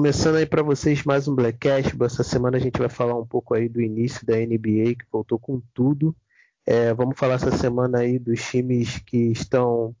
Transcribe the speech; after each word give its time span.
começando 0.00 0.36
aí 0.36 0.46
para 0.46 0.62
vocês 0.62 1.04
mais 1.04 1.28
um 1.28 1.34
Blackcast. 1.34 1.94
Essa 2.02 2.22
semana 2.22 2.56
a 2.56 2.60
gente 2.60 2.78
vai 2.78 2.88
falar 2.88 3.14
um 3.18 3.26
pouco 3.26 3.52
aí 3.52 3.68
do 3.68 3.82
início 3.82 4.24
da 4.24 4.34
NBA, 4.34 4.94
que 4.94 5.04
voltou 5.12 5.38
com 5.38 5.60
tudo. 5.74 6.16
É, 6.64 6.94
vamos 6.94 7.18
falar 7.18 7.34
essa 7.34 7.50
semana 7.50 7.98
aí 7.98 8.18
dos 8.18 8.42
times 8.42 8.98
que 9.00 9.30
estão 9.30 9.94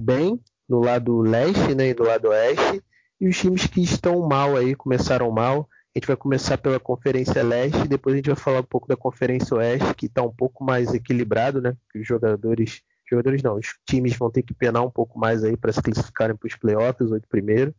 bem 0.00 0.40
no 0.68 0.78
lado 0.78 1.18
leste 1.18 1.74
né, 1.74 1.88
e 1.88 1.94
do 1.94 2.04
lado 2.04 2.28
oeste, 2.28 2.84
e 3.20 3.26
os 3.26 3.36
times 3.36 3.66
que 3.66 3.82
estão 3.82 4.20
mal 4.28 4.56
aí, 4.56 4.76
começaram 4.76 5.28
mal. 5.32 5.68
A 5.92 5.98
gente 5.98 6.06
vai 6.06 6.16
começar 6.16 6.56
pela 6.56 6.78
Conferência 6.78 7.42
Leste, 7.42 7.88
depois 7.88 8.14
a 8.14 8.18
gente 8.18 8.30
vai 8.30 8.36
falar 8.36 8.60
um 8.60 8.62
pouco 8.70 8.86
da 8.86 8.96
Conferência 8.96 9.56
Oeste, 9.56 9.92
que 9.94 10.06
está 10.06 10.22
um 10.22 10.32
pouco 10.32 10.62
mais 10.62 10.94
equilibrado, 10.94 11.60
né? 11.60 11.76
Os 11.96 12.06
jogadores, 12.06 12.80
jogadores 13.10 13.42
não, 13.42 13.56
os 13.56 13.74
times 13.84 14.16
vão 14.16 14.30
ter 14.30 14.44
que 14.44 14.54
penar 14.54 14.84
um 14.84 14.90
pouco 14.90 15.18
mais 15.18 15.42
aí 15.42 15.56
para 15.56 15.72
se 15.72 15.82
classificarem 15.82 16.36
para 16.36 16.46
os 16.46 16.54
playoffs, 16.54 17.10
oito 17.10 17.26
primeiro. 17.28 17.74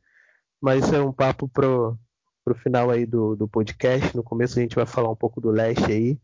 Mas 0.63 0.85
isso 0.85 0.95
é 0.95 1.01
um 1.01 1.11
papo 1.11 1.45
pro, 1.49 1.99
pro 2.41 2.55
final 2.55 2.89
aí 2.89 3.05
do, 3.05 3.35
do 3.35 3.49
podcast. 3.49 4.15
No 4.15 4.23
começo 4.23 4.57
a 4.57 4.61
gente 4.61 4.77
vai 4.77 4.85
falar 4.85 5.11
um 5.11 5.15
pouco 5.15 5.41
do 5.41 5.51
leste 5.51 5.91
aí. 5.91 6.17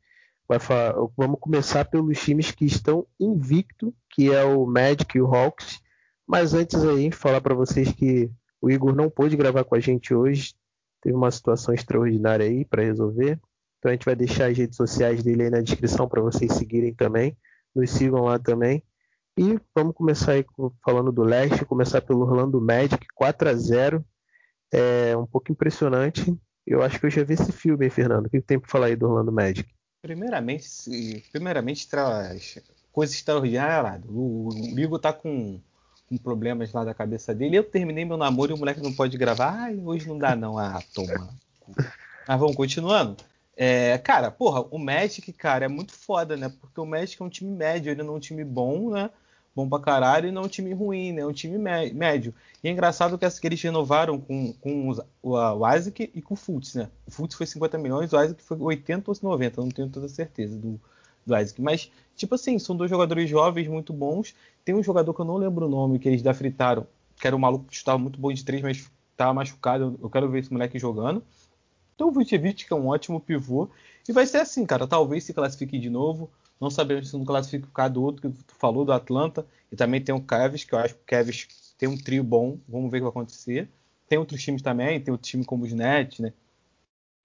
Falar, 0.62 0.96
vamos 1.18 1.42
começar 1.42 1.84
pelos 1.84 2.18
times 2.22 2.50
que 2.50 2.64
estão 2.64 3.06
invicto, 3.20 3.94
que 4.10 4.32
é 4.32 4.42
o 4.46 4.66
Magic 4.66 5.18
e 5.18 5.22
o 5.22 5.28
Hawks. 5.28 5.82
Mas 6.26 6.54
antes 6.54 6.82
aí, 6.86 7.12
falar 7.12 7.42
para 7.42 7.54
vocês 7.54 7.92
que 7.92 8.32
o 8.62 8.72
Igor 8.72 8.96
não 8.96 9.10
pôde 9.10 9.36
gravar 9.36 9.66
com 9.66 9.76
a 9.76 9.80
gente 9.82 10.14
hoje, 10.14 10.56
teve 11.02 11.14
uma 11.14 11.32
situação 11.32 11.74
extraordinária 11.74 12.46
aí 12.46 12.64
para 12.64 12.82
resolver. 12.82 13.38
Então 13.78 13.90
a 13.90 13.92
gente 13.92 14.06
vai 14.06 14.16
deixar 14.16 14.50
as 14.50 14.58
redes 14.58 14.78
sociais 14.78 15.22
dele 15.22 15.44
aí 15.44 15.50
na 15.50 15.60
descrição 15.60 16.08
para 16.08 16.22
vocês 16.22 16.54
seguirem 16.54 16.94
também. 16.94 17.38
Nos 17.76 17.92
sigam 17.92 18.24
lá 18.24 18.40
também. 18.40 18.82
E 19.38 19.60
vamos 19.76 19.94
começar 19.94 20.32
aí 20.32 20.46
falando 20.82 21.12
do 21.12 21.24
leste, 21.24 21.66
começar 21.66 22.00
pelo 22.00 22.22
Orlando 22.22 22.62
Magic 22.62 23.06
4 23.14 23.50
a 23.50 23.54
0 23.54 24.06
é 24.72 25.16
um 25.16 25.26
pouco 25.26 25.52
impressionante. 25.52 26.36
Eu 26.66 26.82
acho 26.84 27.00
que 27.00 27.06
eu 27.06 27.10
já 27.10 27.24
vi 27.24 27.34
esse 27.34 27.52
filme, 27.52 27.90
Fernando. 27.90 28.28
O 28.28 28.30
que 28.30 28.42
tem 28.42 28.60
para 28.60 28.70
falar 28.70 28.88
aí 28.88 28.96
do 28.96 29.08
Orlando 29.08 29.32
Magic? 29.32 29.68
Primeiramente, 30.02 31.24
primeiramente 31.32 31.88
traz 31.88 32.60
coisa 32.92 33.14
extraordinária. 33.14 34.02
O, 34.08 34.50
o 34.50 34.80
Igor 34.80 35.00
tá 35.00 35.12
com 35.12 35.60
com 36.10 36.18
problemas 36.18 36.74
lá 36.74 36.84
da 36.84 36.94
cabeça 36.94 37.36
dele. 37.36 37.56
Eu 37.56 37.64
terminei 37.64 38.04
meu 38.04 38.18
namoro 38.18 38.52
e 38.52 38.56
o 38.56 38.58
moleque 38.58 38.82
não 38.82 38.92
pode 38.92 39.16
gravar. 39.16 39.54
Ai, 39.54 39.80
hoje 39.84 40.08
não 40.08 40.18
dá 40.18 40.36
não. 40.36 40.58
Ah, 40.58 40.82
toma. 40.94 41.30
Mas 42.28 42.40
vamos 42.40 42.56
continuando. 42.56 43.16
É, 43.56 43.98
cara, 44.00 44.32
porra, 44.32 44.62
o 44.72 44.80
Magic, 44.80 45.32
cara, 45.34 45.66
é 45.66 45.68
muito 45.68 45.94
foda, 45.94 46.36
né? 46.36 46.52
Porque 46.60 46.82
o 46.82 46.86
Magic 46.86 47.22
é 47.22 47.26
um 47.26 47.30
time 47.30 47.52
médio, 47.52 47.92
ele 47.92 48.02
não 48.02 48.14
é 48.14 48.18
um 48.18 48.20
time 48.20 48.44
bom, 48.44 48.90
né? 48.90 49.10
Bom 49.60 49.68
pra 49.68 49.80
caralho 49.80 50.30
e 50.30 50.32
não 50.32 50.44
é 50.44 50.46
um 50.46 50.48
time 50.48 50.74
ruim, 50.74 51.12
né? 51.12 51.22
É 51.22 51.26
um 51.26 51.34
time 51.34 51.58
médio. 51.58 52.34
E 52.64 52.70
é 52.70 52.72
engraçado 52.72 53.18
que, 53.18 53.26
eles 53.46 53.62
renovaram 53.62 54.18
com, 54.18 54.54
com 54.54 54.90
o, 55.22 55.34
o 55.34 55.76
Isaac 55.76 56.10
e 56.16 56.22
com 56.22 56.34
o 56.34 56.38
Fultz, 56.38 56.76
né? 56.76 56.90
O 57.06 57.12
Fultz 57.12 57.36
foi 57.36 57.46
50 57.46 57.78
milhões, 57.78 58.14
o 58.14 58.24
Isaac 58.24 58.42
foi 58.42 58.58
80 58.58 59.12
ou 59.12 59.18
90, 59.22 59.62
não 59.62 59.70
tenho 59.70 59.90
toda 59.90 60.08
certeza 60.08 60.58
do, 60.58 60.80
do 61.26 61.38
Isaac. 61.38 61.62
Mas, 61.62 61.92
tipo 62.16 62.36
assim, 62.36 62.58
são 62.58 62.74
dois 62.74 62.90
jogadores 62.90 63.30
jovens 63.30 63.68
muito 63.68 63.92
bons. 63.92 64.34
Tem 64.64 64.74
um 64.74 64.82
jogador 64.82 65.14
que 65.14 65.20
eu 65.20 65.26
não 65.26 65.36
lembro 65.36 65.66
o 65.66 65.70
nome, 65.70 66.00
que 66.00 66.08
eles 66.08 66.24
fritaram, 66.38 66.88
que 67.20 67.28
era 67.28 67.36
um 67.36 67.40
maluco 67.40 67.66
que 67.66 67.76
estava 67.76 67.98
muito 67.98 68.18
bom 68.18 68.32
de 68.32 68.46
três, 68.46 68.62
mas 68.62 68.90
estava 69.12 69.34
machucado. 69.34 70.00
Eu 70.02 70.10
quero 70.10 70.30
ver 70.30 70.40
esse 70.40 70.54
moleque 70.54 70.80
jogando. 70.80 71.22
Então 71.96 72.08
o 72.08 72.12
Vucevic, 72.14 72.66
que 72.66 72.72
é 72.72 72.76
um 72.78 72.88
ótimo 72.88 73.20
pivô. 73.20 73.68
E 74.08 74.14
vai 74.14 74.26
ser 74.26 74.38
assim, 74.38 74.66
cara. 74.66 74.88
Talvez 74.88 75.26
se 75.26 75.34
classifique 75.34 75.78
de 75.78 75.90
novo. 75.90 76.30
Não 76.60 76.70
sabemos 76.70 77.10
se 77.10 77.18
não 77.18 77.24
classifica 77.24 77.66
por 77.66 77.74
causa 77.74 77.94
do 77.94 78.04
outro 78.04 78.22
que 78.22 78.44
tu 78.44 78.56
falou, 78.56 78.84
do 78.84 78.92
Atlanta. 78.92 79.46
E 79.72 79.76
também 79.76 80.02
tem 80.02 80.14
o 80.14 80.22
Kevs, 80.22 80.64
que 80.64 80.74
eu 80.74 80.80
acho 80.80 80.96
que 80.96 81.02
o 81.02 81.06
Kevs 81.06 81.48
tem 81.78 81.88
um 81.88 81.98
trio 81.98 82.24
bom. 82.24 82.60
Vamos 82.68 82.92
ver 82.92 82.98
o 82.98 83.00
que 83.00 83.04
vai 83.04 83.10
acontecer. 83.10 83.70
Tem 84.08 84.18
outros 84.18 84.42
times 84.42 84.62
também. 84.62 85.00
Tem 85.00 85.12
outro 85.12 85.30
time 85.30 85.46
como 85.46 85.64
os 85.64 85.72
Nets, 85.72 86.20
né? 86.20 86.34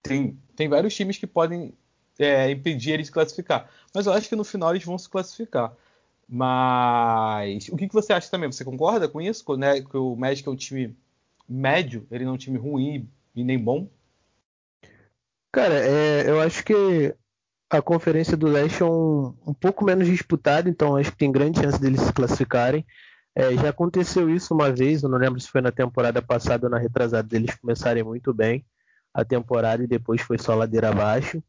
Tem, 0.03 0.39
tem 0.55 0.69
vários 0.69 0.95
times 0.95 1.19
que 1.19 1.27
podem 1.27 1.73
é, 2.19 2.51
impedir 2.51 2.93
eles 2.93 3.07
de 3.07 3.13
classificar. 3.13 3.71
Mas 3.93 4.07
eu 4.07 4.13
acho 4.13 4.29
que 4.29 4.37
no 4.37 4.45
final 4.45 4.71
eles 4.71 4.85
vão 4.85 4.99
se 4.99 5.09
classificar. 5.09 5.75
Mas 6.29 7.69
o 7.69 7.77
que, 7.77 7.89
que 7.89 7.95
você 7.95 8.13
acha 8.13 8.31
também? 8.31 8.51
Você 8.51 8.65
concorda 8.65 9.09
com 9.09 9.21
isso? 9.21 9.57
Né? 9.57 9.81
Que 9.83 9.97
o 9.97 10.15
Magic 10.17 10.49
é 10.49 10.51
um 10.51 10.57
time 10.57 10.97
médio, 11.49 12.07
ele 12.11 12.25
não 12.25 12.33
é 12.33 12.35
um 12.35 12.39
time 12.39 12.59
ruim 12.59 13.09
e 13.35 13.45
nem 13.45 13.59
bom? 13.59 13.89
Cara, 15.53 15.75
é, 15.75 16.29
eu 16.29 16.41
acho 16.41 16.65
que 16.65 17.15
a 17.71 17.83
Conferência 17.83 18.37
do 18.37 18.47
Leste 18.47 18.83
é 18.83 18.87
um, 18.87 19.35
um 19.47 19.55
pouco 19.55 19.85
menos 19.85 20.07
disputada, 20.07 20.69
então 20.69 20.97
acho 20.97 21.11
que 21.11 21.19
tem 21.19 21.33
grande 21.33 21.61
chance 21.61 21.81
deles 21.81 22.01
se 22.01 22.13
classificarem. 22.13 22.85
É, 23.35 23.53
já 23.55 23.71
aconteceu 23.71 24.31
isso 24.31 24.55
uma 24.55 24.71
vez, 24.71 25.03
eu 25.03 25.09
não 25.09 25.19
lembro 25.19 25.41
se 25.41 25.49
foi 25.49 25.61
na 25.61 25.73
temporada 25.73 26.23
passada 26.23 26.67
ou 26.67 26.71
na 26.71 26.79
retrasada, 26.79 27.29
deles 27.29 27.57
começarem 27.57 28.05
muito 28.05 28.33
bem 28.33 28.65
a 29.13 29.25
temporada 29.25 29.83
e 29.83 29.89
depois 29.89 30.21
foi 30.21 30.39
só 30.39 30.55
ladeira 30.55 30.91
abaixo. 30.91 31.43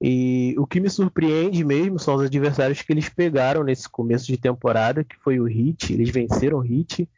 E 0.00 0.54
o 0.58 0.66
que 0.66 0.80
me 0.80 0.90
surpreende 0.90 1.64
mesmo 1.64 1.96
são 1.96 2.16
os 2.16 2.22
adversários 2.22 2.82
que 2.82 2.92
eles 2.92 3.08
pegaram 3.08 3.62
nesse 3.62 3.88
começo 3.88 4.26
de 4.26 4.36
temporada, 4.36 5.04
que 5.04 5.16
foi 5.16 5.38
o 5.38 5.48
Heat, 5.48 5.92
eles 5.92 6.10
venceram 6.10 6.58
o 6.58 6.66
Heat, 6.66 7.08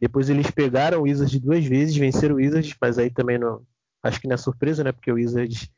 depois 0.00 0.30
eles 0.30 0.50
pegaram 0.50 1.00
o 1.00 1.02
Wizards 1.02 1.38
duas 1.38 1.62
vezes, 1.66 1.94
venceram 1.94 2.36
o 2.36 2.38
Wizards, 2.38 2.74
mas 2.80 2.98
aí 2.98 3.10
também 3.10 3.38
não, 3.38 3.62
acho 4.02 4.18
que 4.18 4.26
não 4.26 4.34
é 4.34 4.38
surpresa, 4.38 4.82
né, 4.82 4.90
porque 4.90 5.12
o 5.12 5.16
Wizards 5.16 5.70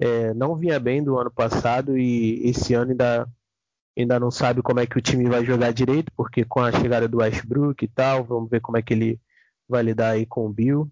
é, 0.00 0.32
não 0.34 0.56
vinha 0.56 0.78
bem 0.78 1.02
do 1.02 1.18
ano 1.18 1.30
passado 1.30 1.98
e 1.98 2.48
esse 2.48 2.74
ano 2.74 2.92
ainda, 2.92 3.28
ainda 3.96 4.20
não 4.20 4.30
sabe 4.30 4.62
como 4.62 4.80
é 4.80 4.86
que 4.86 4.98
o 4.98 5.02
time 5.02 5.28
vai 5.28 5.44
jogar 5.44 5.72
direito, 5.72 6.12
porque 6.16 6.44
com 6.44 6.60
a 6.60 6.72
chegada 6.72 7.08
do 7.08 7.18
Westbrook 7.18 7.84
e 7.84 7.88
tal, 7.88 8.24
vamos 8.24 8.48
ver 8.48 8.60
como 8.60 8.76
é 8.76 8.82
que 8.82 8.94
ele 8.94 9.20
vai 9.68 9.82
lidar 9.82 10.10
aí 10.10 10.24
com 10.24 10.46
o 10.46 10.52
Bill. 10.52 10.90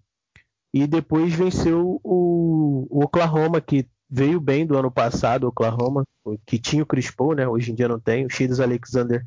E 0.74 0.86
depois 0.86 1.32
venceu 1.32 2.00
o, 2.02 2.86
o 2.90 3.04
Oklahoma, 3.04 3.60
que 3.60 3.88
veio 4.10 4.40
bem 4.40 4.66
do 4.66 4.76
ano 4.76 4.90
passado, 4.90 5.44
o 5.44 5.48
Oklahoma, 5.48 6.04
que 6.44 6.58
tinha 6.58 6.82
o 6.82 6.86
Chris 6.86 7.10
Paul, 7.10 7.34
né? 7.34 7.48
Hoje 7.48 7.72
em 7.72 7.74
dia 7.74 7.88
não 7.88 7.98
tem. 7.98 8.26
O 8.26 8.30
Shadis 8.30 8.60
Alexander 8.60 9.24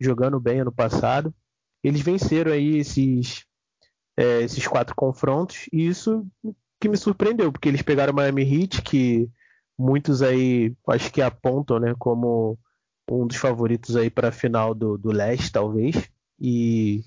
jogando 0.00 0.40
bem 0.40 0.60
ano 0.60 0.72
passado. 0.72 1.32
Eles 1.84 2.00
venceram 2.00 2.52
aí 2.52 2.78
esses, 2.78 3.44
é, 4.16 4.42
esses 4.42 4.66
quatro 4.66 4.94
confrontos 4.94 5.66
e 5.72 5.86
isso 5.86 6.26
que 6.80 6.88
me 6.88 6.96
surpreendeu, 6.96 7.50
porque 7.50 7.68
eles 7.68 7.82
pegaram 7.82 8.12
o 8.12 8.16
Miami 8.16 8.42
Heat, 8.42 8.82
que 8.82 9.28
muitos 9.76 10.22
aí 10.22 10.74
acho 10.88 11.12
que 11.12 11.22
apontam, 11.22 11.78
né, 11.78 11.94
como 11.98 12.58
um 13.10 13.26
dos 13.26 13.36
favoritos 13.36 13.96
aí 13.96 14.10
para 14.10 14.28
a 14.28 14.32
final 14.32 14.74
do, 14.74 14.98
do 14.98 15.10
leste, 15.10 15.50
talvez. 15.50 16.10
E, 16.40 17.02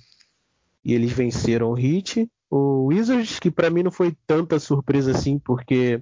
e 0.84 0.94
eles 0.94 1.12
venceram 1.12 1.72
o 1.72 1.78
Heat. 1.78 2.30
O 2.50 2.86
Wizards, 2.88 3.40
que 3.40 3.52
para 3.52 3.70
mim 3.70 3.84
não 3.84 3.92
foi 3.92 4.16
tanta 4.26 4.60
surpresa 4.60 5.12
assim, 5.12 5.40
porque 5.40 6.02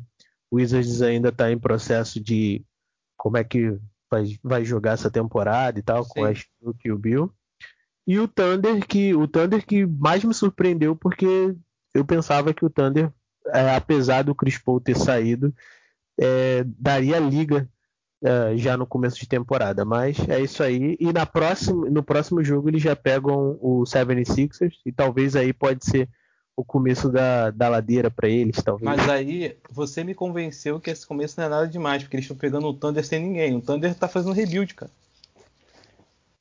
o 0.50 0.56
Wizards 0.56 1.01
ainda 1.01 1.30
está 1.30 1.51
em 1.51 1.59
processo 1.59 2.19
de 2.19 2.63
como 3.16 3.38
é 3.38 3.44
que 3.44 3.78
vai, 4.09 4.24
vai 4.41 4.66
jogar 4.66 4.94
essa 4.94 5.12
temporada 5.12 5.78
e 5.78 5.84
tal, 5.84 6.03
Sim. 6.03 6.09
com 6.09 6.25
a 6.25 6.34
Stuck 6.34 6.80
e 6.86 6.91
o 6.91 6.97
Bill. 6.97 7.31
E 8.07 8.18
o 8.18 8.28
Thunder, 8.28 8.88
que 8.88 9.13
o 9.13 9.28
Thunder 9.28 9.63
que 9.63 9.86
mais 9.86 10.24
me 10.24 10.34
surpreendeu, 10.34 10.96
porque 10.96 11.56
eu 11.94 12.03
pensava 12.03 12.53
que 12.53 12.66
o 12.66 12.69
Thunder, 12.69 13.12
é, 13.54 13.76
apesar 13.76 14.24
do 14.24 14.36
Chris 14.36 14.58
Paul 14.58 14.80
ter 14.80 14.98
saído, 14.98 15.54
é, 16.19 16.63
daria 16.78 17.19
liga 17.19 17.68
é, 18.22 18.57
já 18.57 18.75
no 18.75 18.86
começo 18.86 19.19
de 19.19 19.28
temporada. 19.28 19.86
Mas 19.86 20.18
é 20.28 20.40
isso 20.40 20.62
aí. 20.62 20.98
E 21.00 21.12
na 21.13 21.25
próxima, 21.25 21.90
no 21.90 22.04
próximo 22.04 22.44
jogo 22.44 22.69
eles 22.69 22.81
já 22.81 22.96
pegam 22.96 23.57
o 23.62 23.84
76ers, 23.84 24.74
e 24.86 24.92
talvez 24.92 25.36
aí 25.36 25.54
pode 25.54 25.86
ser 25.86 26.10
o 26.56 26.66
começo 26.66 27.10
da, 27.10 27.51
da 27.51 27.69
ladeira 27.69 28.12
para 28.12 28.28
eles, 28.28 28.62
talvez. 28.62 28.84
Mas 28.84 29.10
aí 29.10 29.56
você 29.72 30.04
me 30.04 30.13
convenceu 30.13 30.78
que 30.78 30.90
esse 30.90 31.07
começo 31.07 31.40
não 31.40 31.45
é 31.45 31.50
nada 31.50 31.68
demais, 31.68 32.04
porque 32.04 32.18
eles 32.18 32.25
estão 32.25 32.36
pegando 32.36 32.68
o 32.68 32.74
Thunder 32.74 33.06
sem 33.06 33.22
ninguém. 33.22 33.56
O 33.56 33.62
Thunder 33.62 33.95
tá 33.95 34.10
fazendo 34.10 34.34
rebuild, 34.34 34.74
cara. 34.74 34.92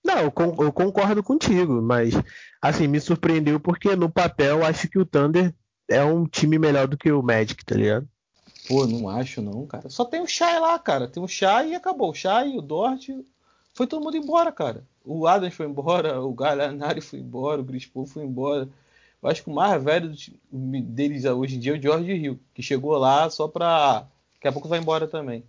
Não, 0.05 0.19
eu, 0.19 0.33
eu 0.65 0.73
concordo 0.73 1.23
contigo, 1.23 1.81
mas 1.81 2.15
assim, 2.61 2.89
me 2.89 2.99
surpreendeu 2.99 3.61
porque 3.61 3.95
no 3.95 4.09
papel 4.09 4.65
acho 4.65 4.89
que 4.89 4.99
o 4.99 5.07
Thunder 5.07 5.55
é 5.89 6.05
um 6.05 6.27
time 6.27 6.59
melhor 6.59 6.87
do 6.87 6.97
que 6.97 7.11
o 7.11 7.23
Magic, 7.23 7.65
tá 7.65 7.75
ligado? 7.75 8.09
Pô, 8.69 8.87
não 8.87 9.09
acho 9.09 9.41
não, 9.41 9.67
cara. 9.67 9.89
Só 9.89 10.05
tem 10.05 10.21
o 10.21 10.27
Shai 10.27 10.61
lá, 10.61 10.79
cara. 10.79 11.09
Tem 11.09 11.23
o 11.23 11.29
Shai 11.29 11.71
e 11.71 11.75
acabou. 11.75 12.11
O 12.11 12.15
Shai, 12.15 12.57
o 12.57 12.61
Dort, 12.61 13.09
foi 13.73 13.87
todo 13.87 14.03
mundo 14.03 14.17
embora, 14.17 14.53
cara. 14.53 14.85
O 15.05 15.27
Adams 15.27 15.55
foi 15.55 15.67
embora, 15.67 16.21
o 16.21 16.35
Gallinari 16.35 17.01
foi 17.01 17.19
embora, 17.21 17.61
o 17.61 17.65
Grispo 17.65 18.05
foi 18.05 18.25
embora. 18.25 18.69
Eu 19.23 19.29
acho 19.31 19.43
que 19.43 19.51
o 19.51 19.55
mais 19.55 19.83
velho 19.83 20.13
deles 20.53 21.25
hoje 21.25 21.57
em 21.57 21.61
dia 21.61 21.75
é 21.75 21.79
o 21.79 21.81
George 21.81 22.13
Hill, 22.13 22.39
que 22.55 22.63
chegou 22.63 22.97
lá 22.99 23.29
só 23.31 23.49
pra. 23.49 24.07
Daqui 24.35 24.49
a 24.49 24.53
pouco 24.53 24.69
vai 24.69 24.79
embora 24.79 25.09
também. 25.09 25.43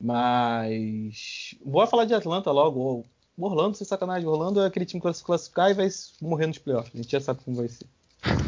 Mas. 0.00 1.54
Bora 1.64 1.86
falar 1.86 2.04
de 2.04 2.14
Atlanta 2.14 2.50
logo. 2.50 3.04
O 3.36 3.44
Orlando, 3.44 3.76
sem 3.76 3.86
sacanagem. 3.86 4.26
O 4.26 4.32
Orlando 4.32 4.60
é 4.60 4.66
aquele 4.66 4.86
time 4.86 5.00
que 5.00 5.06
vai 5.06 5.14
se 5.14 5.22
classificar 5.22 5.70
e 5.70 5.74
vai 5.74 5.88
morrer 6.20 6.46
nos 6.46 6.58
playoffs. 6.58 6.94
A 6.94 6.96
gente 6.96 7.12
já 7.12 7.20
sabe 7.20 7.40
como 7.44 7.56
vai 7.56 7.68
ser. 7.68 7.86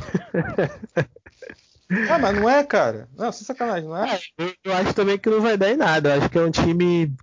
ah, 2.11 2.19
mas 2.19 2.37
não 2.37 2.49
é, 2.49 2.65
cara. 2.65 3.09
Não, 3.17 3.33
sem 3.33 3.47
sacanagem, 3.47 3.89
não 3.89 3.97
é? 3.97 4.21
é 4.39 4.55
eu, 4.65 4.73
acho 4.73 4.95
também 4.95 5.19
que 5.19 5.31
não 5.31 5.41
vai 5.41 5.57
dar 5.57 5.71
em 5.71 5.77
nada. 5.77 6.11
Eu 6.11 6.21
acho 6.21 6.31
que 6.31 6.39
é 6.39 6.43
um 6.43 6.51
time, 6.51 7.15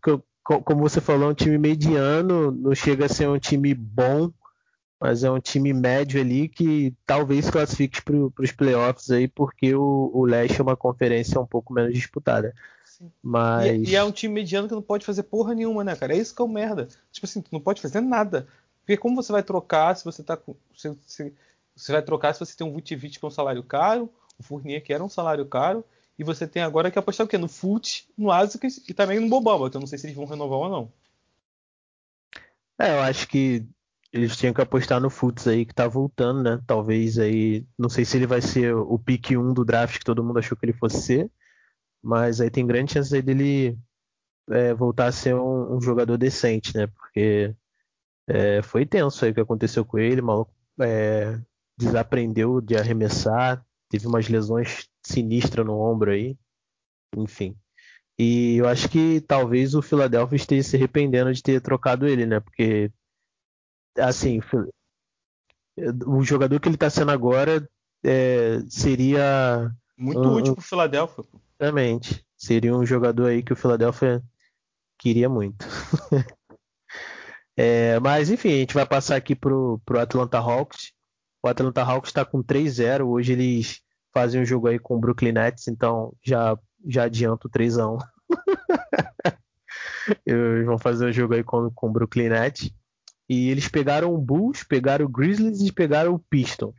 como 0.43 0.81
você 0.81 1.01
falou, 1.01 1.29
um 1.29 1.33
time 1.33 1.57
mediano. 1.57 2.51
Não 2.51 2.75
chega 2.75 3.05
a 3.05 3.09
ser 3.09 3.27
um 3.27 3.39
time 3.39 3.73
bom 3.73 4.31
mas 4.99 5.23
é 5.23 5.29
um 5.29 5.39
time 5.39 5.73
médio 5.73 6.19
ali 6.19 6.47
que 6.47 6.93
talvez 7.05 7.49
classifique 7.49 8.01
para 8.01 8.15
os 8.39 8.51
playoffs 8.51 9.11
aí, 9.11 9.27
porque 9.27 9.75
o, 9.75 10.11
o 10.13 10.25
Leste 10.25 10.59
é 10.59 10.63
uma 10.63 10.75
conferência 10.75 11.39
um 11.39 11.45
pouco 11.45 11.73
menos 11.73 11.93
disputada. 11.93 12.53
Mas... 13.21 13.87
E, 13.87 13.91
e, 13.91 13.95
é 13.95 14.03
um 14.03 14.11
time 14.11 14.33
mediano 14.33 14.67
que 14.67 14.73
não 14.73 14.81
pode 14.81 15.05
fazer 15.05 15.23
porra 15.23 15.53
nenhuma, 15.53 15.83
né, 15.83 15.95
cara? 15.95 16.13
É 16.13 16.17
isso 16.17 16.33
que 16.33 16.41
é 16.41 16.45
o 16.45 16.47
merda. 16.47 16.87
Tipo 17.11 17.25
assim, 17.25 17.41
tu 17.41 17.49
não 17.51 17.59
pode 17.59 17.81
fazer 17.81 17.99
nada. 17.99 18.47
Porque 18.79 18.97
como 18.97 19.15
você 19.15 19.31
vai 19.31 19.43
trocar 19.43 19.95
se 19.95 20.05
você 20.05 20.23
tá 20.23 20.37
com. 20.37 20.55
Se, 20.75 20.97
se, 21.05 21.33
você 21.75 21.91
vai 21.91 22.01
trocar 22.01 22.33
se 22.33 22.39
você 22.39 22.55
tem 22.55 22.65
um 22.65 22.71
Vucevic 22.71 23.19
com 23.19 23.27
um 23.27 23.31
salário 23.31 23.63
caro, 23.63 24.09
o 24.39 24.43
Fournier 24.43 24.83
que 24.83 24.93
era 24.93 25.03
um 25.03 25.09
salário 25.09 25.45
caro, 25.45 25.83
e 26.17 26.23
você 26.23 26.47
tem 26.47 26.61
agora 26.63 26.89
que 26.89 26.97
apostar 26.97 27.25
o 27.25 27.29
quê? 27.29 27.37
No 27.37 27.49
Fult, 27.49 28.07
no 28.17 28.31
Asics 28.31 28.81
e 28.87 28.93
também 28.93 29.19
no 29.19 29.29
Bobamba, 29.29 29.69
que 29.69 29.75
eu 29.75 29.81
não 29.81 29.87
sei 29.87 29.97
se 29.97 30.07
eles 30.07 30.15
vão 30.15 30.25
renovar 30.25 30.59
ou 30.59 30.69
não. 30.69 30.91
É, 32.79 32.91
eu 32.91 33.01
acho 33.01 33.27
que 33.27 33.65
eles 34.11 34.35
tinham 34.37 34.53
que 34.53 34.61
apostar 34.61 35.01
no 35.01 35.09
Futs 35.09 35.47
aí 35.47 35.65
que 35.65 35.73
tá 35.73 35.87
voltando, 35.87 36.41
né? 36.41 36.61
Talvez 36.65 37.19
aí. 37.19 37.65
Não 37.77 37.89
sei 37.89 38.05
se 38.05 38.17
ele 38.17 38.27
vai 38.27 38.41
ser 38.41 38.73
o 38.73 38.97
pique 38.97 39.35
1 39.35 39.53
do 39.53 39.65
draft 39.65 39.97
que 39.99 40.05
todo 40.05 40.23
mundo 40.23 40.39
achou 40.39 40.57
que 40.57 40.65
ele 40.65 40.73
fosse 40.73 41.01
ser. 41.01 41.31
Mas 42.01 42.39
aí 42.39 42.49
tem 42.49 42.65
grande 42.65 42.93
chance 42.93 43.13
aí 43.13 43.21
dele 43.21 43.77
é, 44.49 44.73
voltar 44.73 45.07
a 45.07 45.11
ser 45.11 45.35
um, 45.35 45.75
um, 45.75 45.81
jogador 45.81 46.17
decente, 46.17 46.75
né? 46.77 46.87
Porque 46.87 47.53
é, 48.27 48.61
foi 48.61 48.85
tenso 48.85 49.25
aí 49.25 49.31
o 49.31 49.33
que 49.33 49.41
aconteceu 49.41 49.83
com 49.85 49.97
ele, 49.97 50.21
maluco 50.21 50.53
é, 50.79 51.39
desaprendeu 51.77 52.61
de 52.61 52.75
arremessar, 52.75 53.65
teve 53.89 54.07
umas 54.07 54.27
lesões 54.27 54.87
sinistras 55.05 55.65
no 55.65 55.79
ombro 55.79 56.11
aí, 56.11 56.37
enfim. 57.15 57.55
E 58.17 58.57
eu 58.57 58.67
acho 58.67 58.89
que 58.89 59.19
talvez 59.21 59.75
o 59.75 59.81
Philadelphia 59.81 60.37
esteja 60.37 60.69
se 60.69 60.75
arrependendo 60.77 61.33
de 61.33 61.43
ter 61.43 61.61
trocado 61.61 62.07
ele, 62.07 62.25
né? 62.25 62.39
Porque, 62.39 62.91
assim, 63.97 64.39
o 66.07 66.23
jogador 66.23 66.59
que 66.59 66.69
ele 66.69 66.75
está 66.75 66.89
sendo 66.89 67.11
agora 67.11 67.67
é, 68.03 68.59
seria. 68.69 69.69
Muito 69.97 70.19
um, 70.19 70.35
útil 70.35 70.55
para 70.55 70.61
o 70.61 70.65
Philadelphia. 70.65 71.25
Exatamente. 71.59 72.25
Seria 72.37 72.75
um 72.75 72.85
jogador 72.85 73.27
aí 73.27 73.43
que 73.43 73.53
o 73.53 73.55
Philadelphia 73.55 74.23
queria 74.97 75.27
muito. 75.27 75.65
é, 77.57 77.99
mas, 77.99 78.29
enfim, 78.29 78.49
a 78.49 78.57
gente 78.57 78.73
vai 78.73 78.85
passar 78.85 79.17
aqui 79.17 79.35
pro, 79.35 79.81
pro 79.85 79.99
Atlanta 79.99 80.37
Hawks. 80.37 80.93
O 81.45 81.47
Atlanta 81.47 81.83
Hawks 81.83 82.09
está 82.09 82.25
com 82.25 82.43
3-0. 82.43 83.05
Hoje 83.05 83.33
eles 83.33 83.79
fazem 84.11 84.41
um 84.41 84.45
jogo 84.45 84.67
aí 84.67 84.79
com 84.79 84.95
o 84.95 84.99
Brooklyn 84.99 85.31
Nets, 85.31 85.67
então 85.67 86.11
já 86.23 86.57
já 86.87 87.03
adianto 87.03 87.47
3 87.47 87.77
a 87.77 87.87
1 87.87 87.97
Eles 90.25 90.65
vão 90.65 90.79
fazer 90.79 91.05
um 91.05 91.13
jogo 91.13 91.35
aí 91.35 91.43
com, 91.43 91.69
com 91.69 91.87
o 91.87 91.91
Brooklyn 91.91 92.29
Nets. 92.29 92.71
E 93.29 93.51
eles 93.51 93.67
pegaram 93.67 94.11
o 94.11 94.17
Bulls, 94.17 94.63
pegaram 94.63 95.05
o 95.05 95.09
Grizzlies 95.09 95.61
e 95.61 95.71
pegaram 95.71 96.15
o 96.15 96.19
Pistons. 96.19 96.73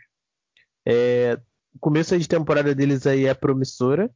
É, 0.85 1.41
o 1.73 1.79
começo 1.79 2.19
de 2.19 2.27
temporada 2.27 2.75
deles 2.75 3.07
aí 3.07 3.25
é 3.27 3.35
promissora, 3.35 4.11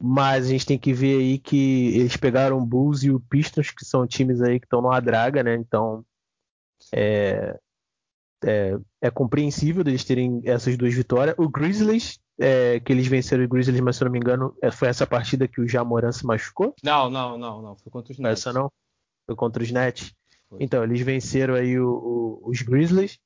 mas 0.00 0.46
a 0.46 0.50
gente 0.50 0.66
tem 0.66 0.78
que 0.78 0.92
ver 0.92 1.18
aí 1.18 1.36
que 1.36 1.98
eles 1.98 2.16
pegaram 2.16 2.58
o 2.58 2.64
Bulls 2.64 3.02
e 3.02 3.10
o 3.10 3.18
Pistons, 3.18 3.72
que 3.72 3.84
são 3.84 4.06
times 4.06 4.40
aí 4.40 4.60
que 4.60 4.66
estão 4.66 4.80
numa 4.80 5.00
draga, 5.00 5.42
né? 5.42 5.56
Então 5.56 6.06
é, 6.94 7.58
é, 8.44 8.76
é 9.00 9.10
compreensível 9.10 9.82
deles 9.82 10.04
terem 10.04 10.40
essas 10.44 10.76
duas 10.76 10.94
vitórias. 10.94 11.34
O 11.38 11.48
Grizzlies 11.48 12.18
é, 12.38 12.80
que 12.80 12.92
eles 12.92 13.06
venceram 13.06 13.44
o 13.44 13.48
Grizzlies, 13.48 13.80
mas 13.80 13.96
se 13.96 14.02
eu 14.02 14.06
não 14.06 14.12
me 14.12 14.18
engano, 14.18 14.56
é, 14.60 14.70
foi 14.70 14.88
essa 14.88 15.06
partida 15.06 15.46
que 15.46 15.60
o 15.60 15.68
Jamoran 15.68 16.12
se 16.12 16.26
machucou? 16.26 16.74
Não, 16.82 17.08
não, 17.08 17.38
não, 17.38 17.62
não. 17.62 17.76
Foi 17.76 17.90
contra 17.90 18.12
os 18.12 18.18
Nets. 18.18 18.40
Essa 18.40 18.52
não? 18.52 18.70
Foi 19.26 19.36
contra 19.36 19.62
os 19.62 19.70
Nets. 19.70 20.12
Foi. 20.48 20.58
Então, 20.60 20.82
eles 20.82 21.00
venceram 21.00 21.54
aí 21.54 21.78
o, 21.78 21.88
o, 21.88 22.50
os 22.50 22.62
Grizzlies. 22.62 23.18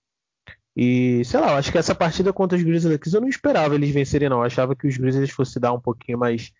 E, 0.76 1.24
sei 1.24 1.40
lá, 1.40 1.52
eu 1.52 1.56
acho 1.56 1.72
que 1.72 1.78
essa 1.78 1.94
partida 1.94 2.32
contra 2.32 2.56
os 2.56 2.62
Grizzlies 2.62 3.12
eu 3.12 3.20
não 3.20 3.28
esperava 3.28 3.74
eles 3.74 3.90
vencerem, 3.90 4.28
não. 4.28 4.38
Eu 4.38 4.44
achava 4.44 4.76
que 4.76 4.86
os 4.86 4.96
Grizzlies 4.96 5.30
fosse 5.30 5.58
dar 5.58 5.72
um 5.72 5.80
pouquinho 5.80 6.18
mais. 6.18 6.52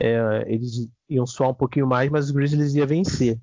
É, 0.00 0.44
eles 0.46 0.88
iam 1.08 1.26
suar 1.26 1.50
um 1.50 1.54
pouquinho 1.54 1.86
mais, 1.86 2.08
mas 2.08 2.26
os 2.26 2.30
Grizzlies 2.30 2.74
ia 2.74 2.86
vencer. 2.86 3.38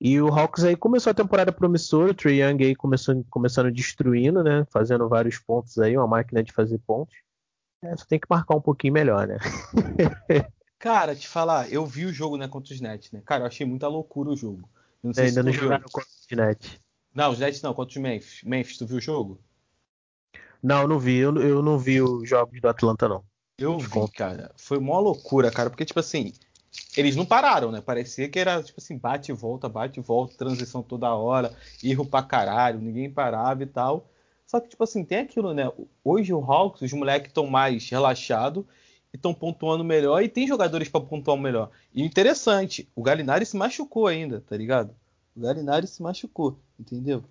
E 0.00 0.20
o 0.20 0.28
Hawks 0.28 0.64
aí 0.64 0.74
começou 0.74 1.10
a 1.10 1.14
temporada 1.14 1.52
promissora, 1.52 2.12
o 2.12 2.14
Trey 2.14 2.42
Young 2.42 2.64
aí 2.64 2.74
começou, 2.74 3.22
começando 3.28 3.70
destruindo, 3.70 4.42
né? 4.42 4.66
Fazendo 4.70 5.06
vários 5.08 5.38
pontos 5.38 5.78
aí, 5.78 5.96
uma 5.96 6.06
máquina 6.06 6.42
de 6.42 6.52
fazer 6.52 6.78
pontos. 6.78 7.14
É, 7.82 7.94
só 7.96 8.06
tem 8.06 8.18
que 8.18 8.26
marcar 8.28 8.56
um 8.56 8.60
pouquinho 8.60 8.94
melhor, 8.94 9.26
né? 9.26 9.36
Cara, 10.78 11.14
te 11.14 11.28
falar, 11.28 11.70
eu 11.70 11.84
vi 11.84 12.06
o 12.06 12.12
jogo 12.12 12.38
né, 12.38 12.48
contra 12.48 12.72
os 12.72 12.80
Nets, 12.80 13.12
né? 13.12 13.22
Cara, 13.26 13.42
eu 13.42 13.46
achei 13.46 13.66
muita 13.66 13.86
loucura 13.88 14.30
o 14.30 14.36
jogo. 14.36 14.66
não 15.02 15.12
sei 15.12 15.26
ainda 15.26 15.42
não 15.42 15.52
jogaram 15.52 15.84
contra 15.84 16.08
os 16.08 16.36
Nets. 16.36 16.80
Não, 17.14 17.30
os 17.30 17.38
Nets 17.38 17.60
não, 17.60 17.74
contra 17.74 17.90
os 17.90 18.02
Memphis. 18.02 18.42
Memphis, 18.44 18.78
tu 18.78 18.86
viu 18.86 18.96
o 18.96 19.00
jogo? 19.00 19.38
Não, 20.62 20.86
não 20.86 20.98
vi. 20.98 21.18
Eu, 21.18 21.36
eu 21.36 21.62
não 21.62 21.78
vi 21.78 22.00
os 22.00 22.28
jogos 22.28 22.58
do 22.60 22.68
Atlanta, 22.68 23.08
não. 23.08 23.24
Eu 23.58 23.78
vi, 23.78 24.10
cara. 24.12 24.52
Foi 24.56 24.78
uma 24.78 24.98
loucura, 24.98 25.50
cara. 25.50 25.68
Porque, 25.68 25.84
tipo 25.84 26.00
assim, 26.00 26.32
eles 26.96 27.16
não 27.16 27.24
pararam, 27.24 27.70
né? 27.70 27.80
Parecia 27.80 28.28
que 28.28 28.38
era, 28.38 28.62
tipo 28.62 28.80
assim, 28.80 28.96
bate 28.96 29.30
e 29.30 29.34
volta, 29.34 29.68
bate 29.68 30.00
e 30.00 30.02
volta, 30.02 30.36
transição 30.36 30.82
toda 30.82 31.14
hora, 31.14 31.52
erro 31.82 32.04
pra 32.04 32.22
caralho, 32.22 32.80
ninguém 32.80 33.10
parava 33.10 33.62
e 33.62 33.66
tal. 33.66 34.08
Só 34.46 34.58
que, 34.58 34.68
tipo 34.68 34.82
assim, 34.82 35.04
tem 35.04 35.18
aquilo, 35.18 35.54
né? 35.54 35.70
Hoje 36.04 36.32
o 36.32 36.40
Hawks, 36.40 36.82
os 36.82 36.92
moleques 36.92 37.28
estão 37.28 37.46
mais 37.46 37.88
relaxados 37.88 38.64
e 39.12 39.16
estão 39.16 39.32
pontuando 39.32 39.84
melhor 39.84 40.22
e 40.22 40.28
tem 40.28 40.46
jogadores 40.46 40.88
para 40.88 41.00
pontuar 41.00 41.38
melhor. 41.38 41.70
E 41.94 42.02
interessante, 42.02 42.88
o 42.96 43.02
Galinari 43.02 43.46
se 43.46 43.56
machucou 43.56 44.08
ainda, 44.08 44.40
tá 44.40 44.56
ligado? 44.56 44.92
O 45.36 45.40
Galinari 45.40 45.86
se 45.86 46.02
machucou, 46.02 46.58
entendeu? 46.78 47.22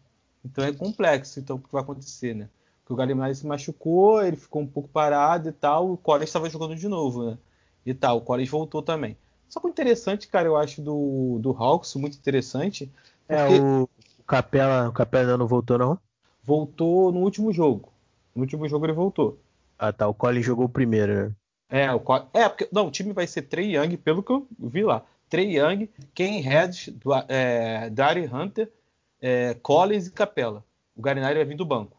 Então 0.45 0.63
é 0.63 0.71
complexo 0.71 1.39
então, 1.39 1.57
o 1.57 1.59
que 1.59 1.71
vai 1.71 1.81
acontecer, 1.81 2.33
né? 2.33 2.49
Porque 2.79 2.93
o 2.93 2.95
Galinari 2.95 3.35
se 3.35 3.45
machucou, 3.45 4.23
ele 4.23 4.37
ficou 4.37 4.61
um 4.61 4.67
pouco 4.67 4.87
parado 4.87 5.49
e 5.49 5.51
tal, 5.51 5.91
o 5.91 5.97
Collins 5.97 6.29
estava 6.29 6.49
jogando 6.49 6.75
de 6.75 6.87
novo, 6.87 7.31
né? 7.31 7.37
E 7.85 7.93
tal, 7.93 8.17
o 8.17 8.21
Collins 8.21 8.49
voltou 8.49 8.81
também. 8.81 9.17
Só 9.49 9.59
que 9.59 9.67
o 9.67 9.69
interessante, 9.69 10.27
cara, 10.27 10.47
eu 10.47 10.55
acho 10.55 10.81
do, 10.81 11.39
do 11.41 11.51
Hawks, 11.51 11.95
muito 11.95 12.17
interessante. 12.17 12.89
É, 13.27 13.45
porque... 13.45 13.57
É, 13.57 13.61
o, 13.61 13.89
o 14.19 14.23
Capela, 14.23 14.87
o 14.87 14.93
Capela 14.93 15.37
não 15.37 15.47
voltou, 15.47 15.77
não? 15.77 15.99
voltou 16.49 17.11
no 17.11 17.19
último 17.19 17.53
jogo. 17.53 17.93
No 18.35 18.41
último 18.41 18.67
jogo 18.67 18.85
ele 18.85 18.93
voltou. 18.93 19.39
Ah, 19.77 19.93
tá. 19.93 20.07
O 20.07 20.15
Collins 20.15 20.45
jogou 20.45 20.65
o 20.65 20.69
primeiro, 20.69 21.13
né? 21.13 21.31
É, 21.69 21.93
o 21.93 22.01
é 22.33 22.49
porque 22.49 22.67
não, 22.71 22.87
o 22.87 22.91
time 22.91 23.13
vai 23.13 23.27
ser 23.27 23.43
Trey 23.43 23.75
Young, 23.75 23.95
pelo 23.97 24.23
que 24.23 24.31
eu 24.31 24.47
vi 24.57 24.83
lá. 24.83 25.03
Trey 25.29 25.59
Young, 25.59 25.87
Ken 26.15 26.41
Head, 26.41 26.97
é, 27.27 27.91
Dari 27.91 28.25
Hunter, 28.25 28.71
é, 29.21 29.53
Collins 29.61 30.07
e 30.07 30.11
Capela. 30.11 30.65
O 30.95 31.01
Garinari 31.01 31.35
vai 31.35 31.45
vir 31.45 31.55
do 31.55 31.65
banco. 31.65 31.95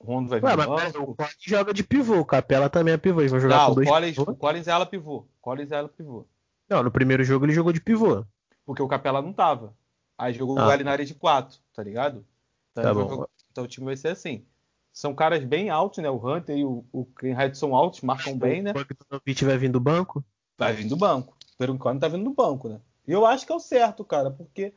O 0.00 0.06
Rondo 0.06 0.28
vai 0.28 0.40
vir 0.40 0.46
Ué, 0.46 0.56
do 0.56 0.66
banco. 0.66 1.02
O 1.12 1.14
Collins 1.14 1.36
joga 1.38 1.72
de 1.72 1.84
pivô, 1.84 2.18
o 2.18 2.24
Capela 2.24 2.68
também 2.68 2.94
é 2.94 2.96
pivô. 2.96 3.20
Eles 3.20 3.30
vão 3.30 3.40
jogar 3.40 3.66
com 3.66 3.74
dois 3.74 3.86
o 3.86 3.90
Collins, 3.92 4.18
o 4.18 4.34
Collins 4.34 4.66
é 4.66 4.72
ala 4.72 4.86
pivô. 4.86 5.24
Collins 5.40 5.70
é 5.70 5.76
ala 5.76 5.88
pivô. 5.88 6.26
Não, 6.68 6.82
no 6.82 6.90
primeiro 6.90 7.24
jogo 7.24 7.44
ele 7.44 7.52
jogou 7.52 7.72
de 7.72 7.80
pivô. 7.80 8.24
Porque 8.64 8.82
o 8.82 8.88
Capela 8.88 9.20
não 9.20 9.32
tava. 9.32 9.74
Aí 10.16 10.32
jogou 10.32 10.58
ah. 10.58 10.64
o 10.64 10.68
Galinari 10.68 11.04
de 11.04 11.14
4, 11.14 11.58
tá 11.74 11.82
ligado? 11.82 12.24
Então, 12.72 12.84
tá 12.84 12.94
bom. 12.94 13.26
Então 13.50 13.64
o 13.64 13.68
time 13.68 13.86
vai 13.86 13.96
ser 13.96 14.08
assim. 14.08 14.44
São 14.92 15.14
caras 15.14 15.42
bem 15.44 15.70
altos, 15.70 16.02
né? 16.02 16.10
O 16.10 16.16
Hunter 16.16 16.56
e 16.56 16.64
o, 16.64 16.84
o 16.92 17.04
Greenhead 17.04 17.56
são 17.56 17.74
altos, 17.74 18.02
marcam 18.02 18.36
bem, 18.36 18.62
né? 18.62 18.70
O 18.70 18.74
Bogdanovic 18.74 19.44
vai 19.44 19.56
vir 19.56 19.70
do 19.70 19.80
banco? 19.80 20.24
Vai 20.58 20.74
vir 20.74 20.86
do 20.86 20.96
banco. 20.96 21.36
Pelo 21.56 21.74
enquanto 21.74 22.00
tá 22.00 22.08
vindo 22.08 22.24
do 22.24 22.34
banco, 22.34 22.68
né? 22.68 22.80
E 23.06 23.12
eu 23.12 23.24
acho 23.24 23.46
que 23.46 23.52
é 23.52 23.54
o 23.54 23.60
certo, 23.60 24.04
cara, 24.04 24.30
porque 24.30 24.72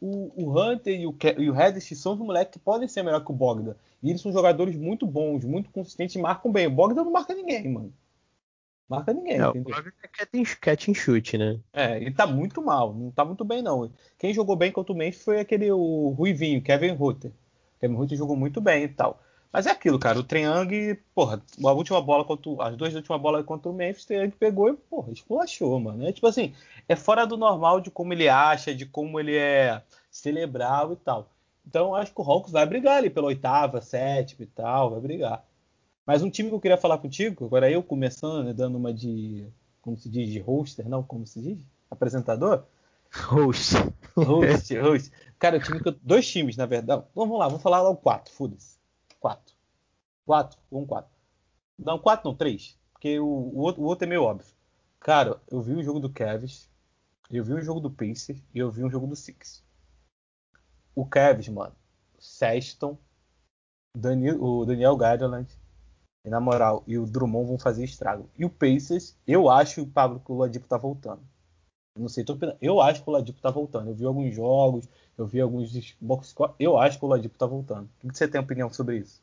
o, 0.00 0.32
o 0.44 0.60
Hunter 0.60 1.00
e 1.00 1.06
o, 1.06 1.16
e 1.38 1.50
o 1.50 1.52
Reddish 1.52 1.96
são 1.98 2.14
os 2.14 2.18
moleques 2.18 2.54
que 2.54 2.58
podem 2.58 2.88
ser 2.88 3.02
melhor 3.02 3.24
que 3.24 3.30
o 3.30 3.34
Bogdan. 3.34 3.74
E 4.02 4.10
eles 4.10 4.20
são 4.20 4.32
jogadores 4.32 4.76
muito 4.76 5.06
bons, 5.06 5.44
muito 5.44 5.70
consistentes 5.70 6.16
e 6.16 6.18
marcam 6.18 6.50
bem. 6.50 6.66
O 6.66 6.70
Bogdan 6.70 7.04
não 7.04 7.12
marca 7.12 7.34
ninguém, 7.34 7.68
mano. 7.68 7.92
Marca 8.90 9.12
ninguém, 9.12 9.38
não, 9.38 9.50
entendeu? 9.50 9.72
É 10.02 10.44
catch 10.60 10.88
and 10.88 10.94
shoot, 10.94 11.38
né? 11.38 11.60
É, 11.72 11.96
ele 11.96 12.10
tá 12.10 12.26
muito 12.26 12.60
mal, 12.60 12.92
não 12.92 13.12
tá 13.12 13.24
muito 13.24 13.44
bem, 13.44 13.62
não. 13.62 13.88
Quem 14.18 14.34
jogou 14.34 14.56
bem 14.56 14.72
contra 14.72 14.92
o 14.92 14.96
Memphis 14.96 15.22
foi 15.22 15.38
aquele 15.38 15.70
o 15.70 16.08
Ruivinho, 16.08 16.60
Kevin 16.60 16.94
Rutter. 16.94 17.30
Kevin 17.80 17.94
Hunt 17.94 18.12
jogou 18.16 18.34
muito 18.34 18.60
bem 18.60 18.82
e 18.82 18.88
tal. 18.88 19.22
Mas 19.52 19.66
é 19.66 19.70
aquilo, 19.70 19.96
cara. 19.96 20.18
O 20.18 20.24
Triang, 20.24 20.98
porra, 21.14 21.40
a 21.64 21.72
última 21.72 22.00
bola 22.02 22.24
contra 22.24 22.50
as 22.64 22.76
duas 22.76 22.92
últimas 22.92 23.20
bolas 23.20 23.46
contra 23.46 23.70
o 23.70 23.74
Memphis, 23.74 24.02
o 24.02 24.06
Triang 24.08 24.34
pegou 24.36 24.68
e, 24.68 24.74
porra, 24.74 25.12
esculachou, 25.12 25.78
mano. 25.78 26.04
É 26.04 26.12
tipo 26.12 26.26
assim, 26.26 26.52
é 26.88 26.96
fora 26.96 27.24
do 27.24 27.36
normal 27.36 27.80
de 27.80 27.92
como 27.92 28.12
ele 28.12 28.28
acha, 28.28 28.74
de 28.74 28.86
como 28.86 29.20
ele 29.20 29.36
é 29.36 29.82
celebral 30.10 30.92
e 30.92 30.96
tal. 30.96 31.30
Então 31.64 31.94
acho 31.94 32.12
que 32.12 32.20
o 32.20 32.24
Hawks 32.24 32.50
vai 32.50 32.66
brigar 32.66 32.98
ali 32.98 33.08
pela 33.08 33.28
oitava, 33.28 33.80
sétima 33.80 34.42
e 34.42 34.46
tal, 34.46 34.90
vai 34.90 35.00
brigar. 35.00 35.44
Mas 36.06 36.22
um 36.22 36.30
time 36.30 36.48
que 36.48 36.54
eu 36.54 36.60
queria 36.60 36.76
falar 36.76 36.98
contigo, 36.98 37.44
agora 37.44 37.70
eu 37.70 37.82
começando, 37.82 38.44
né, 38.44 38.52
dando 38.52 38.76
uma 38.76 38.92
de, 38.92 39.46
como 39.80 39.96
se 39.96 40.08
diz, 40.08 40.28
de 40.28 40.40
hoster, 40.40 40.88
não, 40.88 41.02
como 41.02 41.26
se 41.26 41.40
diz? 41.40 41.58
Apresentador? 41.90 42.64
Host. 43.12 43.74
Host, 44.16 44.76
host. 44.78 45.12
Cara, 45.38 45.56
o 45.56 45.60
time 45.60 45.80
que 45.80 45.88
eu, 45.88 45.96
dois 46.02 46.28
times, 46.28 46.56
na 46.56 46.66
verdade. 46.66 47.04
Vamos 47.14 47.38
lá, 47.38 47.46
vamos 47.48 47.62
falar 47.62 47.82
lá 47.82 47.90
o 47.90 47.96
quatro, 47.96 48.32
foda-se. 48.32 48.78
Quatro. 49.18 49.54
Quatro, 50.24 50.58
um 50.70 50.86
quatro. 50.86 51.10
Não, 51.78 51.98
quatro 51.98 52.28
não, 52.28 52.36
três. 52.36 52.78
Porque 52.92 53.18
o, 53.18 53.26
o, 53.26 53.58
outro, 53.58 53.82
o 53.82 53.86
outro 53.86 54.04
é 54.04 54.08
meio 54.08 54.22
óbvio. 54.22 54.54
Cara, 55.00 55.40
eu 55.50 55.60
vi 55.62 55.74
o 55.74 55.82
jogo 55.82 55.98
do 55.98 56.12
Cavs, 56.12 56.68
eu 57.30 57.42
vi 57.42 57.54
o 57.54 57.62
jogo 57.62 57.80
do 57.80 57.90
Pacer 57.90 58.40
e 58.54 58.58
eu 58.58 58.70
vi 58.70 58.84
um 58.84 58.90
jogo 58.90 59.06
do 59.06 59.16
Six. 59.16 59.64
O 60.94 61.06
Cavs, 61.06 61.48
mano, 61.48 61.74
Sexton, 62.18 62.98
Daniel, 63.96 64.42
o 64.42 64.64
Daniel 64.66 64.96
Garland, 64.96 65.48
e, 66.24 66.28
na 66.28 66.40
moral, 66.40 66.84
e 66.86 66.98
o 66.98 67.06
Drummond 67.06 67.48
vão 67.48 67.58
fazer 67.58 67.84
estrago. 67.84 68.28
E 68.38 68.44
o 68.44 68.50
Pacers, 68.50 69.16
eu 69.26 69.50
acho, 69.50 69.86
Pablo, 69.86 70.20
que 70.20 70.30
o 70.30 70.36
Ladipo 70.36 70.66
tá 70.66 70.76
voltando. 70.76 71.22
Não 71.98 72.08
sei, 72.08 72.24
tô 72.24 72.38
Eu 72.60 72.80
acho 72.80 73.02
que 73.02 73.10
o 73.10 73.12
Ladipo 73.12 73.40
tá 73.40 73.50
voltando. 73.50 73.90
Eu 73.90 73.94
vi 73.94 74.04
alguns 74.04 74.34
jogos, 74.34 74.88
eu 75.18 75.26
vi 75.26 75.40
alguns 75.40 75.96
box. 76.00 76.34
Eu 76.58 76.78
acho 76.78 76.98
que 76.98 77.04
o 77.04 77.08
Ladipo 77.08 77.36
tá 77.36 77.46
voltando. 77.46 77.88
O 78.02 78.08
que 78.08 78.16
você 78.16 78.28
tem 78.28 78.40
opinião 78.40 78.72
sobre 78.72 78.98
isso? 78.98 79.20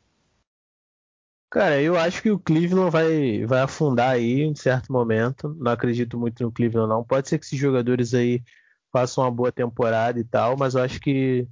Cara, 1.50 1.80
eu 1.80 1.96
acho 1.96 2.20
que 2.22 2.30
o 2.30 2.38
Cleveland 2.38 2.90
vai, 2.90 3.46
vai 3.46 3.60
afundar 3.62 4.10
aí 4.10 4.42
em 4.42 4.54
certo 4.54 4.92
momento. 4.92 5.54
Não 5.58 5.72
acredito 5.72 6.18
muito 6.18 6.42
no 6.42 6.52
Cleveland, 6.52 6.88
não. 6.90 7.02
Pode 7.02 7.28
ser 7.28 7.38
que 7.38 7.46
esses 7.46 7.58
jogadores 7.58 8.12
aí 8.12 8.42
façam 8.92 9.24
uma 9.24 9.30
boa 9.30 9.50
temporada 9.50 10.20
e 10.20 10.24
tal, 10.24 10.56
mas 10.56 10.74
eu 10.74 10.82
acho 10.82 11.00
que 11.00 11.48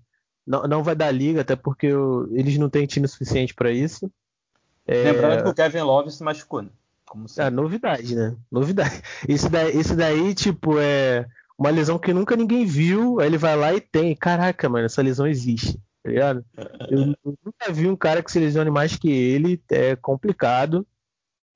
não, 0.46 0.64
não 0.64 0.82
vai 0.82 0.94
dar 0.94 1.10
liga, 1.10 1.40
até 1.40 1.56
porque 1.56 1.86
eu, 1.86 2.28
eles 2.36 2.58
não 2.58 2.68
têm 2.68 2.86
time 2.86 3.08
suficiente 3.08 3.54
para 3.54 3.70
isso. 3.72 4.10
É... 4.87 5.12
Lembrando 5.12 5.43
que 5.43 5.49
o 5.49 5.55
Kevin 5.55 5.81
Love 5.81 6.11
se 6.11 6.23
machucou, 6.23 6.62
né? 6.62 6.69
Como 7.05 7.26
É, 7.38 7.50
novidade, 7.50 8.14
né? 8.14 8.35
Novidade. 8.50 9.00
Esse 9.28 9.49
daí, 9.49 9.76
esse 9.76 9.95
daí, 9.95 10.35
tipo, 10.35 10.78
é 10.78 11.26
uma 11.59 11.71
lesão 11.71 11.99
que 11.99 12.12
nunca 12.12 12.37
ninguém 12.37 12.66
viu, 12.66 13.21
aí 13.21 13.26
ele 13.26 13.38
vai 13.38 13.57
lá 13.57 13.73
e 13.73 13.81
tem. 13.81 14.14
Caraca, 14.14 14.69
mano, 14.69 14.87
essa 14.87 15.02
lesão 15.02 15.26
existe 15.26 15.78
tá 16.07 16.11
ligado? 16.11 16.45
Eu 16.88 17.16
nunca 17.25 17.73
vi 17.73 17.88
um 17.88 17.97
cara 17.97 18.23
que 18.23 18.31
se 18.31 18.38
lesione 18.38 18.71
mais 18.71 18.97
que 18.97 19.11
ele, 19.11 19.61
é 19.71 19.97
complicado. 19.97 20.87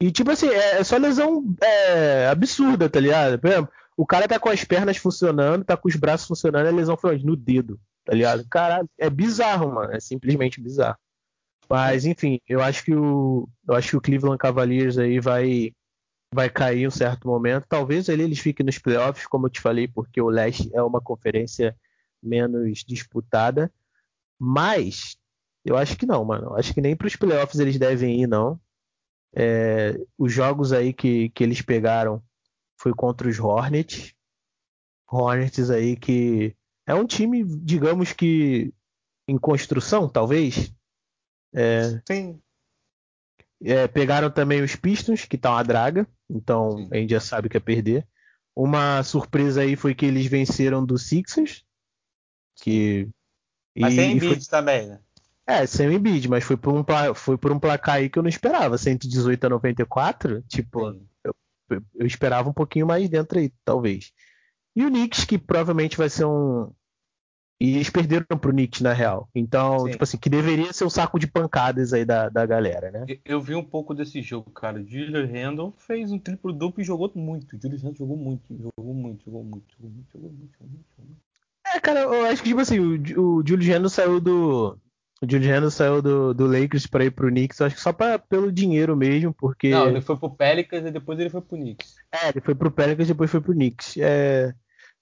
E, 0.00 0.10
tipo 0.10 0.30
assim, 0.30 0.48
é, 0.48 0.80
é 0.80 0.84
só 0.84 0.96
lesão 0.96 1.44
é, 1.62 2.26
absurda, 2.26 2.90
tá 2.90 2.98
ligado? 2.98 3.38
Por 3.38 3.48
exemplo, 3.48 3.72
o 3.96 4.04
cara 4.04 4.26
tá 4.26 4.40
com 4.40 4.48
as 4.48 4.64
pernas 4.64 4.96
funcionando, 4.96 5.64
tá 5.64 5.76
com 5.76 5.88
os 5.88 5.94
braços 5.94 6.26
funcionando, 6.26 6.66
a 6.66 6.70
lesão 6.70 6.96
foi 6.96 7.14
onde? 7.14 7.24
No 7.24 7.36
dedo, 7.36 7.78
tá 8.04 8.12
ligado? 8.12 8.44
Caralho, 8.50 8.88
é 8.98 9.08
bizarro, 9.08 9.72
mano. 9.72 9.92
É 9.92 10.00
simplesmente 10.00 10.60
bizarro. 10.60 10.98
Mas, 11.70 12.04
enfim, 12.04 12.40
eu 12.48 12.60
acho 12.60 12.84
que 12.84 12.92
o, 12.92 13.48
eu 13.68 13.74
acho 13.74 13.90
que 13.90 13.96
o 13.96 14.00
Cleveland 14.00 14.38
Cavaliers 14.38 14.98
aí 14.98 15.20
vai, 15.20 15.72
vai 16.34 16.50
cair 16.50 16.88
um 16.88 16.90
certo 16.90 17.28
momento. 17.28 17.64
Talvez 17.68 18.08
ali 18.08 18.24
eles 18.24 18.40
fiquem 18.40 18.66
nos 18.66 18.76
playoffs, 18.76 19.24
como 19.28 19.46
eu 19.46 19.50
te 19.50 19.60
falei, 19.60 19.86
porque 19.86 20.20
o 20.20 20.28
leste 20.28 20.68
é 20.74 20.82
uma 20.82 21.00
conferência 21.00 21.76
menos 22.20 22.82
disputada. 22.84 23.72
Mas 24.36 25.16
eu 25.64 25.76
acho 25.76 25.96
que 25.96 26.06
não, 26.06 26.24
mano. 26.24 26.56
Acho 26.56 26.74
que 26.74 26.80
nem 26.80 26.96
para 26.96 27.06
os 27.06 27.14
playoffs 27.14 27.60
eles 27.60 27.78
devem 27.78 28.20
ir, 28.20 28.26
não. 28.26 28.60
É, 29.32 29.96
os 30.18 30.32
jogos 30.32 30.72
aí 30.72 30.92
que, 30.92 31.28
que 31.28 31.44
eles 31.44 31.62
pegaram 31.62 32.20
foi 32.80 32.92
contra 32.92 33.28
os 33.28 33.38
Hornets. 33.38 34.12
Hornets 35.08 35.70
aí 35.70 35.96
que 35.96 36.56
é 36.84 36.94
um 36.94 37.06
time, 37.06 37.44
digamos 37.44 38.12
que 38.12 38.74
em 39.28 39.38
construção, 39.38 40.08
talvez. 40.08 40.74
É, 41.52 42.00
Sim. 42.06 42.40
É, 43.62 43.86
pegaram 43.86 44.30
também 44.30 44.62
os 44.62 44.74
Pistons, 44.74 45.24
que 45.24 45.36
tá 45.36 45.50
uma 45.50 45.62
draga, 45.62 46.06
então 46.28 46.78
Sim. 46.78 46.88
a 46.92 46.96
gente 46.96 47.10
já 47.10 47.20
sabe 47.20 47.48
que 47.48 47.56
é 47.56 47.60
perder. 47.60 48.06
Uma 48.56 49.02
surpresa 49.02 49.62
aí 49.62 49.76
foi 49.76 49.94
que 49.94 50.06
eles 50.06 50.26
venceram 50.26 50.84
do 50.84 50.98
Sixers, 50.98 51.64
que 52.56 53.08
mas 53.76 53.94
e, 53.94 53.96
sem 53.96 54.12
Embiid 54.12 54.34
foi... 54.34 54.44
também, 54.50 54.88
né? 54.88 55.00
É, 55.46 55.66
sem 55.66 55.92
Embiid, 55.92 56.28
mas 56.28 56.44
foi 56.44 56.56
por, 56.56 56.72
um, 56.72 56.84
foi 57.14 57.36
por 57.36 57.50
um 57.50 57.58
placar 57.58 57.96
aí 57.96 58.08
que 58.08 58.18
eu 58.18 58.22
não 58.22 58.28
esperava. 58.28 58.78
118 58.78 59.44
a 59.44 59.48
94, 59.48 60.42
tipo, 60.42 60.96
eu, 61.24 61.34
eu, 61.68 62.06
esperava 62.06 62.48
um 62.48 62.52
pouquinho 62.52 62.86
mais 62.86 63.08
dentro 63.08 63.38
aí, 63.38 63.52
talvez. 63.64 64.12
E 64.76 64.84
o 64.84 64.88
Knicks, 64.88 65.24
que 65.24 65.38
provavelmente 65.38 65.96
vai 65.96 66.08
ser 66.08 66.24
um. 66.24 66.72
E 67.60 67.74
eles 67.74 67.90
perderam 67.90 68.24
pro 68.38 68.52
Knicks, 68.52 68.80
na 68.80 68.94
real. 68.94 69.28
Então, 69.34 69.80
Sim. 69.80 69.90
tipo 69.90 70.02
assim, 70.02 70.16
que 70.16 70.30
deveria 70.30 70.72
ser 70.72 70.84
um 70.84 70.90
saco 70.90 71.18
de 71.18 71.26
pancadas 71.26 71.92
aí 71.92 72.06
da, 72.06 72.30
da 72.30 72.46
galera, 72.46 72.90
né? 72.90 73.04
Eu 73.22 73.40
vi 73.40 73.54
um 73.54 73.62
pouco 73.62 73.94
desse 73.94 74.22
jogo, 74.22 74.50
cara. 74.50 74.80
O 74.80 74.86
Julius 74.86 75.30
Randle 75.30 75.74
fez 75.76 76.10
um 76.10 76.18
triplo 76.18 76.54
duplo 76.54 76.80
e 76.80 76.84
jogou 76.86 77.12
muito. 77.14 77.60
Julius 77.60 77.82
Randle 77.82 77.98
jogou 77.98 78.16
muito, 78.16 78.42
jogou 78.56 78.94
muito, 78.94 79.22
jogou 79.26 79.44
muito, 79.44 79.74
jogou 79.76 79.90
muito, 79.90 80.10
jogou 80.12 80.30
muito, 80.30 80.52
jogou 80.58 80.70
muito. 80.70 80.92
Jogou 80.98 81.10
muito. 81.10 81.30
É, 81.74 81.78
cara, 81.78 82.00
eu 82.00 82.24
acho 82.26 82.42
que, 82.42 82.48
tipo 82.48 82.60
assim, 82.60 82.80
o, 82.80 83.36
o 83.36 83.46
Juliano 83.46 83.88
saiu 83.88 84.20
do. 84.20 84.78
O 85.22 85.30
Juliano 85.30 85.70
saiu 85.70 86.00
do, 86.00 86.32
do 86.32 86.46
Lakers 86.46 86.86
para 86.86 87.04
ir 87.04 87.10
pro 87.10 87.28
Knicks, 87.28 87.60
eu 87.60 87.66
acho 87.66 87.76
que 87.76 87.82
só 87.82 87.92
pra, 87.92 88.18
pelo 88.18 88.50
dinheiro 88.50 88.96
mesmo, 88.96 89.34
porque. 89.34 89.68
Não, 89.68 89.86
ele 89.86 90.00
foi 90.00 90.16
pro 90.16 90.30
Pelicans 90.30 90.86
e 90.86 90.90
depois 90.90 91.18
ele 91.20 91.28
foi 91.28 91.42
pro 91.42 91.58
Knicks. 91.58 91.96
É, 92.10 92.30
ele 92.30 92.40
foi 92.40 92.54
pro 92.54 92.70
Pelicans 92.70 93.06
e 93.06 93.12
depois 93.12 93.30
foi 93.30 93.40
pro 93.40 93.52
Knicks. 93.52 93.96
É, 93.98 94.54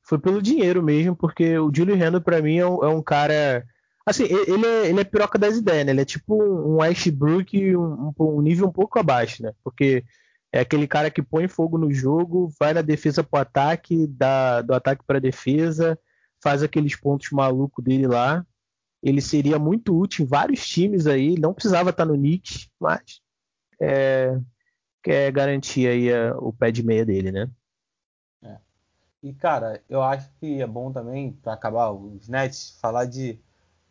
foi 0.09 0.19
pelo 0.19 0.41
dinheiro 0.41 0.83
mesmo, 0.83 1.15
porque 1.15 1.59
o 1.59 1.71
Julian 1.75 1.97
Randle 1.97 2.23
pra 2.23 2.41
mim 2.41 2.57
é 2.57 2.67
um, 2.67 2.83
é 2.83 2.89
um, 2.89 3.03
cara. 3.03 3.63
Assim, 4.07 4.25
ele 4.25 4.67
é, 4.67 4.89
ele 4.89 5.01
é 5.01 5.05
piroca 5.05 5.39
das 5.39 5.59
ideias, 5.59 5.85
né? 5.85 5.93
Ele 5.93 6.01
é 6.01 6.05
tipo 6.05 6.35
um 6.35 6.81
Ashbrook 6.81 7.77
um, 7.77 8.15
um 8.19 8.41
nível 8.41 8.67
um 8.67 8.73
pouco 8.73 8.99
abaixo, 8.99 9.43
né? 9.43 9.53
Porque 9.63 10.03
é 10.51 10.61
aquele 10.61 10.87
cara 10.87 11.11
que 11.11 11.23
põe 11.23 11.47
fogo 11.47 11.77
no 11.77 11.93
jogo, 11.93 12.51
vai 12.59 12.73
na 12.73 12.81
defesa 12.81 13.23
pro 13.23 13.39
ataque, 13.39 14.07
dá 14.07 14.63
do 14.63 14.73
ataque 14.73 15.05
pra 15.07 15.19
defesa, 15.19 15.99
faz 16.43 16.63
aqueles 16.63 16.97
pontos 16.97 17.31
malucos 17.31 17.85
dele 17.85 18.07
lá. 18.07 18.47
Ele 19.03 19.21
seria 19.21 19.59
muito 19.59 19.95
útil 19.95 20.25
em 20.25 20.29
vários 20.29 20.67
times 20.67 21.07
aí. 21.07 21.39
Não 21.39 21.53
precisava 21.53 21.91
estar 21.91 22.07
no 22.07 22.15
Knicks, 22.15 22.71
mas 22.81 23.21
é, 23.79 24.41
quer 25.03 25.31
garantir 25.33 25.87
aí 25.87 26.11
a, 26.11 26.35
o 26.39 26.51
pé 26.51 26.71
de 26.71 26.83
meia 26.83 27.05
dele, 27.05 27.31
né? 27.31 27.51
É. 28.43 28.68
E 29.23 29.33
cara, 29.33 29.83
eu 29.89 30.03
acho 30.03 30.31
que 30.39 30.61
é 30.61 30.67
bom 30.67 30.93
também 30.93 31.33
para 31.33 31.53
acabar 31.53 31.91
os 31.91 32.29
Nets 32.29 32.79
falar 32.81 33.05
de 33.05 33.41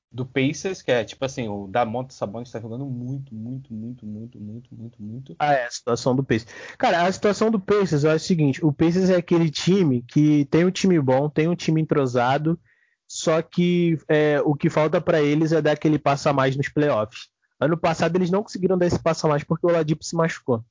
do 0.09 0.25
Pacers, 0.25 0.81
que 0.81 0.91
é 0.91 1.03
tipo 1.03 1.23
assim, 1.25 1.49
o 1.49 1.67
Damonte 1.67 2.13
Sabonis 2.13 2.47
está 2.47 2.59
jogando 2.59 2.85
muito, 2.85 3.35
muito, 3.35 3.73
muito, 3.73 4.05
muito, 4.05 4.39
muito, 4.39 4.75
muito, 4.75 5.03
muito. 5.03 5.35
Ah, 5.37 5.53
é, 5.53 5.65
a 5.65 5.71
situação 5.71 6.15
do 6.15 6.23
Pacers. 6.23 6.49
Cara, 6.77 7.05
a 7.05 7.11
situação 7.11 7.51
do 7.51 7.59
Pacers 7.59 8.03
é 8.03 8.13
o 8.13 8.19
seguinte, 8.19 8.65
o 8.65 8.71
Pacers 8.71 9.09
é 9.09 9.15
aquele 9.15 9.49
time 9.49 10.01
que 10.07 10.45
tem 10.45 10.65
um 10.65 10.71
time 10.71 10.99
bom, 10.99 11.29
tem 11.29 11.47
um 11.47 11.55
time 11.55 11.81
entrosado, 11.81 12.59
só 13.07 13.41
que 13.41 13.99
é, 14.07 14.41
o 14.41 14.55
que 14.55 14.69
falta 14.69 15.01
para 15.01 15.21
eles 15.21 15.51
é 15.51 15.61
dar 15.61 15.73
aquele 15.73 15.99
passo 15.99 16.29
a 16.29 16.33
mais 16.33 16.55
nos 16.55 16.69
playoffs. 16.69 17.29
Ano 17.59 17.77
passado 17.77 18.15
eles 18.15 18.29
não 18.29 18.43
conseguiram 18.43 18.77
dar 18.77 18.85
esse 18.85 18.99
passo 18.99 19.25
a 19.27 19.29
mais 19.29 19.43
porque 19.43 19.65
o 19.65 19.69
Oladipo 19.69 20.03
se 20.03 20.15
machucou. 20.15 20.63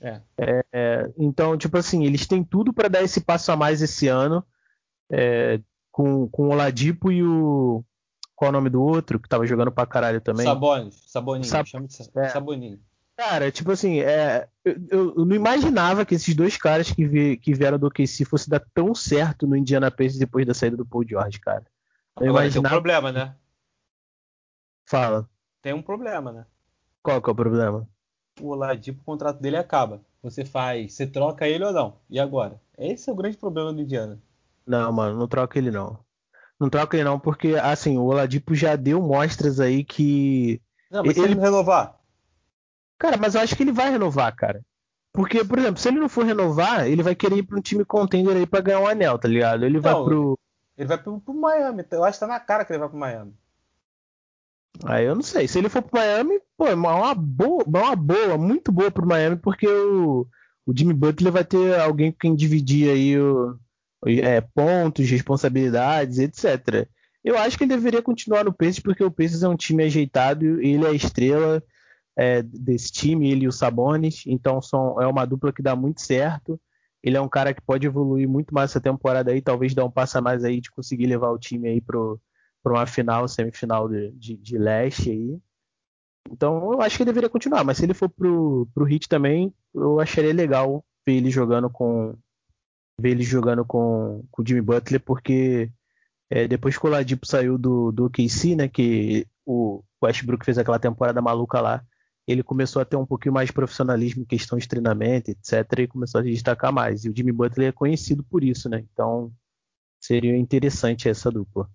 É. 0.00 0.20
É, 0.38 0.64
é, 0.72 1.12
então, 1.18 1.56
tipo 1.56 1.76
assim, 1.76 2.04
eles 2.04 2.26
têm 2.26 2.44
tudo 2.44 2.72
para 2.72 2.88
dar 2.88 3.02
esse 3.02 3.20
passo 3.20 3.50
a 3.50 3.56
mais 3.56 3.82
esse 3.82 4.08
ano, 4.08 4.44
é, 5.10 5.60
com, 5.90 6.28
com 6.28 6.48
o 6.48 6.52
Oladipo 6.52 7.10
e 7.10 7.22
o 7.22 7.84
qual 8.38 8.50
é 8.50 8.50
o 8.50 8.52
nome 8.52 8.70
do 8.70 8.80
outro 8.80 9.18
que 9.18 9.28
tava 9.28 9.44
jogando 9.44 9.72
pra 9.72 9.84
caralho 9.84 10.20
também? 10.20 10.46
Sabonis. 10.46 10.94
Saboninho. 11.08 11.44
Sab... 11.44 11.66
Chama 11.66 11.88
de 11.88 11.96
é. 12.16 12.28
Saboninho. 12.28 12.80
Cara, 13.16 13.50
tipo 13.50 13.72
assim, 13.72 13.98
é, 13.98 14.48
eu, 14.64 14.76
eu, 15.16 15.26
não 15.26 15.34
imaginava 15.34 16.06
que 16.06 16.14
esses 16.14 16.36
dois 16.36 16.56
caras 16.56 16.92
que, 16.92 17.04
vi, 17.04 17.36
que 17.36 17.52
vieram 17.52 17.76
do 17.76 17.88
OKC 17.88 18.24
fosse 18.24 18.48
dar 18.48 18.64
tão 18.72 18.94
certo 18.94 19.44
no 19.44 19.56
Indiana 19.56 19.90
Pacers 19.90 20.18
depois 20.18 20.46
da 20.46 20.54
saída 20.54 20.76
do 20.76 20.86
Paul 20.86 21.04
George, 21.04 21.40
cara. 21.40 21.64
Eu 22.20 22.28
Agora 22.28 22.44
imaginava... 22.44 22.68
tem 22.68 22.78
um 22.78 22.80
problema, 22.80 23.10
né? 23.10 23.34
Fala. 24.86 25.28
Tem 25.60 25.72
um 25.72 25.82
problema, 25.82 26.30
né? 26.30 26.46
Qual 27.02 27.20
que 27.20 27.28
é 27.28 27.32
o 27.32 27.34
problema? 27.34 27.88
O 28.40 28.48
Oladipo, 28.48 29.00
o 29.00 29.04
contrato 29.04 29.40
dele 29.40 29.56
acaba. 29.56 30.00
Você 30.22 30.44
faz, 30.44 30.94
você 30.94 31.06
troca 31.06 31.48
ele 31.48 31.64
ou 31.64 31.72
não? 31.72 31.96
E 32.10 32.18
agora? 32.18 32.60
Esse 32.76 33.08
é 33.08 33.12
o 33.12 33.16
grande 33.16 33.36
problema 33.36 33.72
do 33.72 33.80
Indiana. 33.80 34.18
Não, 34.66 34.92
mano, 34.92 35.18
não 35.18 35.28
troca 35.28 35.58
ele 35.58 35.70
não. 35.70 35.98
Não 36.58 36.68
troca 36.68 36.96
ele 36.96 37.04
não, 37.04 37.18
porque 37.18 37.54
assim, 37.54 37.96
o 37.96 38.04
Oladipo 38.04 38.54
já 38.54 38.74
deu 38.74 39.00
mostras 39.00 39.60
aí 39.60 39.84
que. 39.84 40.60
Não, 40.90 41.04
mas 41.04 41.16
ele... 41.16 41.26
se 41.26 41.32
ele 41.32 41.40
renovar. 41.40 41.98
Cara, 42.98 43.16
mas 43.16 43.34
eu 43.34 43.40
acho 43.40 43.56
que 43.56 43.62
ele 43.62 43.72
vai 43.72 43.90
renovar, 43.90 44.34
cara. 44.34 44.60
Porque, 45.12 45.44
por 45.44 45.58
exemplo, 45.58 45.80
se 45.80 45.88
ele 45.88 46.00
não 46.00 46.08
for 46.08 46.24
renovar, 46.24 46.86
ele 46.86 47.02
vai 47.02 47.14
querer 47.14 47.38
ir 47.38 47.42
para 47.44 47.58
um 47.58 47.62
time 47.62 47.84
contender 47.84 48.36
aí 48.36 48.46
pra 48.46 48.60
ganhar 48.60 48.80
um 48.80 48.86
anel, 48.86 49.18
tá 49.18 49.28
ligado? 49.28 49.64
Ele 49.64 49.74
não, 49.74 49.82
vai 49.82 49.94
pro. 49.94 50.38
Ele 50.76 50.88
vai 50.88 50.98
pro, 50.98 51.20
pro 51.20 51.34
Miami. 51.34 51.84
Eu 51.90 52.04
acho 52.04 52.18
que 52.18 52.26
tá 52.26 52.26
na 52.26 52.40
cara 52.40 52.64
que 52.64 52.72
ele 52.72 52.80
vai 52.80 52.88
pro 52.88 52.98
Miami. 52.98 53.32
Aí 54.84 55.06
eu 55.06 55.14
não 55.14 55.22
sei. 55.22 55.48
Se 55.48 55.58
ele 55.58 55.68
for 55.68 55.82
pro 55.82 55.98
Miami, 55.98 56.40
pô, 56.56 56.66
é 56.66 56.74
uma 56.74 57.14
boa, 57.14 57.64
uma 57.66 57.96
boa, 57.96 58.38
muito 58.38 58.70
boa 58.70 58.90
pro 58.90 59.06
Miami, 59.06 59.36
porque 59.36 59.66
o, 59.66 60.26
o 60.66 60.76
Jimmy 60.76 60.94
Butler 60.94 61.32
vai 61.32 61.44
ter 61.44 61.80
alguém 61.80 62.12
com 62.12 62.18
quem 62.18 62.36
dividir 62.36 62.90
aí 62.90 63.18
o, 63.18 63.58
é, 64.06 64.40
pontos, 64.40 65.08
responsabilidades, 65.10 66.18
etc. 66.18 66.88
Eu 67.24 67.36
acho 67.36 67.58
que 67.58 67.64
ele 67.64 67.74
deveria 67.74 68.02
continuar 68.02 68.44
no 68.44 68.52
Pacers 68.52 68.80
porque 68.80 69.02
o 69.02 69.10
Pacers 69.10 69.42
é 69.42 69.48
um 69.48 69.56
time 69.56 69.82
ajeitado, 69.84 70.60
ele 70.60 70.84
é 70.84 70.88
a 70.88 70.92
estrela 70.92 71.62
é, 72.16 72.42
desse 72.42 72.92
time, 72.92 73.30
ele 73.30 73.44
e 73.44 73.48
o 73.48 73.52
Sabonis, 73.52 74.24
então 74.26 74.62
são, 74.62 75.00
é 75.00 75.06
uma 75.06 75.24
dupla 75.24 75.52
que 75.52 75.62
dá 75.62 75.74
muito 75.74 76.00
certo. 76.00 76.60
Ele 77.02 77.16
é 77.16 77.20
um 77.20 77.28
cara 77.28 77.54
que 77.54 77.62
pode 77.62 77.86
evoluir 77.86 78.28
muito 78.28 78.52
mais 78.52 78.70
essa 78.70 78.80
temporada 78.80 79.30
aí, 79.30 79.40
talvez 79.40 79.72
dar 79.72 79.84
um 79.84 79.90
passo 79.90 80.18
a 80.18 80.20
mais 80.20 80.44
aí 80.44 80.60
de 80.60 80.70
conseguir 80.70 81.06
levar 81.06 81.30
o 81.30 81.38
time 81.38 81.68
aí 81.68 81.80
para 82.68 82.80
uma 82.80 82.86
final, 82.86 83.26
semifinal 83.26 83.88
de, 83.88 84.10
de, 84.12 84.36
de, 84.36 84.58
leste 84.58 85.10
aí. 85.10 85.40
Então 86.30 86.72
eu 86.72 86.82
acho 86.82 86.96
que 86.96 87.02
ele 87.02 87.10
deveria 87.10 87.30
continuar, 87.30 87.64
mas 87.64 87.78
se 87.78 87.84
ele 87.84 87.94
for 87.94 88.08
pro, 88.08 88.68
pro 88.74 88.84
Hit 88.84 89.08
também, 89.08 89.52
eu 89.74 89.98
acharia 89.98 90.32
legal 90.34 90.84
ver 91.06 91.14
ele 91.14 91.30
jogando 91.30 91.70
com, 91.70 92.14
ver 93.00 93.10
ele 93.10 93.22
jogando 93.22 93.64
com, 93.64 94.22
com 94.30 94.42
o 94.42 94.46
Jimmy 94.46 94.60
Butler, 94.60 95.00
porque 95.02 95.70
é, 96.28 96.46
depois 96.46 96.76
que 96.76 96.86
o 96.86 96.90
Ladipo 96.90 97.26
saiu 97.26 97.56
do, 97.56 97.90
do 97.90 98.04
OKC, 98.06 98.54
né, 98.54 98.68
que 98.68 99.26
o 99.46 99.82
Westbrook 100.02 100.44
fez 100.44 100.58
aquela 100.58 100.78
temporada 100.78 101.22
maluca 101.22 101.62
lá, 101.62 101.82
ele 102.26 102.42
começou 102.42 102.82
a 102.82 102.84
ter 102.84 102.96
um 102.96 103.06
pouquinho 103.06 103.32
mais 103.32 103.46
de 103.46 103.54
profissionalismo 103.54 104.22
em 104.22 104.26
questão 104.26 104.58
de 104.58 104.68
treinamento, 104.68 105.30
etc. 105.30 105.78
E 105.78 105.86
começou 105.86 106.20
a 106.20 106.24
se 106.24 106.30
destacar 106.30 106.70
mais. 106.70 107.06
E 107.06 107.08
o 107.08 107.16
Jimmy 107.16 107.32
Butler 107.32 107.68
é 107.68 107.72
conhecido 107.72 108.22
por 108.22 108.44
isso, 108.44 108.68
né? 108.68 108.84
Então 108.92 109.32
seria 109.98 110.36
interessante 110.36 111.08
essa 111.08 111.30
dupla. 111.30 111.70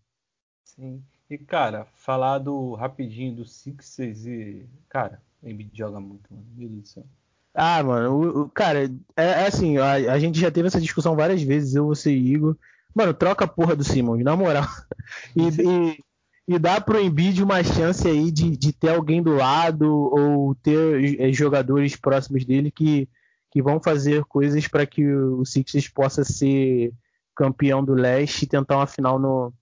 Sim. 0.64 1.04
E, 1.30 1.38
cara, 1.38 1.86
falar 1.96 2.40
do 2.40 2.74
rapidinho 2.74 3.36
do 3.36 3.46
Sixers 3.46 4.26
e. 4.26 4.66
Cara, 4.90 5.22
o 5.42 5.50
Embiid 5.50 5.72
joga 5.78 6.00
muito, 6.00 6.32
mano. 6.32 6.46
Meu 6.56 6.70
Deus 6.70 6.82
do 6.82 6.88
céu. 6.88 7.06
Ah, 7.54 7.84
mano, 7.84 8.12
o, 8.12 8.42
o, 8.42 8.50
cara, 8.50 8.86
é, 9.16 9.26
é 9.26 9.48
assim, 9.48 9.78
a, 9.78 9.94
a, 9.94 10.20
gente 10.20 10.40
já 10.40 10.50
teve 10.50 10.68
essa 10.68 10.82
discussão 10.82 11.16
várias 11.16 11.42
vezes, 11.44 11.76
eu, 11.76 11.86
você 11.86 12.12
e 12.12 12.34
Igor. 12.34 12.56
Mano, 12.96 13.14
troca 13.14 13.46
a 13.46 13.48
porra 13.48 13.76
do 13.76 13.84
Simmons, 13.84 14.24
na 14.24 14.36
moral. 14.36 14.66
E, 15.36 15.44
e, 15.44 16.56
e 16.56 16.58
dá 16.58 16.80
pro 16.80 17.00
Embiid 17.00 17.44
uma 17.44 17.62
chance 17.62 18.08
aí 18.08 18.32
de, 18.32 18.56
de 18.56 18.72
ter 18.72 18.90
alguém 18.90 19.22
do 19.22 19.36
lado 19.36 19.86
ou 19.86 20.56
ter 20.56 21.20
é, 21.20 21.32
jogadores 21.34 21.96
próximos 21.98 22.46
dele 22.46 22.72
que, 22.72 23.08
que 23.52 23.62
vão 23.62 23.82
fazer 23.82 24.24
coisas 24.24 24.66
para 24.68 24.86
que 24.86 25.06
o 25.06 25.44
Sixers 25.44 25.90
possa 25.90 26.24
ser 26.24 26.94
campeão 27.36 27.84
do 27.84 27.94
leste 27.94 28.44
e 28.44 28.48
tentar 28.48 28.78
uma 28.78 28.88
final 28.88 29.20
no, 29.20 29.54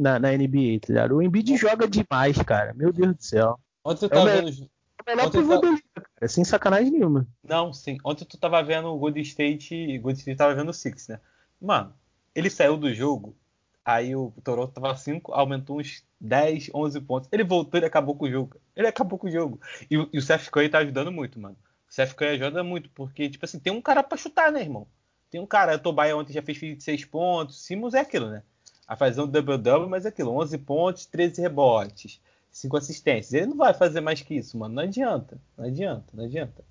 na, 0.00 0.18
na 0.18 0.32
NBA, 0.32 0.80
tá 0.80 0.88
ligado? 0.88 1.16
O 1.16 1.22
Embiid 1.22 1.56
joga 1.56 1.86
demais, 1.86 2.36
cara. 2.38 2.72
Meu 2.74 2.92
Deus 2.92 3.14
do 3.14 3.22
céu. 3.22 3.60
Ontem 3.84 4.06
eu 4.06 4.08
tava 4.08 4.30
é 4.30 4.40
vendo. 4.40 4.70
É 5.06 5.14
melhor 5.14 5.30
pro 5.30 5.60
tá... 5.60 5.78
cara, 5.94 6.28
sem 6.28 6.44
sacanagem 6.44 6.90
nenhuma. 6.90 7.26
Não, 7.42 7.72
sim. 7.72 7.98
Ontem 8.04 8.24
tu 8.24 8.38
tava 8.38 8.62
vendo 8.62 8.88
o 8.88 8.98
Golden 8.98 9.22
State. 9.22 9.98
Golden 9.98 10.18
State 10.18 10.38
tava 10.38 10.54
vendo 10.54 10.70
o 10.70 10.74
Six, 10.74 11.08
né? 11.08 11.20
Mano, 11.60 11.92
ele 12.34 12.48
saiu 12.48 12.76
do 12.76 12.92
jogo. 12.92 13.36
Aí 13.84 14.14
o 14.14 14.32
Toronto 14.44 14.72
tava 14.72 14.94
5, 14.94 15.32
aumentou 15.32 15.80
uns 15.80 16.04
10, 16.20 16.70
11 16.74 17.00
pontos. 17.00 17.28
Ele 17.32 17.44
voltou, 17.44 17.78
ele 17.78 17.86
acabou 17.86 18.14
com 18.14 18.26
o 18.26 18.30
jogo. 18.30 18.56
Ele 18.76 18.86
acabou 18.86 19.18
com 19.18 19.26
o 19.26 19.30
jogo. 19.30 19.60
E, 19.90 19.94
e 20.12 20.18
o 20.18 20.22
Seth 20.22 20.48
Curry 20.50 20.68
tá 20.68 20.78
ajudando 20.78 21.10
muito, 21.10 21.40
mano. 21.40 21.56
O 21.88 21.92
Seth 21.92 22.14
Curry 22.14 22.30
ajuda 22.32 22.62
muito, 22.62 22.88
porque, 22.90 23.28
tipo 23.28 23.44
assim, 23.44 23.58
tem 23.58 23.72
um 23.72 23.80
cara 23.80 24.02
pra 24.02 24.18
chutar, 24.18 24.52
né, 24.52 24.60
irmão? 24.60 24.86
Tem 25.30 25.40
um 25.40 25.46
cara, 25.46 25.76
o 25.76 25.78
Tobias 25.78 26.14
ontem 26.14 26.32
já 26.32 26.42
fez 26.42 26.58
26 26.58 27.04
pontos. 27.06 27.64
Simmons 27.64 27.94
é 27.94 28.00
aquilo, 28.00 28.28
né? 28.30 28.42
A 28.90 28.96
fazer 28.96 29.20
um 29.20 29.26
double-double, 29.28 29.88
mas 29.88 30.04
é 30.04 30.08
aquilo, 30.08 30.36
11 30.36 30.58
pontos, 30.58 31.06
13 31.06 31.40
rebotes, 31.40 32.20
5 32.50 32.76
assistências. 32.76 33.32
Ele 33.32 33.46
não 33.46 33.56
vai 33.56 33.72
fazer 33.72 34.00
mais 34.00 34.20
que 34.20 34.34
isso, 34.34 34.58
mano. 34.58 34.74
Não 34.74 34.82
adianta, 34.82 35.40
não 35.56 35.64
adianta, 35.64 36.06
não 36.12 36.24
adianta. 36.24 36.64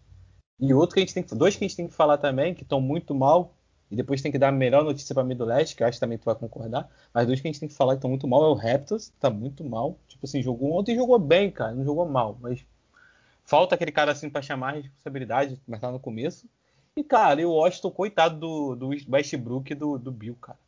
E 0.60 0.74
outro 0.74 0.96
que 0.96 1.00
a 1.00 1.04
gente 1.04 1.14
tem 1.14 1.24
que, 1.24 1.34
dois 1.34 1.56
que 1.56 1.64
a 1.64 1.68
gente 1.70 1.78
tem 1.78 1.88
que 1.88 1.94
falar 1.94 2.18
também, 2.18 2.54
que 2.54 2.64
estão 2.64 2.82
muito 2.82 3.16
mal, 3.16 3.56
e 3.90 3.96
depois 3.96 4.22
tem 4.22 4.34
que 4.34 4.38
dar 4.38 4.50
a 4.50 4.52
melhor 4.52 4.84
notícia 4.84 5.16
para 5.16 5.24
do 5.34 5.46
Leste, 5.46 5.78
que 5.78 5.82
eu 5.82 5.88
acho 5.88 5.96
que 5.96 6.02
também 6.02 6.18
tu 6.18 6.26
vai 6.26 6.36
concordar, 6.36 6.90
mas 7.14 7.26
dois 7.26 7.40
que 7.40 7.48
a 7.48 7.52
gente 7.54 7.62
tem 7.62 7.70
que 7.70 7.76
falar 7.76 7.94
que 7.94 8.00
estão 8.00 8.10
muito 8.10 8.28
mal 8.28 8.44
é 8.44 8.50
o 8.50 8.54
Raptors, 8.54 9.14
tá 9.18 9.30
muito 9.30 9.64
mal. 9.64 9.98
Tipo 10.10 10.26
assim, 10.26 10.44
jogou 10.44 10.78
ontem 10.78 10.98
jogou 10.98 11.18
bem, 11.18 11.50
cara, 11.50 11.74
não 11.74 11.86
jogou 11.86 12.06
mal, 12.06 12.38
mas 12.42 12.66
falta 13.46 13.76
aquele 13.76 13.94
cara 13.94 14.12
assim 14.12 14.30
para 14.30 14.42
chamar 14.42 14.72
a 14.72 14.82
responsabilidade, 14.82 15.58
mas 15.66 15.80
tá 15.80 15.90
no 15.90 16.02
começo. 16.02 16.50
E, 16.98 17.02
cara, 17.02 17.40
e 17.40 17.46
o 17.46 17.54
Washington, 17.54 17.92
coitado 17.92 18.38
do, 18.38 18.76
do 18.76 18.90
Westbrook 19.10 19.72
e 19.72 19.76
do, 19.76 19.98
do 19.98 20.12
Bill, 20.12 20.36
cara. 20.36 20.60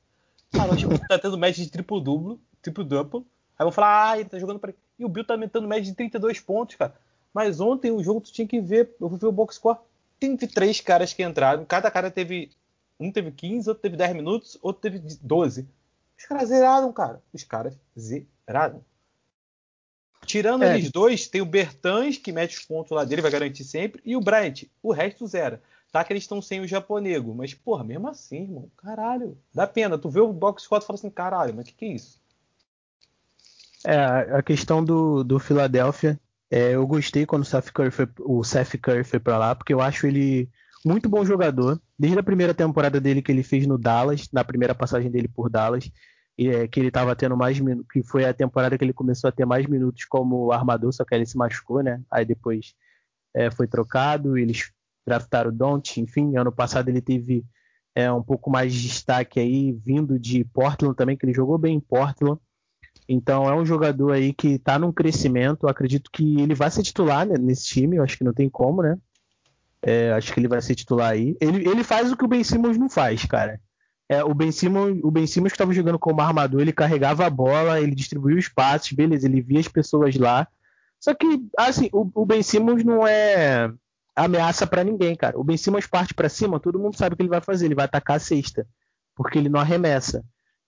O 0.54 0.90
Bill 0.90 1.08
tá 1.08 1.18
tendo 1.18 1.38
média 1.38 1.64
de 1.64 1.70
triplo 1.70 2.00
duplo, 2.00 2.40
triplo 2.62 2.84
duplo. 2.84 3.26
Aí 3.58 3.64
vão 3.64 3.72
falar, 3.72 4.12
ah, 4.12 4.20
ele 4.20 4.30
tá 4.30 4.40
jogando 4.40 4.60
para 4.60 4.74
E 4.98 5.06
o 5.06 5.10
Bill 5.10 5.24
tá 5.24 5.34
aumentando 5.34 5.68
média 5.68 5.84
de 5.84 5.96
32 5.96 6.40
pontos, 6.40 6.76
cara. 6.76 6.94
Mas 7.34 7.60
ontem 7.60 7.92
o 7.92 8.04
jogo 8.04 8.22
tu 8.22 8.32
tinha 8.32 8.48
que 8.48 8.60
ver, 8.60 8.96
eu 9.00 9.10
fui 9.10 9.18
ver 9.18 9.28
o 9.28 9.32
box 9.32 9.56
score, 9.56 9.78
teve 10.20 10.48
três 10.48 10.82
caras 10.82 11.14
que 11.14 11.24
entraram, 11.24 11.64
cada 11.66 11.90
cara 11.90 12.12
teve 12.12 12.52
um 13.00 13.12
teve 13.12 13.32
15, 13.32 13.70
outro 13.70 13.82
teve 13.82 13.98
10 13.98 14.16
minutos, 14.16 14.58
outro 14.62 14.82
teve 14.82 15.00
12. 15.22 15.68
Os 16.18 16.26
caras 16.26 16.50
zeraram, 16.50 16.94
cara. 16.94 17.22
Os 17.34 17.44
caras 17.44 17.74
zeraram. 17.98 18.84
Tirando 20.26 20.64
é. 20.64 20.78
eles 20.78 20.92
dois, 20.92 21.28
tem 21.28 21.42
o 21.42 21.46
Bertans, 21.46 22.18
que 22.18 22.32
mete 22.32 22.58
os 22.58 22.64
pontos 22.64 22.92
lá 22.92 23.04
dele, 23.04 23.24
vai 23.24 23.32
garantir 23.32 23.64
sempre, 23.64 24.02
e 24.06 24.16
o 24.16 24.22
Bryant. 24.22 24.66
O 24.84 24.92
resto 24.92 25.26
zera. 25.26 25.62
Tá 25.92 26.04
que 26.04 26.14
eles 26.14 26.24
estão 26.24 26.42
sem 26.42 26.62
o 26.62 26.68
japonego, 26.68 27.36
mas, 27.36 27.54
porra, 27.54 27.84
mesmo 27.84 28.08
assim, 28.08 28.44
irmão, 28.44 28.70
caralho, 28.78 29.38
dá 29.54 29.68
pena. 29.68 29.98
Tu 29.98 30.10
vê 30.10 30.22
o 30.22 30.32
box 30.32 30.64
score 30.64 30.82
e 30.82 30.86
fala 30.86 30.98
assim, 30.98 31.10
caralho, 31.10 31.54
mas 31.54 31.66
o 31.66 31.68
que, 31.68 31.76
que 31.76 31.86
é 31.86 31.94
isso? 31.94 32.22
É, 33.86 33.96
a 34.38 34.42
questão 34.42 34.84
do, 34.84 35.24
do 35.24 35.38
Philadelphia, 35.38 36.20
é, 36.50 36.76
eu 36.76 36.88
gostei 36.88 37.26
quando 37.26 37.42
o 37.42 37.46
Seth 37.46 37.72
Curry 37.72 37.92
foi, 37.92 38.08
o 38.20 38.44
Seth 38.44 38.78
Curry 38.82 39.04
foi 39.04 39.20
pra 39.20 39.38
lá, 39.38 39.54
porque 39.54 39.74
eu 39.74 39.82
acho 39.82 40.08
ele 40.08 40.50
muito 40.86 41.10
bom 41.10 41.26
jogador. 41.26 41.82
Desde 42.00 42.20
a 42.20 42.24
primeira 42.24 42.54
temporada 42.54 43.02
dele 43.02 43.22
que 43.22 43.32
ele 43.32 43.44
fez 43.44 43.68
no 43.68 43.78
Dallas, 43.78 44.30
na 44.32 44.44
primeira 44.44 44.74
passagem 44.74 45.12
dele 45.12 45.28
por 45.28 45.50
Dallas, 45.50 45.92
é, 46.40 46.68
que 46.68 46.80
ele 46.80 46.88
estava 46.88 47.16
tendo 47.16 47.36
mais 47.36 47.60
minutos, 47.60 47.92
que 47.92 48.02
foi 48.02 48.26
a 48.26 48.34
temporada 48.34 48.78
que 48.78 48.84
ele 48.84 48.94
começou 48.94 49.28
a 49.28 49.32
ter 49.32 49.46
mais 49.46 49.66
minutos 49.66 50.06
como 50.06 50.52
armador, 50.52 50.94
só 50.94 51.04
que 51.04 51.14
ele 51.14 51.26
se 51.26 51.38
machucou, 51.38 51.84
né? 51.84 52.02
Aí 52.10 52.24
depois 52.24 52.74
é, 53.34 53.52
foi 53.52 53.68
trocado, 53.68 54.38
eles 54.38 54.72
draftaram 55.06 55.50
o 55.50 55.54
Don't, 55.54 56.00
enfim, 56.00 56.36
ano 56.38 56.52
passado 56.52 56.90
ele 56.90 57.02
teve 57.02 57.44
é, 57.96 58.12
um 58.12 58.24
pouco 58.24 58.50
mais 58.50 58.74
de 58.74 58.82
destaque 58.82 59.40
aí, 59.40 59.72
vindo 59.74 60.18
de 60.18 60.44
Portland 60.46 60.96
também, 60.96 61.18
que 61.18 61.26
ele 61.26 61.34
jogou 61.34 61.58
bem 61.58 61.76
em 61.76 61.80
Portland. 61.80 62.40
Então 63.08 63.50
é 63.50 63.56
um 63.56 63.66
jogador 63.66 64.14
aí 64.14 64.34
que 64.34 64.54
está 64.54 64.80
num 64.80 64.92
crescimento. 64.92 65.68
Acredito 65.68 66.10
que 66.12 66.40
ele 66.42 66.56
vai 66.56 66.72
ser 66.72 66.84
titular 66.84 67.26
né, 67.26 67.36
nesse 67.38 67.66
time, 67.66 67.98
eu 67.98 68.04
acho 68.04 68.18
que 68.18 68.24
não 68.24 68.34
tem 68.34 68.50
como, 68.50 68.82
né? 68.82 68.98
É, 69.82 70.12
acho 70.14 70.32
que 70.32 70.40
ele 70.40 70.48
vai 70.48 70.62
ser 70.62 70.76
titular 70.76 71.12
aí. 71.12 71.36
Ele, 71.42 71.68
ele 71.68 71.84
faz 71.84 72.12
o 72.12 72.18
que 72.18 72.24
o 72.24 72.28
Ben 72.28 72.44
Simmons 72.44 72.78
não 72.78 72.90
faz, 72.90 73.26
cara. 73.26 73.60
É, 74.08 74.24
o 74.24 74.34
Ben 74.34 74.52
Simmons, 74.52 75.00
o 75.04 75.10
Ben 75.10 75.26
Simmons 75.26 75.52
que 75.52 75.56
estava 75.56 75.74
jogando 75.74 75.98
como 75.98 76.22
armador, 76.22 76.62
ele 76.62 76.74
carregava 76.74 77.26
a 77.26 77.30
bola, 77.30 77.80
ele 77.80 77.96
distribuía 77.96 78.38
os 78.38 78.48
passes, 78.48 78.92
beleza, 78.92 79.26
ele 79.26 79.42
via 79.42 79.60
as 79.60 79.68
pessoas 79.68 80.16
lá. 80.16 80.48
Só 81.00 81.16
que, 81.16 81.26
assim, 81.58 81.90
o, 81.92 82.10
o 82.14 82.26
Ben 82.26 82.44
Simmons 82.44 82.84
não 82.84 83.08
é 83.08 83.74
ameaça 84.16 84.68
para 84.68 84.84
ninguém, 84.84 85.16
cara. 85.16 85.40
O 85.40 85.44
Ben 85.44 85.58
Simmons 85.58 85.88
parte 85.88 86.14
para 86.14 86.30
cima, 86.30 86.60
todo 86.60 86.80
mundo 86.80 86.98
sabe 86.98 87.14
o 87.14 87.18
que 87.18 87.24
ele 87.24 87.30
vai 87.30 87.42
fazer, 87.42 87.66
ele 87.66 87.76
vai 87.76 87.86
atacar 87.86 88.18
a 88.18 88.20
cesta, 88.20 88.68
porque 89.16 89.38
ele 89.38 89.50
não 89.50 89.60
arremessa. 89.60 90.24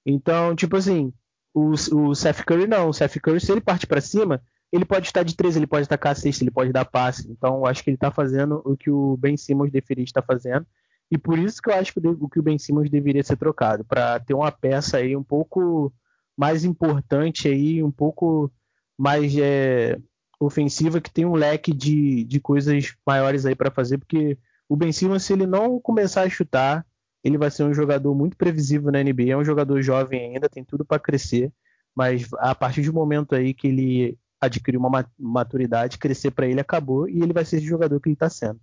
Então, 0.06 0.56
tipo 0.56 0.76
assim, 0.78 1.14
o, 1.54 1.72
o 1.72 2.16
Seth 2.16 2.44
Curry 2.44 2.68
não, 2.68 2.90
o 2.90 2.94
Seth 2.94 3.20
Curry 3.20 3.40
se 3.40 3.52
ele 3.52 3.62
parte 3.62 3.86
para 3.86 4.02
cima, 4.02 4.42
ele 4.72 4.86
pode 4.86 5.08
estar 5.08 5.24
de 5.24 5.36
três, 5.36 5.56
ele 5.56 5.68
pode 5.68 5.86
atacar 5.86 6.14
a 6.14 6.16
cesta, 6.16 6.44
ele 6.44 6.52
pode 6.52 6.72
dar 6.72 6.86
passe. 6.86 7.30
Então, 7.30 7.58
eu 7.58 7.66
acho 7.66 7.84
que 7.84 7.90
ele 7.90 7.98
tá 7.98 8.12
fazendo 8.12 8.62
o 8.66 8.76
que 8.76 8.90
o 8.90 9.16
Ben 9.18 9.38
Simmons 9.38 9.72
deveria 9.72 10.04
estar 10.04 10.22
fazendo. 10.22 10.66
E 11.12 11.18
por 11.18 11.38
isso 11.38 11.62
que 11.62 11.70
eu 11.70 11.76
acho 11.76 11.94
que 11.94 12.00
o 12.00 12.28
que 12.28 12.40
o 12.40 12.44
Ben 12.44 12.58
Simmons 12.58 12.90
deveria 12.90 13.24
ser 13.24 13.38
trocado, 13.38 13.86
para 13.86 14.20
ter 14.20 14.34
uma 14.34 14.52
peça 14.52 14.98
aí 14.98 15.16
um 15.16 15.24
pouco 15.24 15.94
mais 16.36 16.66
importante 16.66 17.48
aí, 17.48 17.84
um 17.84 17.92
pouco 17.92 18.52
mais 18.98 19.36
é, 19.38 20.00
ofensiva 20.40 21.02
que 21.02 21.12
tem 21.12 21.26
um 21.26 21.36
leque 21.36 21.74
de, 21.74 22.24
de 22.24 22.40
coisas 22.40 22.94
maiores 23.06 23.46
aí 23.46 23.56
para 23.56 23.72
fazer, 23.72 23.98
porque 23.98 24.38
o 24.68 24.76
Ben 24.76 24.92
Simmons, 24.92 25.24
se 25.24 25.34
ele 25.34 25.46
não 25.46 25.80
começar 25.80 26.24
a 26.24 26.30
chutar, 26.30 26.86
ele 27.24 27.38
vai 27.38 27.50
ser 27.50 27.64
um 27.64 27.74
jogador 27.74 28.14
muito 28.14 28.36
previsível 28.36 28.92
na 28.92 29.02
NBA, 29.02 29.32
é 29.32 29.38
um 29.38 29.46
jogador 29.46 29.82
jovem 29.82 30.34
ainda, 30.34 30.50
tem 30.50 30.64
tudo 30.64 30.84
para 30.84 31.00
crescer, 31.00 31.52
mas 31.96 32.28
a 32.40 32.54
partir 32.54 32.82
do 32.82 32.94
momento 32.94 33.36
aí 33.36 33.54
que 33.54 33.68
ele 33.68 34.18
adquirir 34.42 34.78
uma 34.78 35.06
maturidade, 35.18 35.98
crescer 35.98 36.32
para 36.32 36.48
ele 36.48 36.60
acabou 36.60 37.08
e 37.08 37.22
ele 37.22 37.32
vai 37.32 37.46
ser 37.46 37.58
esse 37.58 37.66
jogador 37.66 38.00
que 38.02 38.10
ele 38.10 38.16
está 38.16 38.30
sendo. 38.30 38.60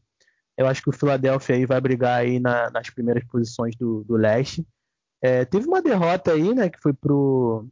Eu 0.57 0.67
acho 0.67 0.83
que 0.83 0.91
o 0.91 0.93
Philadelphia 0.93 1.57
aí 1.57 1.65
vai 1.65 1.81
brigar 1.81 2.21
aí 2.21 2.39
na, 2.39 2.71
nas 2.71 2.91
primeiras 2.91 3.25
posições 3.25 3.75
do, 3.77 4.05
do 4.05 4.15
leste. 4.15 4.67
É, 5.23 5.45
teve 5.47 5.67
uma 5.67 5.81
derrota 5.81 6.33
aí, 6.33 6.55
né, 6.55 6.69
que 6.69 6.81
foi 6.81 6.93
pro 6.93 7.67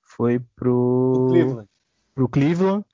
foi 0.00 0.38
pro 0.56 1.26
Cleveland 1.30 1.68
pro 2.14 2.28
Cleveland, 2.28 2.84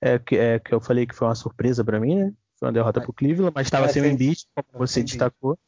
é, 0.00 0.18
que, 0.18 0.36
é, 0.36 0.58
que 0.58 0.74
eu 0.74 0.80
falei 0.80 1.06
que 1.06 1.14
foi 1.14 1.28
uma 1.28 1.34
surpresa 1.34 1.84
para 1.84 2.00
mim, 2.00 2.16
né? 2.16 2.32
Foi 2.58 2.68
uma 2.68 2.72
derrota 2.72 3.00
pro 3.00 3.12
Cleveland, 3.12 3.52
mas 3.54 3.66
estava 3.66 3.86
é, 3.86 3.88
sem 3.88 4.02
o 4.02 4.06
Embiid, 4.06 4.46
como 4.54 4.86
você 4.86 5.02
destacou. 5.02 5.58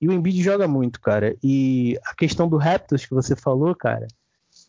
E 0.00 0.08
o 0.08 0.12
Embiid 0.12 0.42
joga 0.42 0.68
muito, 0.68 1.00
cara. 1.00 1.36
E 1.42 1.98
a 2.04 2.14
questão 2.14 2.48
do 2.48 2.56
Raptors 2.56 3.06
que 3.06 3.14
você 3.14 3.34
falou, 3.34 3.74
cara, 3.74 4.06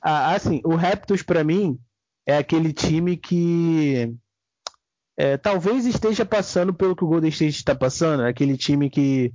assim, 0.02 0.62
o 0.64 0.76
Raptors 0.76 1.24
para 1.24 1.44
mim 1.44 1.80
é 2.26 2.38
aquele 2.38 2.72
time 2.72 3.18
que 3.18 4.16
é, 5.18 5.38
talvez 5.38 5.86
esteja 5.86 6.26
passando 6.26 6.74
pelo 6.74 6.96
que 6.96 7.04
o 7.04 7.08
Golden 7.08 7.30
State 7.30 7.58
está 7.58 7.76
passando, 7.76 8.24
é 8.24 8.30
aquele 8.30 8.58
time 8.58 8.90
que 8.90 9.34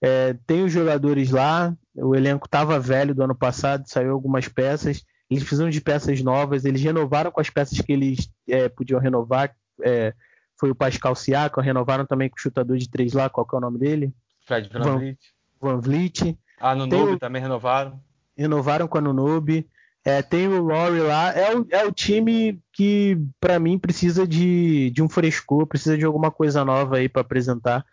é, 0.00 0.34
tem 0.46 0.64
os 0.64 0.72
jogadores 0.72 1.30
lá, 1.30 1.76
o 1.94 2.14
elenco 2.14 2.46
estava 2.46 2.78
velho 2.78 3.14
do 3.14 3.22
ano 3.22 3.34
passado, 3.34 3.88
saiu 3.88 4.12
algumas 4.12 4.46
peças, 4.46 5.04
eles 5.30 5.42
precisam 5.42 5.68
de 5.68 5.80
peças 5.80 6.22
novas, 6.22 6.64
eles 6.64 6.82
renovaram 6.82 7.30
com 7.30 7.40
as 7.40 7.50
peças 7.50 7.80
que 7.80 7.92
eles 7.92 8.30
é, 8.48 8.68
podiam 8.68 9.00
renovar. 9.00 9.54
É, 9.82 10.14
foi 10.56 10.70
o 10.70 10.74
Pascal 10.74 11.14
Siakam, 11.14 11.62
renovaram 11.62 12.04
também 12.04 12.28
com 12.28 12.36
o 12.36 12.40
chutador 12.40 12.76
de 12.78 12.88
três 12.88 13.12
lá, 13.12 13.28
qual 13.28 13.46
que 13.46 13.54
é 13.54 13.58
o 13.58 13.60
nome 13.60 13.78
dele? 13.78 14.12
Fred 14.46 14.68
Van, 14.72 14.80
Van 14.80 14.98
Vliet. 14.98 15.18
Van 15.60 15.80
Vliet. 15.80 16.38
Ah, 16.58 16.74
no 16.74 16.86
Noob 16.86 17.18
também 17.18 17.40
renovaram. 17.40 18.00
Renovaram 18.36 18.88
com 18.88 18.98
a 18.98 19.00
Nunobi. 19.00 19.68
É, 20.04 20.22
tem 20.22 20.48
o 20.48 20.64
Laurie 20.64 21.02
lá. 21.02 21.32
É 21.32 21.54
o, 21.54 21.66
é 21.70 21.84
o 21.84 21.92
time 21.92 22.60
que, 22.72 23.18
para 23.38 23.58
mim, 23.58 23.78
precisa 23.78 24.26
de, 24.26 24.90
de 24.90 25.02
um 25.02 25.08
frescor, 25.08 25.66
precisa 25.66 25.98
de 25.98 26.04
alguma 26.04 26.30
coisa 26.30 26.64
nova 26.64 26.96
aí 26.96 27.08
para 27.08 27.20
apresentar 27.20 27.84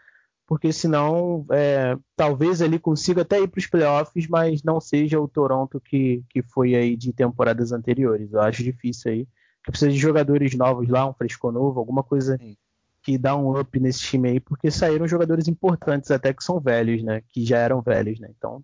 porque 0.48 0.72
senão 0.72 1.46
é, 1.52 1.98
talvez 2.16 2.62
ele 2.62 2.78
consiga 2.78 3.24
até 3.24 3.42
ir 3.42 3.48
para 3.48 3.60
os 3.60 3.68
playoffs, 3.68 4.28
mas 4.28 4.62
não 4.64 4.80
seja 4.80 5.20
o 5.20 5.28
Toronto 5.28 5.80
que, 5.80 6.24
que 6.30 6.44
foi 6.44 6.76
aí 6.76 6.96
de 6.96 7.12
temporadas 7.12 7.72
anteriores. 7.72 8.32
Eu 8.32 8.42
acho 8.42 8.64
difícil 8.64 9.12
aí. 9.12 9.28
que 9.64 9.72
precisa 9.72 9.92
de 9.92 9.98
jogadores 9.98 10.56
novos 10.56 10.88
lá, 10.88 11.08
um 11.08 11.14
fresco 11.14 11.52
novo, 11.52 11.80
alguma 11.80 12.04
coisa 12.04 12.38
Sim. 12.38 12.56
que 13.02 13.18
dá 13.18 13.36
um 13.36 13.60
up 13.60 13.80
nesse 13.80 14.02
time 14.02 14.30
aí, 14.30 14.40
porque 14.40 14.70
saíram 14.70 15.08
jogadores 15.08 15.48
importantes 15.48 16.12
até 16.12 16.32
que 16.32 16.44
são 16.44 16.60
velhos, 16.60 17.04
né? 17.04 17.24
Que 17.30 17.44
já 17.44 17.58
eram 17.58 17.82
velhos, 17.82 18.20
né? 18.20 18.30
Então, 18.38 18.64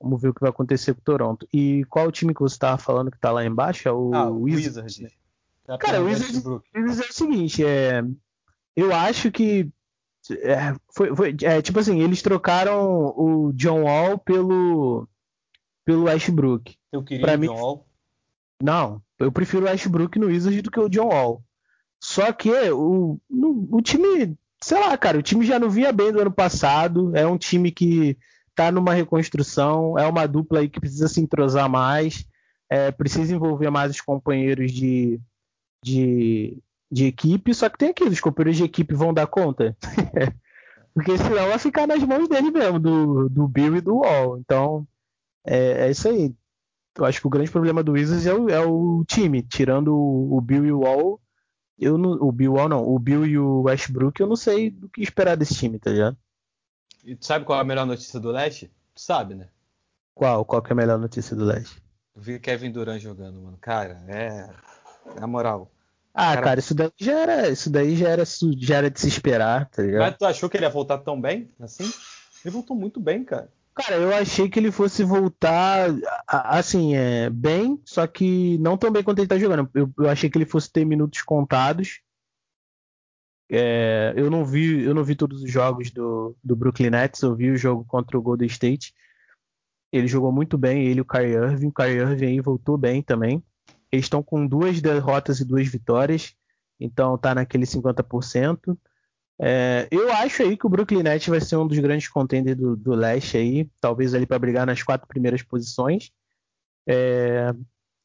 vamos 0.00 0.22
ver 0.22 0.28
o 0.28 0.34
que 0.34 0.40
vai 0.40 0.50
acontecer 0.50 0.94
com 0.94 1.00
o 1.00 1.04
Toronto. 1.04 1.48
E 1.52 1.84
qual 1.86 2.06
o 2.06 2.12
time 2.12 2.32
que 2.32 2.40
você 2.40 2.54
estava 2.54 2.78
falando 2.78 3.10
que 3.10 3.18
tá 3.18 3.32
lá 3.32 3.44
embaixo? 3.44 3.88
É 3.88 3.92
o, 3.92 4.14
ah, 4.14 4.30
o 4.30 4.42
Wizards. 4.42 4.66
Wizards. 4.66 4.98
Né? 5.00 5.08
Tá 5.64 5.78
Cara, 5.78 6.00
o 6.00 6.06
Wizards, 6.06 6.44
Wizards 6.76 7.00
é 7.00 7.10
o 7.10 7.12
seguinte, 7.12 7.64
é, 7.64 8.04
eu 8.76 8.92
acho 8.94 9.30
que 9.32 9.68
é, 10.30 10.74
foi, 10.94 11.14
foi 11.14 11.36
é, 11.42 11.60
tipo 11.60 11.78
assim, 11.78 12.00
eles 12.00 12.22
trocaram 12.22 13.12
o 13.16 13.52
John 13.54 13.82
Wall 13.82 14.18
pelo 14.18 15.08
pelo 15.84 16.04
Westbrook. 16.04 16.76
Eu 16.92 17.02
queria 17.02 17.24
pra 17.24 17.36
o 17.36 17.38
mim, 17.38 17.46
John 17.48 17.60
Wall. 17.60 17.86
Não, 18.62 19.02
eu 19.18 19.32
prefiro 19.32 19.66
o 19.66 19.68
Westbrook 19.68 20.18
no 20.18 20.26
Wizards 20.26 20.62
do 20.62 20.70
que 20.70 20.80
o 20.80 20.88
John 20.88 21.08
Wall. 21.08 21.42
Só 22.00 22.32
que 22.32 22.50
o, 22.70 23.18
no, 23.28 23.68
o 23.70 23.80
time, 23.80 24.36
sei 24.60 24.78
lá, 24.78 24.96
cara, 24.96 25.18
o 25.18 25.22
time 25.22 25.44
já 25.44 25.58
não 25.58 25.70
vinha 25.70 25.92
bem 25.92 26.12
do 26.12 26.20
ano 26.20 26.32
passado. 26.32 27.16
É 27.16 27.26
um 27.26 27.38
time 27.38 27.70
que 27.70 28.16
tá 28.54 28.70
numa 28.70 28.92
reconstrução, 28.92 29.98
é 29.98 30.06
uma 30.06 30.26
dupla 30.26 30.60
aí 30.60 30.68
que 30.68 30.80
precisa 30.80 31.08
se 31.08 31.20
entrosar 31.20 31.68
mais, 31.68 32.26
é, 32.68 32.90
precisa 32.90 33.34
envolver 33.34 33.70
mais 33.70 33.90
os 33.92 34.00
companheiros 34.00 34.70
de, 34.72 35.20
de, 35.82 36.58
de 36.92 37.06
equipe, 37.06 37.54
só 37.54 37.70
que 37.70 37.78
tem 37.78 37.88
aqui, 37.88 38.04
os 38.04 38.20
companheiros 38.20 38.58
de 38.58 38.64
equipe 38.64 38.94
vão 38.94 39.14
dar 39.14 39.26
conta. 39.26 39.74
Porque 40.92 41.16
senão 41.16 41.48
vai 41.48 41.58
ficar 41.58 41.86
nas 41.86 42.02
mãos 42.02 42.28
dele 42.28 42.50
mesmo, 42.50 42.78
do, 42.78 43.30
do 43.30 43.48
Bill 43.48 43.76
e 43.76 43.80
do 43.80 43.96
Wall. 43.96 44.36
Então, 44.36 44.86
é, 45.42 45.86
é 45.86 45.90
isso 45.90 46.06
aí. 46.06 46.34
Eu 46.94 47.06
acho 47.06 47.18
que 47.18 47.26
o 47.26 47.30
grande 47.30 47.50
problema 47.50 47.82
do 47.82 47.92
Wizards 47.92 48.26
é 48.26 48.34
o, 48.34 48.50
é 48.50 48.60
o 48.60 49.02
time. 49.06 49.42
Tirando 49.42 49.96
o, 49.96 50.36
o, 50.36 50.40
Bill 50.42 50.66
e 50.66 50.72
o 50.72 50.80
Wall, 50.80 51.18
eu 51.78 51.96
não, 51.96 52.10
o 52.20 52.30
Bill 52.30 52.52
Wall 52.52 52.68
não, 52.68 52.86
o 52.86 52.98
Bill 52.98 53.24
e 53.24 53.38
o 53.38 53.62
Westbrook, 53.62 54.20
eu 54.20 54.26
não 54.26 54.36
sei 54.36 54.68
do 54.68 54.86
que 54.90 55.00
esperar 55.00 55.34
desse 55.34 55.54
time, 55.54 55.78
tá 55.78 55.90
ligado? 55.90 56.16
E 57.02 57.16
tu 57.16 57.24
sabe 57.24 57.46
qual 57.46 57.58
é 57.58 57.62
a 57.62 57.64
melhor 57.64 57.86
notícia 57.86 58.20
do 58.20 58.30
Leste? 58.30 58.70
Tu 58.94 59.00
sabe, 59.00 59.34
né? 59.34 59.48
Qual? 60.14 60.44
Qual 60.44 60.60
que 60.60 60.70
é 60.70 60.74
a 60.74 60.76
melhor 60.76 60.98
notícia 60.98 61.34
do 61.34 61.46
Leste? 61.46 61.82
Eu 62.14 62.20
vi 62.20 62.38
Kevin 62.38 62.70
Durant 62.70 63.00
jogando, 63.00 63.40
mano. 63.40 63.56
Cara, 63.58 64.04
é. 64.06 64.50
Na 65.18 65.26
moral. 65.26 65.72
Ah, 66.14 66.34
cara, 66.34 66.42
cara, 66.42 66.60
isso 66.60 66.74
daí 66.74 66.90
já 66.98 67.12
era. 67.12 67.48
Isso 67.48 67.70
daí 67.70 67.96
já 67.96 68.08
era, 68.08 68.24
já 68.58 68.76
era 68.76 68.90
de 68.90 69.00
se 69.00 69.08
esperar, 69.08 69.68
tá 69.70 69.82
ligado? 69.82 70.00
Mas 70.00 70.16
tu 70.16 70.24
achou 70.26 70.48
que 70.48 70.56
ele 70.56 70.64
ia 70.64 70.70
voltar 70.70 70.98
tão 70.98 71.20
bem 71.20 71.50
assim? 71.58 71.90
Ele 72.44 72.52
voltou 72.52 72.76
muito 72.76 73.00
bem, 73.00 73.24
cara. 73.24 73.48
Cara, 73.74 73.96
eu 73.96 74.14
achei 74.14 74.50
que 74.50 74.58
ele 74.58 74.70
fosse 74.70 75.02
voltar 75.02 75.88
assim, 76.26 76.94
é, 76.94 77.30
bem, 77.30 77.80
só 77.86 78.06
que 78.06 78.58
não 78.58 78.76
tão 78.76 78.92
bem 78.92 79.02
quanto 79.02 79.20
ele 79.20 79.28
tá 79.28 79.38
jogando. 79.38 79.70
Eu, 79.72 79.90
eu 79.98 80.10
achei 80.10 80.28
que 80.28 80.36
ele 80.36 80.44
fosse 80.44 80.70
ter 80.70 80.84
minutos 80.84 81.22
contados. 81.22 82.02
É, 83.50 84.12
eu 84.14 84.30
não 84.30 84.44
vi, 84.44 84.82
eu 84.82 84.94
não 84.94 85.02
vi 85.02 85.14
todos 85.14 85.42
os 85.42 85.50
jogos 85.50 85.90
do, 85.90 86.36
do 86.44 86.54
Brooklyn 86.54 86.90
Nets, 86.90 87.22
eu 87.22 87.34
vi 87.34 87.50
o 87.50 87.56
jogo 87.56 87.84
contra 87.84 88.18
o 88.18 88.22
Golden 88.22 88.46
State. 88.46 88.94
Ele 89.90 90.06
jogou 90.06 90.32
muito 90.32 90.58
bem, 90.58 90.86
ele 90.86 90.98
e 90.98 91.02
o 91.02 91.04
Kyrie 91.04 91.34
Irving. 91.34 91.68
O 91.68 91.72
Kyrie 91.72 91.98
Irving 91.98 92.26
aí 92.26 92.40
voltou 92.40 92.76
bem 92.76 93.02
também. 93.02 93.42
Eles 93.92 94.06
estão 94.06 94.22
com 94.22 94.46
duas 94.46 94.80
derrotas 94.80 95.38
e 95.38 95.44
duas 95.44 95.68
vitórias, 95.68 96.34
então 96.80 97.18
tá 97.18 97.34
naquele 97.34 97.66
50%. 97.66 98.76
É, 99.38 99.88
eu 99.90 100.10
acho 100.12 100.42
aí 100.42 100.56
que 100.56 100.66
o 100.66 100.70
Brooklyn 100.70 101.02
Nets 101.02 101.28
vai 101.28 101.40
ser 101.40 101.56
um 101.56 101.66
dos 101.66 101.78
grandes 101.78 102.08
contenders 102.08 102.56
do, 102.56 102.74
do 102.74 102.94
leste 102.94 103.36
aí, 103.36 103.70
talvez 103.80 104.14
ali 104.14 104.24
para 104.24 104.38
brigar 104.38 104.66
nas 104.66 104.82
quatro 104.82 105.06
primeiras 105.06 105.42
posições. 105.42 106.10
É, 106.86 107.52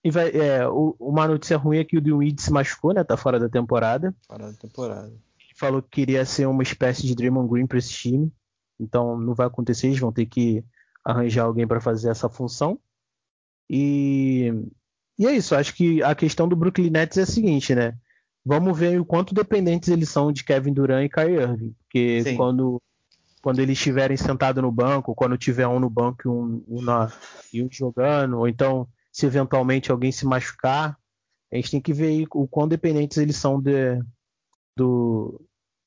e 0.04 0.12
vai, 0.12 0.30
é, 0.30 0.68
o, 0.68 0.96
uma 1.00 1.28
notícia 1.28 1.58
ruim 1.58 1.78
é 1.78 1.84
que 1.84 1.98
o 1.98 2.02
Dewey 2.02 2.36
se 2.38 2.52
machucou, 2.52 2.94
né? 2.94 3.04
Tá 3.04 3.16
fora 3.16 3.40
da 3.40 3.50
temporada. 3.50 4.16
Fora 4.28 4.52
da 4.52 4.58
temporada. 4.58 5.08
Ele 5.08 5.54
falou 5.56 5.82
que 5.82 5.90
queria 5.90 6.26
ser 6.26 6.48
uma 6.48 6.64
espécie 6.64 7.06
de 7.06 7.16
Draymond 7.16 7.50
Green 7.50 7.68
para 7.68 7.78
esse 7.78 7.92
time, 7.92 8.32
então 8.80 9.18
não 9.18 9.34
vai 9.34 9.48
acontecer. 9.48 9.88
Eles 9.88 10.00
vão 10.00 10.12
ter 10.12 10.26
que 10.26 10.64
arranjar 11.04 11.46
alguém 11.46 11.68
para 11.68 11.80
fazer 11.80 12.10
essa 12.10 12.30
função. 12.30 12.80
E 13.70 14.54
e 15.18 15.26
é 15.26 15.36
isso, 15.36 15.56
acho 15.56 15.74
que 15.74 16.04
a 16.04 16.14
questão 16.14 16.48
do 16.48 16.56
Brooklyn 16.56 16.90
Nets 16.90 17.18
é 17.18 17.24
a 17.24 17.26
seguinte, 17.26 17.74
né? 17.74 17.98
Vamos 18.46 18.78
ver 18.78 19.00
o 19.00 19.06
quanto 19.06 19.34
dependentes 19.34 19.90
eles 19.90 20.10
são 20.10 20.32
de 20.32 20.44
Kevin 20.44 20.74
Durant 20.74 21.06
e 21.06 21.10
Kyrie 21.10 21.42
Irving. 21.42 21.76
Porque 21.80 22.36
quando, 22.36 22.82
quando 23.42 23.60
eles 23.60 23.78
estiverem 23.78 24.16
sentados 24.16 24.62
no 24.64 24.72
banco, 24.72 25.16
quando 25.16 25.38
tiver 25.38 25.68
um 25.68 25.80
no 25.80 25.90
banco 25.90 26.22
e 26.26 26.28
um, 26.30 26.64
um, 26.68 26.82
na, 26.82 27.12
e 27.52 27.62
um 27.64 27.68
jogando, 27.70 28.38
ou 28.38 28.48
então 28.48 28.88
se 29.12 29.26
eventualmente 29.26 29.92
alguém 29.92 30.12
se 30.12 30.26
machucar, 30.26 30.98
a 31.52 31.56
gente 31.56 31.72
tem 31.72 31.82
que 31.82 31.94
ver 31.94 32.26
o 32.34 32.48
quão 32.48 32.68
dependentes 32.68 33.18
eles 33.18 33.36
são 33.36 33.60
de, 33.60 34.00
do, 34.76 35.42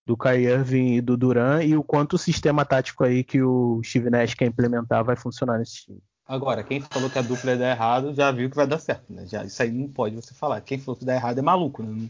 do 0.05 0.17
Kyrie 0.17 0.49
Irving 0.49 0.95
e 0.97 1.01
do 1.01 1.17
Durant 1.17 1.65
e 1.65 1.77
o 1.77 1.85
quanto 1.85 2.15
o 2.15 2.19
sistema 2.19 2.65
tático 2.65 3.05
aí 3.05 3.23
que 3.23 3.41
o 3.41 3.81
Steve 3.85 4.11
Nash 4.11 4.35
quer 4.35 4.47
implementar 4.47 5.05
vai 5.05 5.17
funcionar 5.17 5.59
nesse 5.59 5.85
time. 5.85 6.03
Agora, 6.31 6.63
quem 6.63 6.81
falou 6.81 7.11
que 7.11 7.19
a 7.19 7.23
dupla 7.23 7.51
ia 7.51 7.59
dar 7.59 7.71
errado 7.71 8.15
já 8.15 8.31
viu 8.31 8.49
que 8.49 8.55
vai 8.55 8.65
dar 8.65 8.79
certo, 8.79 9.13
né? 9.13 9.27
Já, 9.27 9.45
isso 9.45 9.61
aí 9.61 9.73
não 9.73 9.89
pode 9.89 10.15
você 10.15 10.33
falar. 10.33 10.61
Quem 10.61 10.79
falou 10.79 10.97
que 10.97 11.05
dá 11.05 11.17
errado 11.17 11.37
é 11.37 11.43
maluco, 11.43 11.83
né? 11.83 12.09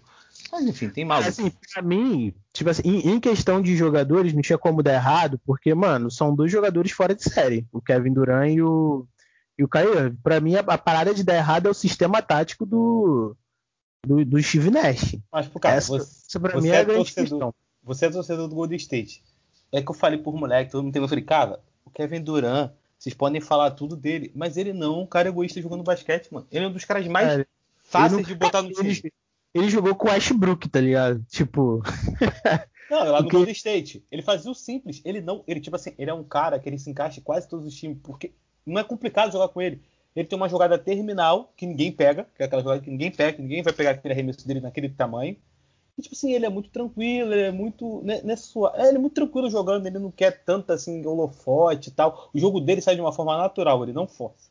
Mas 0.52 0.66
enfim, 0.66 0.90
tem 0.90 1.06
maluco. 1.06 1.30
Assim, 1.30 1.50
pra 1.72 1.80
mim, 1.80 2.34
tipo 2.52 2.68
assim, 2.68 2.82
em, 2.84 3.12
em, 3.12 3.18
questão 3.18 3.62
de 3.62 3.74
jogadores, 3.74 4.34
não 4.34 4.42
tinha 4.42 4.58
como 4.58 4.82
dar 4.82 4.92
errado, 4.92 5.40
porque, 5.46 5.72
mano, 5.74 6.10
são 6.10 6.34
dois 6.34 6.52
jogadores 6.52 6.92
fora 6.92 7.14
de 7.14 7.22
série. 7.22 7.66
O 7.72 7.80
Kevin 7.80 8.12
Durant 8.12 8.52
e 8.52 8.60
o, 8.60 9.06
e 9.58 9.64
o 9.64 9.68
Kyrie. 9.68 10.14
Pra 10.22 10.38
mim, 10.38 10.54
a, 10.54 10.60
a 10.60 10.76
parada 10.76 11.14
de 11.14 11.24
dar 11.24 11.36
errado 11.36 11.68
é 11.68 11.70
o 11.70 11.74
sistema 11.74 12.20
tático 12.20 12.66
do, 12.66 13.34
do, 14.06 14.22
do 14.22 14.42
Steve 14.42 14.70
Nash. 14.70 15.16
Mas, 15.32 15.48
por 15.48 15.60
cara, 15.60 15.76
essa, 15.76 15.96
você, 15.96 16.26
essa 16.28 16.38
pra 16.38 16.60
mim 16.60 16.68
é, 16.68 16.72
é 16.72 16.80
a 16.80 16.84
grande 16.84 17.04
torcedor, 17.04 17.30
questão. 17.30 17.54
Você 17.84 18.04
é 18.04 18.10
torcedor 18.10 18.48
do 18.48 18.54
Golden 18.54 18.76
State. 18.76 19.24
É 19.72 19.80
que 19.80 19.90
eu 19.90 19.94
falei 19.94 20.18
por 20.18 20.36
moleque, 20.36 20.70
todo 20.70 20.84
mundo 20.84 20.92
tem. 20.92 21.00
Eu 21.00 21.08
falei, 21.08 21.24
cara, 21.24 21.58
o 21.86 21.90
Kevin 21.90 22.20
Durant 22.20 22.70
vocês 23.00 23.14
podem 23.14 23.40
falar 23.40 23.70
tudo 23.70 23.96
dele, 23.96 24.30
mas 24.34 24.58
ele 24.58 24.74
não 24.74 25.00
é 25.00 25.02
um 25.02 25.06
cara 25.06 25.30
egoísta 25.30 25.60
jogando 25.62 25.82
basquete, 25.82 26.30
mano. 26.30 26.46
Ele 26.52 26.66
é 26.66 26.68
um 26.68 26.72
dos 26.72 26.84
caras 26.84 27.06
mais 27.06 27.40
é, 27.40 27.46
fáceis 27.82 28.26
de 28.26 28.34
botar 28.34 28.60
no 28.60 28.68
time. 28.76 28.90
Ele, 28.90 29.12
ele 29.54 29.70
jogou 29.70 29.94
com 29.94 30.08
o 30.08 30.10
Ashbrook, 30.10 30.68
tá 30.68 30.82
ligado? 30.82 31.24
Tipo. 31.30 31.82
não, 32.90 33.04
lá 33.04 33.12
no 33.16 33.24
Porque... 33.24 33.36
Golden 33.38 33.54
State. 33.54 34.04
Ele 34.12 34.20
fazia 34.20 34.50
o 34.50 34.54
simples. 34.54 35.00
Ele 35.02 35.22
não. 35.22 35.42
Ele, 35.48 35.60
tipo 35.60 35.76
assim, 35.76 35.94
ele 35.96 36.10
é 36.10 36.14
um 36.14 36.22
cara 36.22 36.58
que 36.58 36.68
ele 36.68 36.78
se 36.78 36.90
encaixa 36.90 37.20
em 37.20 37.22
quase 37.22 37.48
todos 37.48 37.64
os 37.64 37.74
times. 37.74 37.96
Porque 38.02 38.32
não 38.66 38.78
é 38.78 38.84
complicado 38.84 39.32
jogar 39.32 39.48
com 39.48 39.62
ele. 39.62 39.80
Ele 40.14 40.28
tem 40.28 40.36
uma 40.36 40.48
jogada 40.48 40.78
terminal 40.78 41.54
que 41.56 41.64
ninguém 41.64 41.90
pega, 41.90 42.26
que 42.36 42.42
é 42.42 42.44
aquela 42.44 42.60
jogada 42.60 42.82
que 42.82 42.90
ninguém 42.90 43.10
pega, 43.10 43.32
que 43.32 43.42
ninguém 43.42 43.62
vai 43.62 43.72
pegar 43.72 43.92
aquele 43.92 44.12
arremesso 44.12 44.46
dele 44.46 44.60
naquele 44.60 44.90
tamanho. 44.90 45.38
E, 46.00 46.02
tipo 46.02 46.14
assim, 46.14 46.32
ele 46.32 46.46
é 46.46 46.48
muito 46.48 46.70
tranquilo, 46.70 47.32
ele 47.32 47.42
é 47.42 47.52
muito. 47.52 48.02
Né, 48.02 48.22
né 48.24 48.34
sua, 48.34 48.72
é, 48.74 48.88
ele 48.88 48.96
é 48.96 49.00
muito 49.00 49.14
tranquilo 49.14 49.50
jogando, 49.50 49.86
ele 49.86 49.98
não 49.98 50.10
quer 50.10 50.42
tanto 50.44 50.72
assim, 50.72 51.04
holofote 51.04 51.90
e 51.90 51.92
tal. 51.92 52.30
O 52.32 52.38
jogo 52.38 52.58
dele 52.58 52.80
sai 52.80 52.94
de 52.94 53.02
uma 53.02 53.12
forma 53.12 53.36
natural, 53.36 53.82
ele 53.82 53.92
não 53.92 54.08
força. 54.08 54.50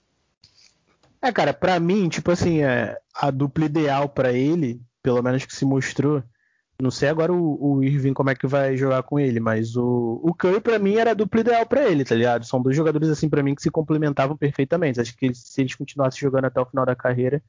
É, 1.22 1.32
cara, 1.32 1.52
para 1.54 1.80
mim, 1.80 2.08
tipo 2.08 2.32
assim, 2.32 2.62
é, 2.62 2.98
a 3.14 3.32
dupla 3.32 3.66
ideal 3.66 4.08
para 4.08 4.32
ele, 4.32 4.80
pelo 5.02 5.22
menos 5.24 5.44
que 5.44 5.56
se 5.56 5.66
mostrou, 5.66 6.24
não 6.82 6.92
sei 6.92 7.10
agora 7.10 7.34
o, 7.34 7.78
o 7.78 7.84
Irving 7.84 8.14
como 8.14 8.30
é 8.30 8.36
que 8.36 8.48
vai 8.48 8.78
jogar 8.78 9.04
com 9.04 9.20
ele, 9.20 9.40
mas 9.40 9.76
o, 9.76 10.22
o 10.24 10.34
Curry 10.34 10.62
para 10.62 10.80
mim 10.80 10.96
era 10.96 11.12
a 11.12 11.16
dupla 11.16 11.42
ideal 11.42 11.66
para 11.66 11.90
ele, 11.90 12.06
tá 12.06 12.16
ligado? 12.16 12.46
São 12.46 12.62
dois 12.62 12.76
jogadores 12.76 13.10
assim 13.10 13.28
para 13.28 13.44
mim 13.44 13.56
que 13.56 13.62
se 13.62 13.72
complementavam 13.72 14.38
perfeitamente. 14.38 15.02
Acho 15.02 15.18
que 15.18 15.34
se 15.34 15.60
eles 15.62 15.76
continuassem 15.76 16.22
jogando 16.22 16.46
até 16.46 16.62
o 16.62 16.66
final 16.66 16.86
da 16.86 16.96
carreira, 16.96 17.44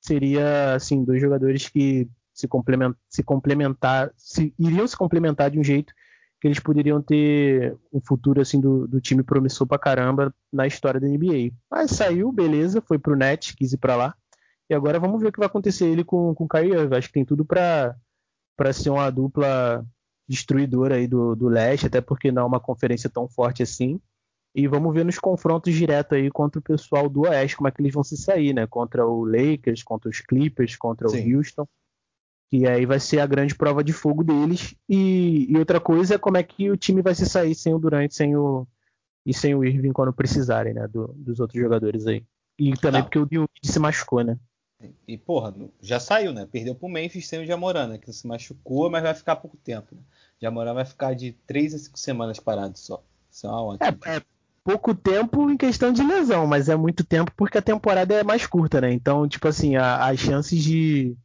seria 0.00 0.74
assim, 0.74 1.02
dois 1.02 1.20
jogadores 1.20 1.68
que 1.68 2.10
se, 2.34 2.48
complement, 2.48 2.94
se 3.08 3.22
complementar, 3.22 4.12
se, 4.16 4.52
iriam 4.58 4.86
se 4.86 4.96
complementar 4.96 5.50
de 5.50 5.58
um 5.58 5.64
jeito 5.64 5.94
que 6.40 6.48
eles 6.48 6.58
poderiam 6.58 7.00
ter 7.00 7.74
um 7.90 8.00
futuro 8.00 8.40
assim 8.40 8.60
do, 8.60 8.86
do 8.86 9.00
time 9.00 9.22
promissor 9.22 9.66
pra 9.66 9.78
caramba 9.78 10.34
na 10.52 10.66
história 10.66 11.00
da 11.00 11.08
NBA. 11.08 11.52
Mas 11.70 11.92
saiu, 11.92 12.30
beleza, 12.30 12.82
foi 12.82 12.98
pro 12.98 13.16
Net, 13.16 13.56
quis 13.56 13.72
ir 13.72 13.78
pra 13.78 13.96
lá. 13.96 14.14
E 14.68 14.74
agora 14.74 15.00
vamos 15.00 15.22
ver 15.22 15.28
o 15.28 15.32
que 15.32 15.38
vai 15.38 15.46
acontecer 15.46 15.86
ele 15.86 16.04
com, 16.04 16.34
com 16.34 16.44
o 16.44 16.48
Kyrie 16.48 16.74
Irving. 16.74 16.96
Acho 16.96 17.08
que 17.08 17.14
tem 17.14 17.24
tudo 17.24 17.46
para 17.46 17.96
ser 18.74 18.90
uma 18.90 19.08
dupla 19.10 19.86
destruidora 20.28 20.96
aí 20.96 21.06
do, 21.06 21.34
do 21.34 21.48
leste, 21.48 21.86
até 21.86 22.00
porque 22.00 22.32
não 22.32 22.42
é 22.42 22.46
uma 22.46 22.60
conferência 22.60 23.08
tão 23.08 23.26
forte 23.28 23.62
assim. 23.62 23.98
E 24.54 24.68
vamos 24.68 24.92
ver 24.92 25.04
nos 25.04 25.18
confrontos 25.18 25.74
diretos 25.74 26.16
aí 26.16 26.30
contra 26.30 26.58
o 26.58 26.62
pessoal 26.62 27.08
do 27.08 27.22
Oeste, 27.22 27.56
como 27.56 27.68
é 27.68 27.70
que 27.70 27.80
eles 27.80 27.92
vão 27.92 28.04
se 28.04 28.16
sair, 28.16 28.52
né? 28.52 28.66
Contra 28.66 29.06
o 29.06 29.24
Lakers, 29.24 29.82
contra 29.82 30.10
os 30.10 30.20
Clippers, 30.20 30.76
contra 30.76 31.08
Sim. 31.08 31.32
o 31.32 31.38
Houston 31.38 31.66
que 32.50 32.66
aí 32.66 32.86
vai 32.86 33.00
ser 33.00 33.20
a 33.20 33.26
grande 33.26 33.54
prova 33.54 33.82
de 33.82 33.92
fogo 33.92 34.22
deles. 34.22 34.74
E, 34.88 35.50
e, 35.50 35.56
outra 35.58 35.80
coisa 35.80 36.14
é 36.14 36.18
como 36.18 36.36
é 36.36 36.42
que 36.42 36.70
o 36.70 36.76
time 36.76 37.02
vai 37.02 37.14
se 37.14 37.26
sair 37.26 37.54
sem 37.54 37.74
o 37.74 37.78
Durant 37.78 38.10
sem 38.10 38.36
o, 38.36 38.66
e 39.24 39.32
sem 39.32 39.54
o 39.54 39.64
Irving 39.64 39.92
quando 39.92 40.12
precisarem, 40.12 40.74
né? 40.74 40.86
Do, 40.86 41.08
dos 41.16 41.40
outros 41.40 41.60
jogadores 41.60 42.06
aí. 42.06 42.24
E 42.58 42.72
também 42.74 43.00
Não. 43.00 43.04
porque 43.04 43.18
o 43.18 43.26
Dinwiddie 43.26 43.48
se 43.64 43.78
machucou, 43.78 44.22
né? 44.22 44.38
E, 45.08 45.16
porra, 45.16 45.54
já 45.80 45.98
saiu, 45.98 46.32
né? 46.32 46.46
Perdeu 46.50 46.74
pro 46.74 46.88
Memphis 46.88 47.26
sem 47.26 47.42
o 47.42 47.46
Jamoran, 47.46 47.86
né? 47.86 47.98
Que 47.98 48.12
se 48.12 48.26
machucou, 48.26 48.90
mas 48.90 49.02
vai 49.02 49.14
ficar 49.14 49.36
pouco 49.36 49.56
tempo. 49.56 49.94
Né? 49.94 50.00
Jamoran 50.40 50.74
vai 50.74 50.84
ficar 50.84 51.14
de 51.14 51.32
3 51.46 51.74
a 51.74 51.78
5 51.78 51.98
semanas 51.98 52.38
parado 52.38 52.78
só. 52.78 53.02
Isso 53.30 53.46
é 53.46 53.50
uma 53.50 53.62
ótima. 53.62 53.98
É, 54.04 54.16
é, 54.16 54.22
pouco 54.62 54.94
tempo 54.94 55.50
em 55.50 55.56
questão 55.56 55.92
de 55.92 56.02
lesão, 56.02 56.46
mas 56.46 56.68
é 56.68 56.76
muito 56.76 57.04
tempo 57.04 57.32
porque 57.36 57.58
a 57.58 57.62
temporada 57.62 58.14
é 58.14 58.22
mais 58.22 58.46
curta, 58.46 58.80
né? 58.80 58.92
Então, 58.92 59.26
tipo 59.26 59.48
assim, 59.48 59.76
a, 59.76 60.06
as 60.06 60.18
chances 60.18 60.62
de, 60.62 61.16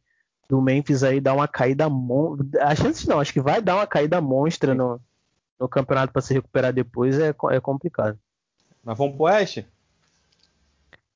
do 0.50 0.60
Memphis 0.60 1.04
aí 1.04 1.20
dar 1.20 1.34
uma 1.34 1.46
caída 1.46 1.88
monstra. 1.88 2.66
A 2.66 2.74
chance 2.74 3.08
não, 3.08 3.20
acho 3.20 3.32
que 3.32 3.40
vai 3.40 3.62
dar 3.62 3.76
uma 3.76 3.86
caída 3.86 4.20
monstra 4.20 4.74
no, 4.74 5.00
no 5.58 5.68
campeonato 5.68 6.12
para 6.12 6.20
se 6.20 6.34
recuperar 6.34 6.72
depois 6.72 7.18
é, 7.18 7.32
é 7.50 7.60
complicado. 7.60 8.18
Mas 8.82 8.98
vamos 8.98 9.14
pro 9.14 9.24
Oeste? 9.24 9.64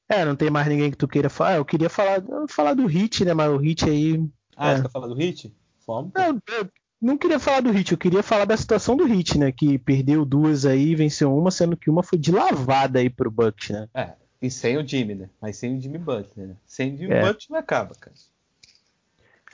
É, 0.09 0.25
não 0.25 0.37
tem 0.37 0.51
mais 0.51 0.69
ninguém 0.69 0.91
que 0.91 0.97
tu 0.97 1.09
queira 1.09 1.29
falar. 1.29 1.57
Eu 1.57 1.65
queria 1.65 1.91
falar, 1.91 2.23
falar 2.49 2.75
do 2.75 2.87
Hit, 2.87 3.25
né? 3.25 3.35
Mas 3.35 3.51
o 3.51 3.57
Hit 3.57 3.89
aí. 3.89 4.25
Ah, 4.57 4.71
é. 4.71 4.77
você 4.77 4.83
quer 4.83 4.91
falar 4.91 5.09
do 5.09 5.15
Hit? 5.15 5.53
Vamos. 5.87 6.13
Eu, 6.15 6.41
eu 6.57 6.69
não 7.01 7.19
queria 7.19 7.41
falar 7.41 7.61
do 7.61 7.73
Hit, 7.73 7.91
eu 7.91 7.99
queria 7.99 8.23
falar 8.23 8.45
da 8.45 8.57
situação 8.57 8.97
do 8.97 9.05
Hit, 9.05 9.37
né? 9.37 9.51
Que 9.51 9.79
perdeu 9.79 10.25
duas 10.25 10.65
aí 10.65 10.91
e 10.91 10.95
venceu 10.95 11.37
uma, 11.37 11.51
sendo 11.51 11.77
que 11.77 11.91
uma 11.91 12.03
foi 12.03 12.19
de 12.19 12.31
lavada 12.31 13.01
aí 13.01 13.11
pro 13.11 13.31
Bucks, 13.31 13.71
né? 13.71 13.89
É, 13.93 14.13
e 14.41 14.51
sem 14.51 14.77
o 14.77 14.87
Jimmy, 14.87 15.15
né? 15.15 15.31
Mas 15.41 15.57
sem 15.57 15.77
o 15.77 15.81
Jimmy 15.81 15.99
Butler, 15.99 16.49
né? 16.49 16.57
Sem 16.67 16.95
o 16.95 16.99
Jimmy 16.99 17.15
É. 17.15 17.21
Butler 17.21 17.47
não 17.51 17.59
acaba, 17.59 17.95
cara. 17.95 18.15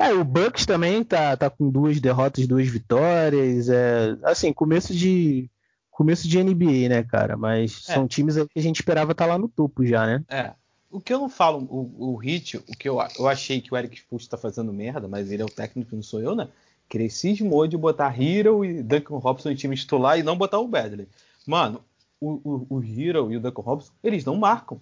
É, 0.00 0.14
o 0.14 0.24
Bucks 0.24 0.64
também 0.64 1.04
tá, 1.04 1.36
tá 1.36 1.50
com 1.50 1.68
duas 1.68 2.00
derrotas, 2.00 2.46
duas 2.46 2.66
vitórias. 2.66 3.68
É, 3.68 4.16
assim, 4.22 4.50
começo 4.50 4.94
de 4.94 5.50
começo 5.90 6.26
de 6.26 6.42
NBA, 6.42 6.88
né, 6.88 7.02
cara? 7.02 7.36
Mas 7.36 7.84
É. 7.86 7.92
são 7.92 8.08
times 8.08 8.34
que 8.34 8.58
a 8.58 8.62
gente 8.62 8.76
esperava 8.76 9.12
estar 9.12 9.26
lá 9.26 9.36
no 9.36 9.46
topo 9.46 9.84
já, 9.84 10.06
né? 10.06 10.24
É. 10.30 10.52
O 10.90 10.98
que 11.00 11.12
eu 11.12 11.18
não 11.18 11.28
falo, 11.28 11.58
o, 11.70 12.12
o 12.12 12.16
Hit, 12.16 12.56
o 12.56 12.62
que 12.76 12.88
eu, 12.88 12.98
eu 13.18 13.28
achei 13.28 13.60
que 13.60 13.72
o 13.72 13.76
Eric 13.76 13.94
Spultz 13.96 14.26
tá 14.26 14.38
fazendo 14.38 14.72
merda, 14.72 15.06
mas 15.06 15.30
ele 15.30 15.42
é 15.42 15.44
o 15.44 15.48
técnico, 15.50 15.94
não 15.94 16.02
sou 16.02 16.20
eu, 16.20 16.34
né? 16.34 16.48
Que 16.88 16.96
ele 16.96 17.10
cismou 17.10 17.66
de 17.68 17.76
botar 17.76 18.18
Hero 18.20 18.64
e 18.64 18.82
Duncan 18.82 19.18
Robson 19.18 19.50
em 19.50 19.54
time 19.54 19.76
titular 19.76 20.18
e 20.18 20.22
não 20.22 20.36
botar 20.36 20.58
o 20.58 20.66
Badley. 20.66 21.06
Mano, 21.46 21.84
o, 22.18 22.40
o, 22.42 22.66
o 22.76 22.82
Hero 22.82 23.30
e 23.30 23.36
o 23.36 23.40
Duncan 23.40 23.62
Robson, 23.62 23.92
eles 24.02 24.24
não 24.24 24.34
marcam. 24.36 24.80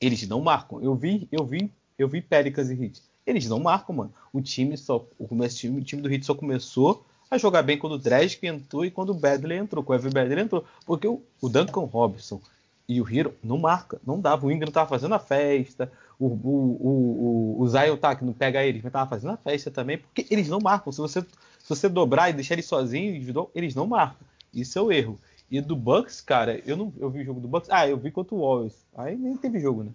Eles 0.00 0.26
não 0.28 0.40
marcam. 0.40 0.80
Eu 0.80 0.94
vi, 0.94 1.28
eu 1.30 1.44
vi, 1.44 1.70
eu 1.98 2.08
vi 2.08 2.22
Pelicans 2.22 2.70
e 2.70 2.74
Hit. 2.74 3.02
Eles 3.26 3.48
não 3.48 3.60
marcam, 3.60 3.94
mano. 3.94 4.14
O 4.32 4.40
time 4.40 4.76
só, 4.76 5.06
o, 5.18 5.28
começo, 5.28 5.56
time, 5.58 5.80
o 5.80 5.84
time 5.84 6.02
do 6.02 6.08
Hit 6.08 6.24
só 6.24 6.34
começou 6.34 7.04
a 7.30 7.38
jogar 7.38 7.62
bem 7.62 7.78
quando 7.78 7.92
o 7.92 7.98
Dresk 7.98 8.42
entrou 8.44 8.84
e 8.84 8.90
quando 8.90 9.10
o 9.10 9.14
Badley 9.14 9.58
entrou, 9.58 9.84
quando 9.84 10.04
o 10.04 10.08
Evan 10.08 10.40
entrou. 10.40 10.64
Porque 10.84 11.06
o, 11.06 11.22
o 11.40 11.48
Duncan 11.48 11.84
Robson 11.84 12.40
e 12.88 13.00
o 13.00 13.08
Hero 13.08 13.34
não 13.42 13.56
marca, 13.56 14.00
não 14.04 14.20
dava. 14.20 14.46
O 14.46 14.50
Ingram 14.50 14.72
tava 14.72 14.88
fazendo 14.88 15.14
a 15.14 15.18
festa, 15.20 15.92
o, 16.18 16.26
o, 16.26 16.28
o, 16.28 17.56
o, 17.58 17.62
o 17.62 17.68
Zion 17.68 17.96
tá, 17.96 18.16
que 18.16 18.24
não 18.24 18.32
pega 18.32 18.64
eles, 18.64 18.82
mas 18.82 18.92
tava 18.92 19.08
fazendo 19.08 19.32
a 19.32 19.36
festa 19.36 19.70
também, 19.70 19.98
porque 19.98 20.26
eles 20.28 20.48
não 20.48 20.58
marcam. 20.58 20.92
Se 20.92 20.98
você, 20.98 21.20
se 21.20 21.68
você 21.68 21.88
dobrar 21.88 22.30
e 22.30 22.32
deixar 22.32 22.54
eles 22.54 22.66
sozinhos, 22.66 23.14
individual, 23.14 23.48
eles 23.54 23.76
não 23.76 23.86
marcam. 23.86 24.26
Isso 24.52 24.76
é 24.76 24.82
o 24.82 24.90
erro. 24.90 25.18
E 25.48 25.60
do 25.60 25.76
Bucks, 25.76 26.20
cara, 26.20 26.60
eu 26.66 26.76
não 26.76 26.92
eu 26.98 27.10
vi 27.10 27.20
o 27.20 27.24
jogo 27.24 27.40
do 27.40 27.48
Bucks. 27.48 27.70
Ah, 27.70 27.88
eu 27.88 27.96
vi 27.96 28.10
contra 28.10 28.34
o 28.34 28.40
Warriors. 28.40 28.74
Aí 28.96 29.16
nem 29.16 29.36
teve 29.36 29.60
jogo, 29.60 29.84
né? 29.84 29.90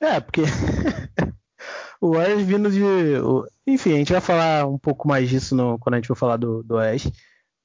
É, 0.00 0.20
porque 0.20 0.42
o 2.00 2.12
Warriors 2.12 2.42
vindo 2.42 2.70
de. 2.70 2.80
Enfim, 3.66 3.94
a 3.94 3.96
gente 3.96 4.12
vai 4.12 4.20
falar 4.20 4.66
um 4.66 4.78
pouco 4.78 5.08
mais 5.08 5.28
disso 5.28 5.54
no- 5.54 5.78
quando 5.78 5.94
a 5.94 5.98
gente 5.98 6.06
for 6.08 6.16
falar 6.16 6.36
do, 6.36 6.62
do 6.62 6.76
Oeste. 6.76 7.12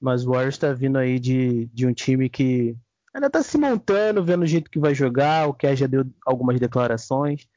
Mas 0.02 0.26
o 0.26 0.32
Warriors 0.32 0.58
tá 0.58 0.74
vindo 0.74 0.98
aí 0.98 1.20
de, 1.20 1.68
de 1.68 1.88
um 1.88 1.94
time 1.94 2.30
que 2.30 2.76
ainda 3.14 3.30
tá 3.30 3.42
se 3.42 3.58
montando, 3.58 4.24
vendo 4.26 4.42
o 4.44 4.48
jeito 4.48 4.70
que 4.70 4.80
vai 4.80 4.94
jogar. 4.94 5.48
O 5.48 5.54
Kerr 5.54 5.76
já 5.76 5.88
deu 5.88 6.06
algumas 6.26 6.60
declarações. 6.60 7.48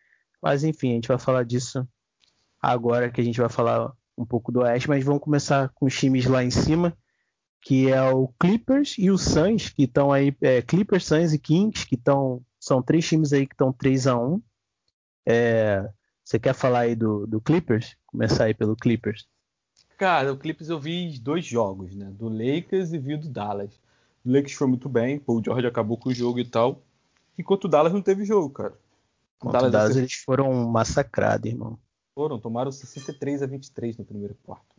Mas 0.43 0.63
enfim, 0.63 0.91
a 0.93 0.95
gente 0.95 1.09
vai 1.09 1.19
falar 1.19 1.45
disso 1.45 1.87
agora 2.63 3.11
que 3.11 3.21
a 3.21 3.25
gente 3.25 3.41
vai 3.41 3.49
falar 3.49 3.93
um 4.17 4.25
pouco 4.25 4.53
do 4.53 4.61
Oeste. 4.61 4.89
Mas 4.89 5.05
vamos 5.05 5.23
começar 5.23 5.71
com 5.75 5.87
os 5.87 5.99
times 5.99 6.27
lá 6.27 6.45
em 6.45 6.51
cima. 6.51 6.97
Que 7.63 7.91
é 7.91 8.01
o 8.03 8.29
Clippers 8.39 8.95
e 8.97 9.11
o 9.11 9.19
Suns, 9.19 9.71
que 9.71 9.85
estão 9.85 10.13
aí. 10.13 10.37
é, 10.41 10.63
Clippers, 10.63 11.05
Suns 11.07 11.33
e 11.33 11.39
Kings, 11.39 11.85
que 11.87 11.97
estão. 11.97 12.43
São 12.61 12.81
três 12.83 13.05
times 13.09 13.33
aí 13.33 13.45
que 13.47 13.55
estão 13.55 13.73
3 13.73 14.07
a 14.07 14.17
1 14.17 14.41
é, 15.27 15.89
você 16.25 16.39
quer 16.39 16.55
falar 16.55 16.81
aí 16.81 16.95
do, 16.95 17.27
do 17.27 17.41
Clippers? 17.41 17.97
Começar 18.07 18.45
aí 18.45 18.55
pelo 18.55 18.77
Clippers. 18.77 19.27
Cara, 19.99 20.33
o 20.33 20.37
Clippers 20.37 20.69
eu 20.69 20.79
vi 20.79 21.19
dois 21.19 21.45
jogos, 21.45 21.95
né? 21.95 22.11
Do 22.13 22.29
Lakers 22.29 22.93
e 22.93 22.99
vi 22.99 23.15
o 23.15 23.21
do 23.21 23.29
Dallas. 23.29 23.81
O 24.25 24.31
Lakers 24.31 24.53
foi 24.53 24.67
muito 24.67 24.89
bem, 24.89 25.19
pô, 25.19 25.39
o 25.39 25.45
George 25.45 25.67
acabou 25.67 25.97
com 25.97 26.11
o 26.11 26.15
jogo 26.15 26.39
e 26.39 26.45
tal. 26.45 26.83
Enquanto 27.39 27.65
o 27.65 27.69
Dallas 27.69 27.93
não 27.93 28.03
teve 28.03 28.25
jogo, 28.25 28.51
cara. 28.51 28.75
O 29.43 29.49
o 29.49 29.53
Dallas 29.53 29.73
Dallas 29.73 29.97
eles 29.97 30.15
foram 30.15 30.53
massacrados, 30.67 31.51
irmão. 31.51 31.79
foram, 32.15 32.39
tomaram 32.39 32.71
63 32.71 33.43
a 33.43 33.47
23 33.47 33.97
no 33.97 34.05
primeiro 34.05 34.37
quarto. 34.43 34.77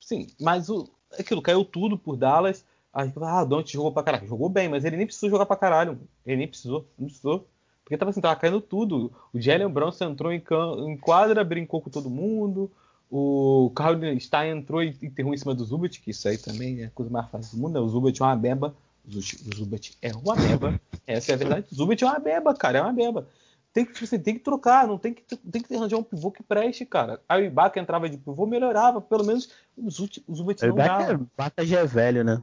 Sim, 0.00 0.28
mas 0.40 0.68
o, 0.68 0.88
aquilo 1.18 1.42
caiu 1.42 1.64
tudo 1.64 1.98
por 1.98 2.16
Dallas. 2.16 2.64
Aí, 2.92 3.12
ah, 3.22 3.44
Don't 3.44 3.70
jogou 3.70 3.92
pra 3.92 4.02
caralho. 4.02 4.26
Jogou 4.26 4.48
bem, 4.48 4.68
mas 4.68 4.84
ele 4.84 4.96
nem 4.96 5.06
precisou 5.06 5.28
jogar 5.28 5.46
pra 5.46 5.56
caralho. 5.56 6.00
Ele 6.24 6.36
nem 6.36 6.48
precisou, 6.48 6.86
não 6.98 7.06
precisou. 7.06 7.46
Porque 7.86 7.96
tava 7.96 8.10
assim, 8.10 8.20
tava 8.20 8.34
caindo 8.34 8.60
tudo. 8.60 9.12
O 9.32 9.40
Jalen 9.40 9.68
Brunson 9.68 10.06
entrou 10.10 10.32
em, 10.32 10.42
em 10.88 10.96
quadra, 10.96 11.44
brincou 11.44 11.80
com 11.80 11.88
todo 11.88 12.10
mundo. 12.10 12.68
O 13.08 13.70
Carl 13.76 13.96
Stein 14.18 14.58
entrou 14.58 14.82
e 14.82 14.88
enterrou 15.00 15.32
em 15.32 15.36
cima 15.36 15.54
do 15.54 15.64
Zubat, 15.64 16.00
que 16.00 16.10
isso 16.10 16.26
aí 16.28 16.36
também 16.36 16.82
é 16.82 16.86
a 16.86 16.90
coisa 16.90 17.08
mais 17.12 17.30
fácil 17.30 17.56
do 17.56 17.62
mundo. 17.62 17.74
Né? 17.74 17.78
O 17.80 17.88
Zubat 17.88 18.20
é 18.20 18.24
uma 18.26 18.34
beba. 18.34 18.74
O 19.06 19.12
Zu- 19.12 19.36
o 19.48 19.56
Zubat 19.56 19.96
é 20.02 20.12
uma 20.12 20.34
beba. 20.34 20.80
Essa 21.06 21.30
é 21.30 21.34
a 21.36 21.38
verdade. 21.38 21.66
O 21.70 21.74
Zubat 21.76 22.02
é 22.02 22.06
uma 22.08 22.18
beba, 22.18 22.52
cara. 22.54 22.78
É 22.78 22.82
uma 22.82 22.92
beba. 22.92 23.28
Tem 23.72 23.84
que, 23.84 23.92
tipo 23.92 24.04
assim, 24.04 24.18
tem 24.18 24.34
que 24.34 24.40
trocar, 24.40 24.88
não 24.88 24.98
tem 24.98 25.14
que, 25.14 25.22
tem 25.36 25.62
que 25.62 25.72
arranjar 25.76 25.96
um 25.98 26.02
pivô 26.02 26.32
que 26.32 26.42
preste, 26.42 26.84
cara. 26.84 27.20
Aí 27.28 27.42
o 27.44 27.46
Ibaka 27.46 27.78
entrava 27.78 28.08
de 28.08 28.18
pivô, 28.18 28.46
melhorava. 28.46 29.00
Pelo 29.00 29.22
menos 29.22 29.48
o 29.76 29.86
o 30.26 30.34
Zubat 30.34 30.64
O 30.64 30.68
não 30.70 30.74
dá. 30.74 30.84
Ibaka, 30.86 31.12
Ibaka 31.34 31.64
já 31.64 31.78
é 31.78 31.86
velho, 31.86 32.24
né? 32.24 32.42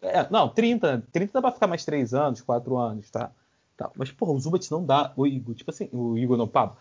É, 0.00 0.26
não, 0.30 0.48
30. 0.48 1.06
30 1.12 1.32
dá 1.34 1.42
pra 1.42 1.52
ficar 1.52 1.66
mais 1.66 1.84
3 1.84 2.14
anos, 2.14 2.40
4 2.40 2.78
anos, 2.78 3.10
tá? 3.10 3.30
Tá. 3.82 3.90
Mas, 3.96 4.10
porra, 4.10 4.32
o 4.32 4.40
Zubat 4.40 4.70
não 4.70 4.84
dá. 4.84 5.12
O 5.16 5.26
Igor, 5.26 5.54
tipo 5.54 5.70
assim, 5.70 5.88
o 5.92 6.16
Igor 6.16 6.36
não, 6.36 6.48
Pablo. 6.48 6.76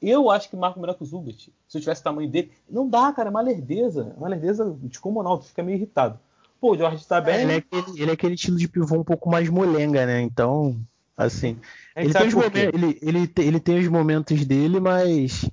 Eu 0.00 0.30
acho 0.30 0.50
que 0.50 0.56
marco 0.56 0.78
melhor 0.80 0.94
que 0.94 1.02
o 1.02 1.06
Zubat. 1.06 1.52
Se 1.68 1.78
eu 1.78 1.80
tivesse 1.80 2.00
o 2.00 2.04
tamanho 2.04 2.28
dele. 2.28 2.52
Não 2.68 2.88
dá, 2.88 3.12
cara, 3.12 3.28
é 3.28 3.30
uma 3.30 3.40
lerdeza. 3.40 4.12
É 4.14 4.18
uma 4.18 4.28
lerdeza 4.28 4.76
descomunal, 4.82 5.38
tu 5.38 5.46
fica 5.46 5.62
meio 5.62 5.76
irritado. 5.76 6.18
Pô, 6.60 6.72
o 6.72 6.76
George 6.76 7.06
tá 7.06 7.20
bem. 7.20 7.42
Ele 7.42 7.52
é, 7.52 7.56
aquele, 7.56 8.02
ele 8.02 8.10
é 8.10 8.14
aquele 8.14 8.34
estilo 8.34 8.56
de 8.56 8.68
pivô 8.68 8.96
um 8.96 9.04
pouco 9.04 9.30
mais 9.30 9.48
molenga, 9.48 10.04
né? 10.06 10.20
Então, 10.20 10.78
assim. 11.16 11.58
Ele 11.96 12.12
tem, 12.12 12.30
momentos, 12.30 12.60
ele, 12.74 12.98
ele, 13.00 13.26
tem- 13.28 13.46
ele 13.46 13.60
tem 13.60 13.78
os 13.78 13.88
momentos 13.88 14.44
dele, 14.44 14.80
mas 14.80 15.48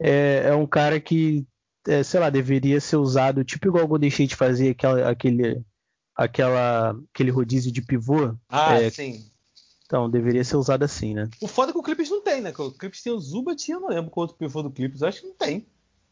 é, 0.00 0.48
é 0.48 0.54
um 0.54 0.66
cara 0.66 1.00
que, 1.00 1.46
é, 1.86 2.02
sei 2.02 2.20
lá, 2.20 2.28
deveria 2.28 2.80
ser 2.80 2.96
usado, 2.96 3.44
tipo 3.44 3.68
igual 3.68 3.84
o 3.84 3.88
Golden 3.88 4.08
State 4.08 4.36
fazia 4.36 4.70
aquela, 4.72 5.08
aquele, 5.08 5.62
aquela, 6.14 6.94
aquele 7.12 7.30
rodízio 7.30 7.72
de 7.72 7.82
pivô. 7.82 8.34
Ah, 8.48 8.80
É, 8.80 8.90
sim. 8.90 9.24
Então, 9.92 10.08
deveria 10.08 10.42
ser 10.42 10.56
usado 10.56 10.84
assim, 10.84 11.12
né? 11.12 11.28
O 11.38 11.46
foda 11.46 11.68
é 11.68 11.72
que 11.74 11.78
o 11.78 11.82
Clippers 11.82 12.08
não 12.08 12.22
tem, 12.22 12.40
né? 12.40 12.50
O 12.56 12.70
Clippers 12.72 13.02
tem 13.02 13.12
o 13.12 13.18
Zubat 13.20 13.68
e 13.68 13.74
eu 13.74 13.78
não 13.78 13.90
lembro 13.90 14.10
qual 14.10 14.22
outro 14.22 14.38
pivô 14.38 14.62
do 14.62 14.70
Clippers. 14.70 15.02
Acho 15.02 15.20
que 15.20 15.26
não 15.26 15.34
tem. 15.34 15.66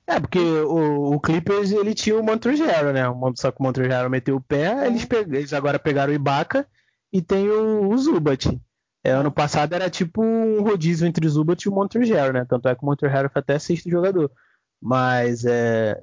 É, 0.06 0.20
porque 0.20 0.38
o, 0.38 1.14
o 1.14 1.18
Clippers 1.18 1.72
ele 1.72 1.94
tinha 1.94 2.14
o 2.18 2.22
Montrezl, 2.22 2.92
né? 2.92 3.04
Só 3.36 3.50
que 3.50 3.58
o 3.58 3.62
Montrezl 3.62 4.10
meteu 4.10 4.36
o 4.36 4.40
pé, 4.40 4.86
eles, 4.86 5.06
pe- 5.06 5.20
eles 5.26 5.54
agora 5.54 5.78
pegaram 5.78 6.12
o 6.12 6.14
Ibaka 6.14 6.68
e 7.10 7.22
tem 7.22 7.48
o, 7.48 7.88
o 7.88 7.96
Zubat. 7.96 8.60
É, 9.02 9.12
ano 9.12 9.32
passado 9.32 9.72
era 9.72 9.88
tipo 9.88 10.22
um 10.22 10.60
rodízio 10.62 11.06
entre 11.06 11.26
o 11.26 11.30
Zubat 11.30 11.62
e 11.64 11.70
o 11.70 11.74
Montrezl, 11.74 12.32
né? 12.34 12.44
Tanto 12.46 12.68
é 12.68 12.74
que 12.74 12.82
o 12.82 12.86
Montrezl 12.86 13.30
foi 13.32 13.40
até 13.40 13.58
sexto 13.58 13.88
jogador. 13.88 14.30
Mas 14.78 15.46
é, 15.46 16.02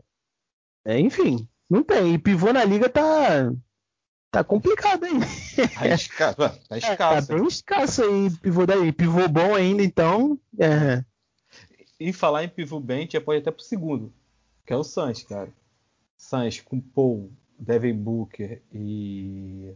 é, 0.83 0.99
enfim, 0.99 1.47
não 1.69 1.83
tem. 1.83 2.15
E 2.15 2.17
pivô 2.17 2.51
na 2.51 2.63
liga 2.63 2.89
tá 2.89 3.53
tá 4.37 4.43
complicado, 4.43 5.05
hein? 5.05 5.19
Tá 5.73 5.87
escasso. 5.87 6.37
Tá 6.37 6.55
É, 6.71 6.77
escasso. 6.77 7.27
tá 7.27 7.33
bem 7.35 7.47
escasso 7.47 8.03
aí, 8.03 8.29
pivô 8.41 8.65
daí. 8.65 8.91
Pivô 8.91 9.27
bom 9.27 9.55
ainda, 9.55 9.83
então. 9.83 10.39
É, 10.59 11.03
E 11.99 12.13
falar 12.13 12.43
em 12.43 12.49
pivô 12.49 12.79
bem, 12.79 12.97
a 12.99 13.01
gente 13.01 13.19
pode 13.19 13.39
até 13.41 13.51
pro 13.51 13.63
segundo, 13.63 14.13
que 14.65 14.73
é 14.73 14.75
o 14.75 14.83
Suns, 14.83 15.23
cara. 15.23 15.49
Suns 16.17 16.61
com 16.61 16.79
Paul, 16.79 17.31
Devin 17.57 17.93
Booker 17.93 18.61
e 18.73 19.73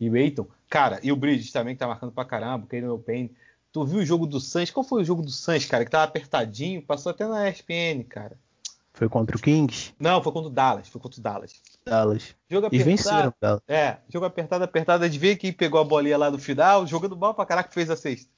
e 0.00 0.08
o 0.08 0.14
Aiton. 0.14 0.46
Cara, 0.70 1.00
e 1.02 1.10
o 1.10 1.16
Bridges 1.16 1.50
também 1.50 1.74
que 1.74 1.80
tá 1.80 1.86
marcando 1.88 2.12
pra 2.12 2.24
caramba, 2.24 2.64
o 2.64 2.68
Kayden 2.68 2.98
Payne. 2.98 3.32
Tu 3.72 3.84
viu 3.84 3.98
o 3.98 4.04
jogo 4.06 4.26
do 4.26 4.40
Suns? 4.40 4.70
Qual 4.70 4.84
foi 4.84 5.02
o 5.02 5.04
jogo 5.04 5.22
do 5.22 5.30
Suns, 5.30 5.64
cara? 5.66 5.84
Que 5.84 5.90
tava 5.90 6.04
apertadinho, 6.04 6.80
passou 6.82 7.10
até 7.10 7.26
na 7.26 7.48
ESPN, 7.50 8.04
cara. 8.08 8.36
foi 8.94 9.08
contra 9.08 9.36
o 9.36 9.40
Kings, 9.40 9.92
Não, 9.98 10.22
foi 10.22 10.32
contra 10.32 10.48
o 10.48 10.52
Dallas, 10.52 10.88
foi 10.88 11.00
contra 11.00 11.18
o 11.18 11.22
Dallas. 11.22 11.60
Dallas. 11.84 12.34
Jogo 12.50 12.66
E 12.66 12.68
apertado. 12.68 12.90
venceram, 12.90 13.34
Dallas. 13.40 13.62
É, 13.66 13.98
jogo 14.08 14.26
apertado, 14.26 14.64
apertado. 14.64 15.04
A 15.04 15.08
gente 15.08 15.18
vê 15.18 15.36
quem 15.36 15.52
pegou 15.52 15.80
a 15.80 15.84
bolinha 15.84 16.18
lá 16.18 16.30
no 16.30 16.38
final, 16.38 16.86
jogando 16.86 17.16
mal 17.16 17.34
pra 17.34 17.46
caraca, 17.46 17.70
fez 17.72 17.90
a 17.90 17.96
sexta. 17.96 18.30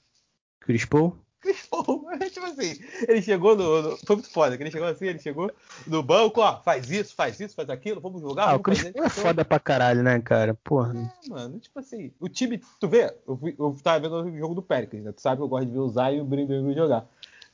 Chris 0.60 0.84
Paul. 0.84 1.16
Chris 1.40 1.66
Paul, 1.70 2.04
tipo 2.30 2.44
assim, 2.44 2.78
ele 3.08 3.22
chegou 3.22 3.56
no, 3.56 3.80
no- 3.82 3.96
Foi 4.06 4.16
muito 4.16 4.30
foda, 4.30 4.56
que 4.58 4.62
ele 4.62 4.70
chegou 4.70 4.86
assim, 4.86 5.06
ele 5.06 5.18
chegou 5.18 5.50
no 5.86 6.02
banco, 6.02 6.42
ó, 6.42 6.60
faz 6.60 6.90
isso, 6.90 7.14
faz 7.14 7.40
isso, 7.40 7.54
faz 7.54 7.70
aquilo, 7.70 7.98
vamos 7.98 8.20
jogar, 8.20 8.42
Ah, 8.44 8.46
o 8.48 8.50
vamos 8.50 8.62
Chris 8.64 8.78
fazer 8.80 8.92
Paul 8.92 9.06
é 9.06 9.08
foda 9.08 9.42
pra 9.44 9.58
caralho, 9.58 10.02
né, 10.02 10.20
cara? 10.20 10.52
Porra. 10.62 10.92
É, 11.24 11.28
mano, 11.30 11.58
tipo 11.58 11.78
assim, 11.78 12.12
o 12.20 12.28
time, 12.28 12.60
tu 12.78 12.86
vê, 12.86 13.14
eu, 13.26 13.40
eu 13.58 13.76
tava 13.82 14.00
vendo 14.00 14.16
o 14.22 14.38
jogo 14.38 14.54
do 14.54 14.62
Pelicans, 14.62 15.02
né? 15.02 15.12
Tu 15.12 15.22
sabe 15.22 15.38
que 15.38 15.42
eu 15.42 15.48
gosto 15.48 15.64
de 15.66 15.72
ver 15.72 15.78
o 15.78 15.88
Zion 15.88 16.10
e 16.10 16.20
o 16.20 16.40
Ingram 16.40 16.74
jogar. 16.74 17.06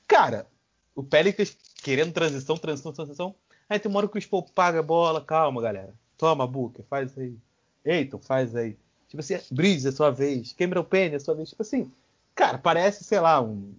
Cara, 0.08 0.46
o 0.92 1.04
Pelicans 1.04 1.56
querendo 1.80 2.12
transição, 2.12 2.56
transição, 2.56 2.92
transição. 2.92 3.36
Aí 3.68 3.78
tem 3.78 3.90
uma 3.90 3.98
hora 3.98 4.08
que 4.08 4.18
o 4.18 4.28
Paul 4.28 4.42
paga 4.54 4.80
a 4.80 4.82
bola, 4.82 5.20
calma, 5.20 5.60
galera. 5.60 5.92
Toma, 6.16 6.46
Booker, 6.46 6.84
faz 6.88 7.16
aí. 7.18 7.36
Eiton, 7.84 8.18
faz 8.18 8.54
aí. 8.54 8.76
Tipo 9.08 9.20
assim, 9.20 9.38
Breeze 9.50 9.88
é 9.88 9.92
sua 9.92 10.10
vez. 10.10 10.52
Cameron 10.52 10.84
Payne 10.84 11.16
é 11.16 11.18
sua 11.18 11.34
vez. 11.34 11.50
Tipo 11.50 11.62
assim, 11.62 11.90
cara, 12.34 12.58
parece, 12.58 13.04
sei 13.04 13.20
lá, 13.20 13.40
um 13.40 13.74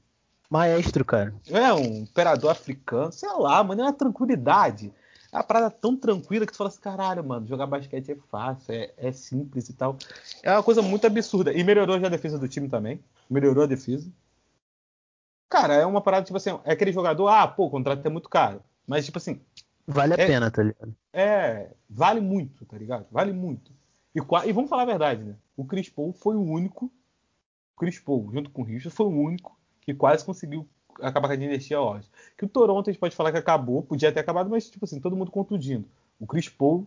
Maestro, 0.50 1.04
cara. 1.04 1.34
É, 1.50 1.74
um 1.74 2.04
imperador 2.04 2.52
africano, 2.52 3.12
sei 3.12 3.30
lá, 3.34 3.62
mano, 3.64 3.82
é 3.82 3.86
uma 3.86 3.94
tranquilidade. 3.94 4.94
É 5.32 5.36
uma 5.36 5.44
parada 5.44 5.70
tão 5.70 5.96
tranquila 5.96 6.46
que 6.46 6.54
tu 6.54 6.58
fala 6.58 6.70
assim, 6.70 6.80
caralho, 6.80 7.24
mano, 7.24 7.46
jogar 7.46 7.68
basquete 7.68 8.14
é 8.14 8.18
fácil, 8.32 8.74
é, 8.74 8.94
é 8.98 9.12
simples 9.12 9.68
e 9.68 9.74
tal. 9.74 9.98
É 10.42 10.52
uma 10.52 10.64
coisa 10.64 10.82
muito 10.82 11.06
absurda. 11.06 11.52
E 11.52 11.64
melhorou 11.64 12.00
já 12.00 12.08
a 12.08 12.10
defesa 12.10 12.40
do 12.40 12.48
time 12.48 12.70
também. 12.70 13.04
Melhorou 13.30 13.66
a 13.66 13.68
defesa. 13.68 14.10
Cara, 15.50 15.74
é 15.74 15.86
uma 15.86 16.02
parada, 16.02 16.26
tipo 16.26 16.38
assim, 16.38 16.58
é 16.64 16.72
aquele 16.72 16.94
jogador, 16.94 17.28
ah, 17.28 17.48
pô, 17.48 17.66
o 17.66 17.70
contrato 17.70 18.06
é 18.06 18.10
muito 18.10 18.30
caro. 18.30 18.62
Mas, 18.86 19.06
tipo 19.06 19.18
assim. 19.18 19.42
Vale 19.88 20.16
a 20.16 20.18
é, 20.18 20.28
pena, 20.28 20.52
tá 20.52 20.62
ligado? 20.62 20.96
É, 21.14 21.72
vale 21.90 22.20
muito, 22.20 22.66
tá 22.66 22.78
ligado? 22.78 23.06
Vale 23.10 23.32
muito. 23.32 23.72
E, 24.14 24.20
e 24.20 24.54
vamos 24.54 24.70
falar 24.70 24.84
a 24.84 24.88
verdade, 24.88 25.24
né? 25.24 25.36
O 25.56 25.64
Chris 25.64 25.90
Paul 25.90 26.12
foi 26.12 26.36
o 26.36 26.42
único. 26.42 26.92
O 27.76 27.80
Chris 27.80 27.98
Paul, 27.98 28.30
junto 28.34 28.50
com 28.50 28.64
o 28.64 28.66
Richard, 28.66 28.90
foi 28.90 29.06
o 29.06 29.10
único 29.10 29.58
que 29.82 29.94
quase 29.94 30.26
conseguiu 30.26 30.68
acabar 31.02 31.30
com 31.30 31.34
a 31.34 31.38
dinastia 31.38 31.80
Warriors. 31.80 32.12
Que 32.38 32.44
o 32.44 32.50
Toronto 32.50 32.90
a 32.90 32.92
gente 32.92 33.00
pode 33.00 33.16
falar 33.16 33.32
que 33.32 33.38
acabou, 33.38 33.82
podia 33.82 34.12
ter 34.12 34.20
acabado, 34.20 34.50
mas, 34.50 34.70
tipo 34.70 34.84
assim, 34.84 35.00
todo 35.00 35.16
mundo 35.16 35.32
contundindo. 35.32 35.88
O 36.20 36.28
Chris 36.28 36.50
Paul, 36.50 36.86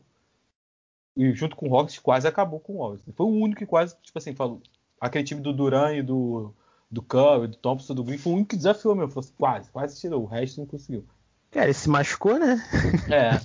e 1.16 1.32
junto 1.32 1.56
com 1.56 1.66
o 1.66 1.70
Rockets, 1.70 1.98
quase 1.98 2.28
acabou 2.28 2.60
com 2.60 2.74
o 2.74 2.78
Warriors. 2.80 3.02
Foi 3.14 3.26
o 3.26 3.30
único 3.30 3.60
que 3.60 3.66
quase, 3.66 3.96
tipo 4.02 4.18
assim, 4.18 4.34
falou. 4.34 4.60
Aquele 5.00 5.24
time 5.24 5.40
do 5.40 5.52
Duran 5.52 5.94
e 5.94 6.02
do, 6.02 6.52
do 6.90 7.00
Curry, 7.00 7.48
do 7.48 7.56
Thompson, 7.56 7.94
do 7.94 8.04
Green, 8.04 8.18
foi 8.18 8.32
o 8.32 8.36
único 8.36 8.50
que 8.50 8.56
desafiou 8.56 8.94
mesmo. 8.94 9.10
Falou 9.10 9.24
assim, 9.24 9.34
quase, 9.38 9.70
quase 9.70 9.98
tirou. 9.98 10.22
O 10.22 10.26
resto 10.26 10.60
não 10.60 10.66
conseguiu. 10.66 11.06
Cara, 11.50 11.66
ele 11.66 11.74
se 11.74 11.88
machucou, 11.88 12.38
né? 12.38 12.62
É. 13.10 13.40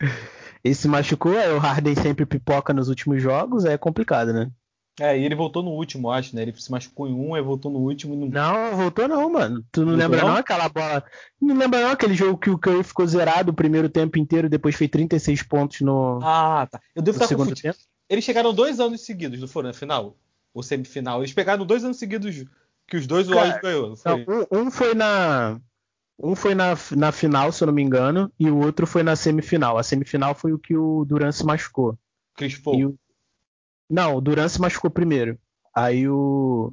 ele 0.62 0.74
se 0.74 0.88
machucou, 0.88 1.36
aí 1.36 1.50
o 1.52 1.58
Harden 1.58 1.94
sempre 1.94 2.26
pipoca 2.26 2.72
nos 2.72 2.88
últimos 2.88 3.22
jogos, 3.22 3.64
é 3.64 3.78
complicado, 3.78 4.32
né? 4.32 4.50
É, 5.00 5.16
e 5.16 5.24
ele 5.24 5.34
voltou 5.34 5.62
no 5.62 5.70
último, 5.70 6.10
acho, 6.10 6.34
né? 6.34 6.42
Ele 6.42 6.52
se 6.56 6.70
machucou 6.70 7.06
em 7.06 7.14
um, 7.14 7.34
aí 7.34 7.40
voltou 7.40 7.70
no 7.70 7.78
último. 7.78 8.16
Não, 8.16 8.70
não 8.70 8.76
voltou 8.76 9.06
não, 9.06 9.30
mano. 9.30 9.64
Tu 9.70 9.80
não 9.80 9.90
voltou 9.90 10.02
lembra 10.02 10.20
não? 10.22 10.28
não? 10.30 10.36
aquela 10.36 10.68
bola? 10.68 11.04
Não 11.40 11.56
lembra 11.56 11.82
não 11.82 11.90
aquele 11.90 12.14
jogo 12.14 12.36
que 12.36 12.50
o 12.50 12.58
Curry 12.58 12.82
ficou 12.82 13.06
zerado 13.06 13.52
o 13.52 13.54
primeiro 13.54 13.88
tempo 13.88 14.18
inteiro, 14.18 14.48
depois 14.48 14.74
fez 14.74 14.90
36 14.90 15.42
pontos 15.44 15.80
no. 15.82 16.18
Ah, 16.20 16.66
tá. 16.68 16.80
Eu 16.96 17.02
devo 17.02 17.16
estar 17.16 17.28
segundo 17.28 17.54
tempo. 17.54 17.78
Eles 18.08 18.24
chegaram 18.24 18.52
dois 18.52 18.80
anos 18.80 19.02
seguidos, 19.02 19.40
não 19.40 19.46
foram 19.46 19.68
na 19.68 19.74
final? 19.74 20.16
Ou 20.52 20.62
semifinal? 20.62 21.20
Eles 21.20 21.32
pegaram 21.32 21.64
dois 21.64 21.84
anos 21.84 21.98
seguidos 21.98 22.44
que 22.88 22.96
os 22.96 23.06
dois 23.06 23.28
o 23.28 23.34
Warriors 23.34 23.60
ganhou, 23.60 23.88
não 23.90 23.96
foi? 23.96 24.24
Não, 24.24 24.46
um, 24.50 24.66
um, 24.66 24.70
foi 24.70 24.94
na. 24.94 25.60
Um 26.20 26.34
foi 26.34 26.54
na, 26.54 26.76
na 26.96 27.12
final, 27.12 27.52
se 27.52 27.62
eu 27.62 27.66
não 27.66 27.72
me 27.72 27.82
engano, 27.82 28.30
e 28.38 28.50
o 28.50 28.58
outro 28.58 28.86
foi 28.86 29.02
na 29.02 29.14
semifinal. 29.14 29.78
A 29.78 29.82
semifinal 29.82 30.34
foi 30.34 30.52
o 30.52 30.58
que 30.58 30.76
o 30.76 31.04
Durant 31.04 31.32
se 31.32 31.46
machucou. 31.46 31.96
Chris 32.34 32.58
Paul. 32.58 32.88
O... 32.88 32.98
Não, 33.88 34.16
o 34.16 34.20
Durant 34.20 34.48
se 34.48 34.60
machucou 34.60 34.90
primeiro. 34.90 35.38
Aí 35.74 36.08
o. 36.08 36.72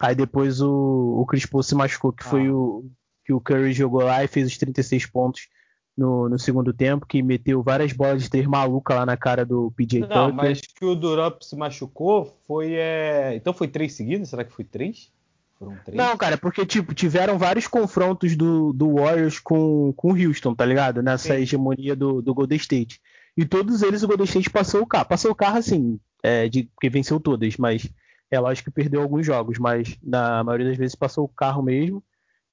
Aí 0.00 0.14
depois 0.14 0.60
o, 0.60 1.18
o 1.20 1.26
Chris 1.26 1.46
Paul 1.46 1.62
se 1.62 1.74
machucou, 1.74 2.12
que 2.12 2.24
ah. 2.24 2.28
foi 2.28 2.50
o 2.50 2.90
que 3.24 3.32
o 3.32 3.40
Curry 3.40 3.72
jogou 3.72 4.02
lá 4.02 4.22
e 4.22 4.28
fez 4.28 4.46
os 4.46 4.56
36 4.56 5.06
pontos 5.06 5.48
no, 5.96 6.28
no 6.28 6.38
segundo 6.38 6.72
tempo, 6.72 7.06
que 7.06 7.22
meteu 7.22 7.62
várias 7.62 7.92
bolas 7.92 8.22
de 8.22 8.30
três 8.30 8.46
maluca 8.46 8.94
lá 8.94 9.04
na 9.04 9.16
cara 9.16 9.44
do 9.44 9.72
PJ 9.72 10.00
Não, 10.00 10.08
Tucker. 10.08 10.34
mas 10.34 10.60
que 10.60 10.84
o 10.84 10.94
Durant 10.94 11.42
se 11.42 11.56
machucou 11.56 12.38
foi. 12.46 12.74
É... 12.74 13.34
Então 13.34 13.52
foi 13.52 13.66
três 13.66 13.94
seguidas? 13.94 14.28
Será 14.28 14.44
que 14.44 14.52
foi 14.52 14.64
três? 14.64 15.10
Foram 15.58 15.76
três? 15.84 15.96
Não, 15.96 16.16
cara, 16.16 16.36
porque, 16.36 16.64
tipo, 16.66 16.94
tiveram 16.94 17.38
vários 17.38 17.66
confrontos 17.66 18.36
do, 18.36 18.72
do 18.72 18.94
Warriors 18.94 19.38
com, 19.38 19.92
com 19.96 20.12
o 20.12 20.16
Houston, 20.16 20.54
tá 20.54 20.64
ligado? 20.64 21.02
Nessa 21.02 21.34
Sim. 21.34 21.42
hegemonia 21.42 21.96
do, 21.96 22.20
do 22.20 22.34
Golden 22.34 22.56
State. 22.56 23.00
E 23.36 23.44
todos 23.44 23.82
eles 23.82 24.02
o 24.02 24.08
Golden 24.08 24.24
State 24.24 24.50
passou 24.50 24.82
o 24.82 24.86
carro. 24.86 25.06
Passou 25.06 25.30
o 25.30 25.34
carro, 25.34 25.58
assim, 25.58 25.98
é, 26.22 26.48
de, 26.48 26.64
porque 26.64 26.90
venceu 26.90 27.20
todas, 27.20 27.56
mas 27.56 27.88
é 28.30 28.38
lógico 28.38 28.70
que 28.70 28.74
perdeu 28.74 29.00
alguns 29.02 29.24
jogos, 29.24 29.58
mas 29.58 29.96
na 30.02 30.42
maioria 30.42 30.68
das 30.68 30.76
vezes 30.76 30.94
passou 30.94 31.24
o 31.24 31.28
carro 31.28 31.62
mesmo. 31.62 32.02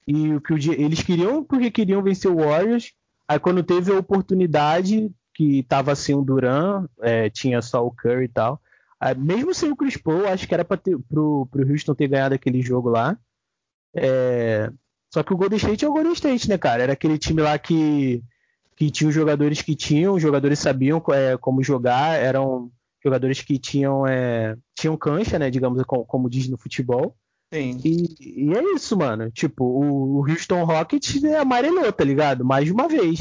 E 0.08 0.34
o 0.34 0.42
que 0.42 0.54
o, 0.54 0.58
eles 0.74 1.02
queriam, 1.02 1.44
porque 1.44 1.72
queriam 1.72 2.04
vencer 2.04 2.30
o 2.30 2.38
Warriors. 2.38 2.94
Aí 3.28 3.40
quando 3.40 3.64
teve 3.64 3.92
a 3.92 3.98
oportunidade, 3.98 5.10
que 5.34 5.64
tava 5.64 5.92
assim 5.92 6.14
o 6.14 6.22
Duran, 6.22 6.88
é, 7.02 7.30
tinha 7.30 7.62
só 7.62 7.86
o 7.86 7.92
Curry 7.92 8.26
e 8.26 8.30
tal. 8.30 8.62
Ah, 9.06 9.14
mesmo 9.14 9.54
sem 9.54 9.70
o 9.70 9.76
Chris 9.76 9.98
Paul, 9.98 10.26
acho 10.26 10.48
que 10.48 10.54
era 10.54 10.64
para 10.64 10.80
pro, 11.10 11.46
pro 11.52 11.70
Houston 11.70 11.94
ter 11.94 12.08
ganhado 12.08 12.34
aquele 12.36 12.62
jogo 12.62 12.88
lá. 12.88 13.18
É... 13.94 14.72
Só 15.14 15.22
que 15.22 15.34
o 15.34 15.36
Golden 15.36 15.58
State 15.58 15.84
é 15.84 15.90
o 15.90 15.92
Golden 15.92 16.14
State, 16.14 16.48
né, 16.48 16.58
cara? 16.58 16.84
Era 16.84 16.94
aquele 16.94 17.18
time 17.18 17.42
lá 17.42 17.60
que, 17.60 18.24
que 18.78 18.90
tinha 18.90 19.10
os 19.10 19.14
jogadores 19.14 19.62
que 19.62 19.76
tinham, 19.76 20.14
os 20.14 20.22
jogadores 20.22 20.58
sabiam 20.58 21.04
é, 21.10 21.36
como 21.36 21.62
jogar, 21.62 22.18
eram 22.18 22.72
jogadores 23.04 23.42
que 23.42 23.60
tinham, 23.60 24.08
é, 24.08 24.56
tinham 24.74 24.96
cancha, 24.96 25.38
né, 25.38 25.50
digamos, 25.50 25.84
como, 25.84 26.06
como 26.06 26.30
diz 26.30 26.48
no 26.48 26.58
futebol. 26.58 27.14
Sim. 27.54 27.82
E, 27.84 28.46
e, 28.46 28.54
é 28.54 28.74
isso, 28.74 28.96
mano. 28.96 29.30
Tipo, 29.30 29.66
o, 29.66 30.26
Houston 30.30 30.64
Rockets 30.64 31.22
é 31.26 31.40
amarelou, 31.40 31.92
tá 31.92 32.06
ligado? 32.06 32.46
Mais 32.46 32.68
de 32.68 32.72
uma 32.72 32.88
vez. 32.88 33.20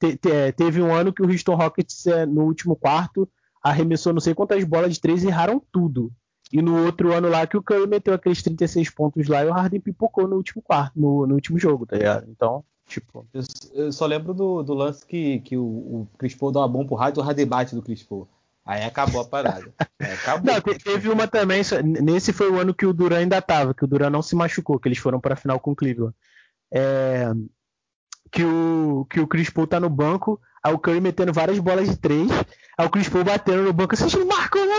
Te, 0.00 0.16
te, 0.16 0.52
teve 0.56 0.80
um 0.80 0.94
ano 0.94 1.12
que 1.12 1.22
o 1.22 1.30
Houston 1.30 1.54
Rockets, 1.54 2.06
é, 2.06 2.24
no 2.24 2.44
último 2.44 2.74
quarto, 2.74 3.28
arremessou 3.68 4.12
não 4.12 4.20
sei 4.20 4.34
quantas 4.34 4.62
bolas 4.64 4.94
de 4.94 5.00
três 5.00 5.22
e 5.22 5.28
erraram 5.28 5.62
tudo. 5.72 6.12
E 6.52 6.62
no 6.62 6.84
outro 6.84 7.12
ano 7.12 7.28
lá 7.28 7.46
que 7.46 7.56
o 7.56 7.62
Curry 7.62 7.86
meteu 7.86 8.14
aqueles 8.14 8.42
36 8.42 8.90
pontos 8.90 9.28
lá 9.28 9.44
e 9.44 9.48
o 9.48 9.52
Harden 9.52 9.80
pipocou 9.80 10.26
no 10.26 10.36
último 10.36 10.62
quarto, 10.62 10.98
no, 10.98 11.26
no 11.26 11.34
último 11.34 11.58
jogo, 11.58 11.84
tá 11.84 11.96
ligado? 11.96 12.26
Então, 12.30 12.64
tipo. 12.86 13.26
Eu, 13.34 13.42
eu 13.74 13.92
só 13.92 14.06
lembro 14.06 14.32
do, 14.32 14.62
do, 14.62 14.72
lance 14.72 15.04
que, 15.04 15.40
que 15.40 15.56
o, 15.56 15.64
o 15.64 16.08
Chris 16.16 16.34
Paul 16.34 16.52
dá 16.52 16.60
uma 16.60 16.68
bomba 16.68 16.86
pro 16.86 16.96
Harden 16.96 17.20
e 17.20 17.22
o 17.22 17.26
Harden 17.26 17.46
bate 17.46 17.74
do 17.74 17.82
Chris 17.82 18.02
Paul. 18.02 18.26
Aí 18.64 18.82
acabou 18.82 19.20
a 19.20 19.24
parada. 19.24 19.72
acabou. 20.00 20.52
Não, 20.52 20.60
teve 20.60 21.08
uma 21.08 21.26
também, 21.26 21.62
nesse 22.02 22.32
foi 22.32 22.50
o 22.50 22.58
ano 22.58 22.74
que 22.74 22.86
o 22.86 22.92
Duran 22.92 23.18
ainda 23.18 23.40
tava, 23.40 23.74
que 23.74 23.84
o 23.84 23.86
Duran 23.86 24.10
não 24.10 24.22
se 24.22 24.34
machucou, 24.34 24.78
que 24.78 24.88
eles 24.88 24.98
foram 24.98 25.20
pra 25.20 25.36
final 25.36 25.60
com 25.60 25.72
o 25.72 25.76
Cleveland. 25.76 26.14
É, 26.70 27.32
que 28.30 28.44
o, 28.44 29.06
que 29.10 29.20
o 29.20 29.26
Chris 29.26 29.50
Paul 29.50 29.66
tá 29.66 29.80
no 29.80 29.90
banco, 29.90 30.40
aí 30.62 30.72
o 30.72 30.78
Curry 30.78 31.00
metendo 31.00 31.32
várias 31.32 31.58
bolas 31.58 31.88
de 31.88 31.96
três, 31.96 32.30
aí 32.76 32.86
o 32.86 32.90
Chris 32.90 33.08
Paul 33.08 33.24
batendo 33.24 33.62
no 33.62 33.72
banco, 33.72 33.94
assim, 33.94 34.24
marcou, 34.24 34.64
né? 34.64 34.74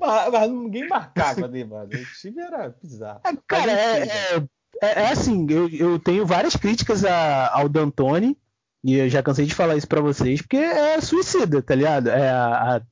mas, 0.00 0.32
mas, 0.32 0.50
ninguém 0.50 0.88
marcava 0.88 1.44
ali, 1.44 1.64
mano. 1.64 1.88
O 1.92 2.20
time 2.20 2.40
era 2.40 2.74
bizarro. 2.82 3.20
É, 3.24 3.32
cara, 3.46 3.72
é, 3.72 4.02
é, 4.02 4.36
é, 4.82 5.02
é, 5.02 5.08
assim, 5.10 5.46
eu, 5.50 5.68
eu 5.70 5.98
tenho 5.98 6.26
várias 6.26 6.56
críticas 6.56 7.04
a, 7.04 7.50
ao 7.54 7.68
D'Antoni, 7.68 8.36
e 8.84 8.94
eu 8.94 9.08
já 9.08 9.22
cansei 9.22 9.46
de 9.46 9.54
falar 9.54 9.76
isso 9.76 9.88
para 9.88 10.00
vocês, 10.00 10.40
porque 10.40 10.56
é 10.56 11.00
suicida, 11.00 11.62
tá 11.62 11.74
ligado? 11.74 12.08
É 12.08 12.30
a, 12.30 12.76
a, 12.76 12.82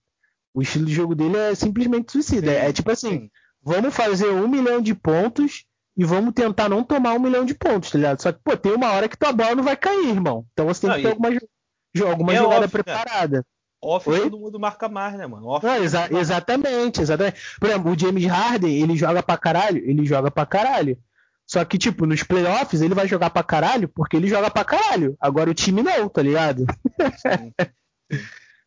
o 0.52 0.62
estilo 0.62 0.86
de 0.86 0.92
jogo 0.92 1.14
dele 1.14 1.36
é 1.36 1.54
simplesmente 1.54 2.12
suicida. 2.12 2.50
Sim, 2.50 2.56
é, 2.56 2.68
é 2.68 2.72
tipo 2.72 2.90
assim, 2.90 3.10
sim. 3.10 3.30
vamos 3.62 3.94
fazer 3.94 4.28
um 4.30 4.48
milhão 4.48 4.80
de 4.80 4.94
pontos 4.94 5.64
e 5.96 6.04
vamos 6.04 6.34
tentar 6.34 6.68
não 6.68 6.84
tomar 6.84 7.14
um 7.14 7.18
milhão 7.18 7.44
de 7.44 7.54
pontos, 7.54 7.90
tá 7.90 7.96
ligado? 7.96 8.20
Só 8.20 8.30
que, 8.30 8.38
pô, 8.44 8.56
tem 8.56 8.72
uma 8.72 8.92
hora 8.92 9.08
que 9.08 9.16
tua 9.16 9.32
bola 9.32 9.54
não 9.54 9.64
vai 9.64 9.76
cair, 9.76 10.10
irmão. 10.10 10.46
Então 10.52 10.66
você 10.66 10.82
tem 10.82 10.90
não, 10.90 10.96
que 10.96 11.02
ter 11.02 11.08
alguma, 11.08 12.10
alguma 12.10 12.34
é 12.34 12.36
jogada 12.36 12.64
off, 12.66 12.72
preparada. 12.72 13.38
Né? 13.38 13.42
Off 13.82 14.10
Oi? 14.10 14.20
todo 14.20 14.38
mundo 14.38 14.60
marca 14.60 14.88
mais, 14.88 15.14
né, 15.16 15.26
mano? 15.26 15.46
Off, 15.46 15.64
não, 15.64 15.76
exa 15.76 16.08
exatamente, 16.12 17.00
exatamente. 17.00 17.40
Por 17.58 17.70
exemplo, 17.70 17.92
o 17.92 17.98
James 17.98 18.26
Harden, 18.26 18.82
ele 18.82 18.96
joga 18.96 19.22
pra 19.22 19.38
caralho, 19.38 19.78
ele 19.78 20.04
joga 20.04 20.30
pra 20.30 20.44
caralho. 20.44 20.98
Só 21.46 21.64
que, 21.64 21.78
tipo, 21.78 22.04
nos 22.04 22.22
playoffs 22.22 22.82
ele 22.82 22.94
vai 22.94 23.06
jogar 23.06 23.30
pra 23.30 23.42
caralho 23.42 23.88
porque 23.88 24.16
ele 24.16 24.28
joga 24.28 24.50
pra 24.50 24.64
caralho. 24.64 25.16
Agora 25.18 25.48
o 25.48 25.54
time 25.54 25.82
não, 25.82 26.08
tá 26.08 26.20
ligado? 26.20 26.66
Sim. 27.16 27.52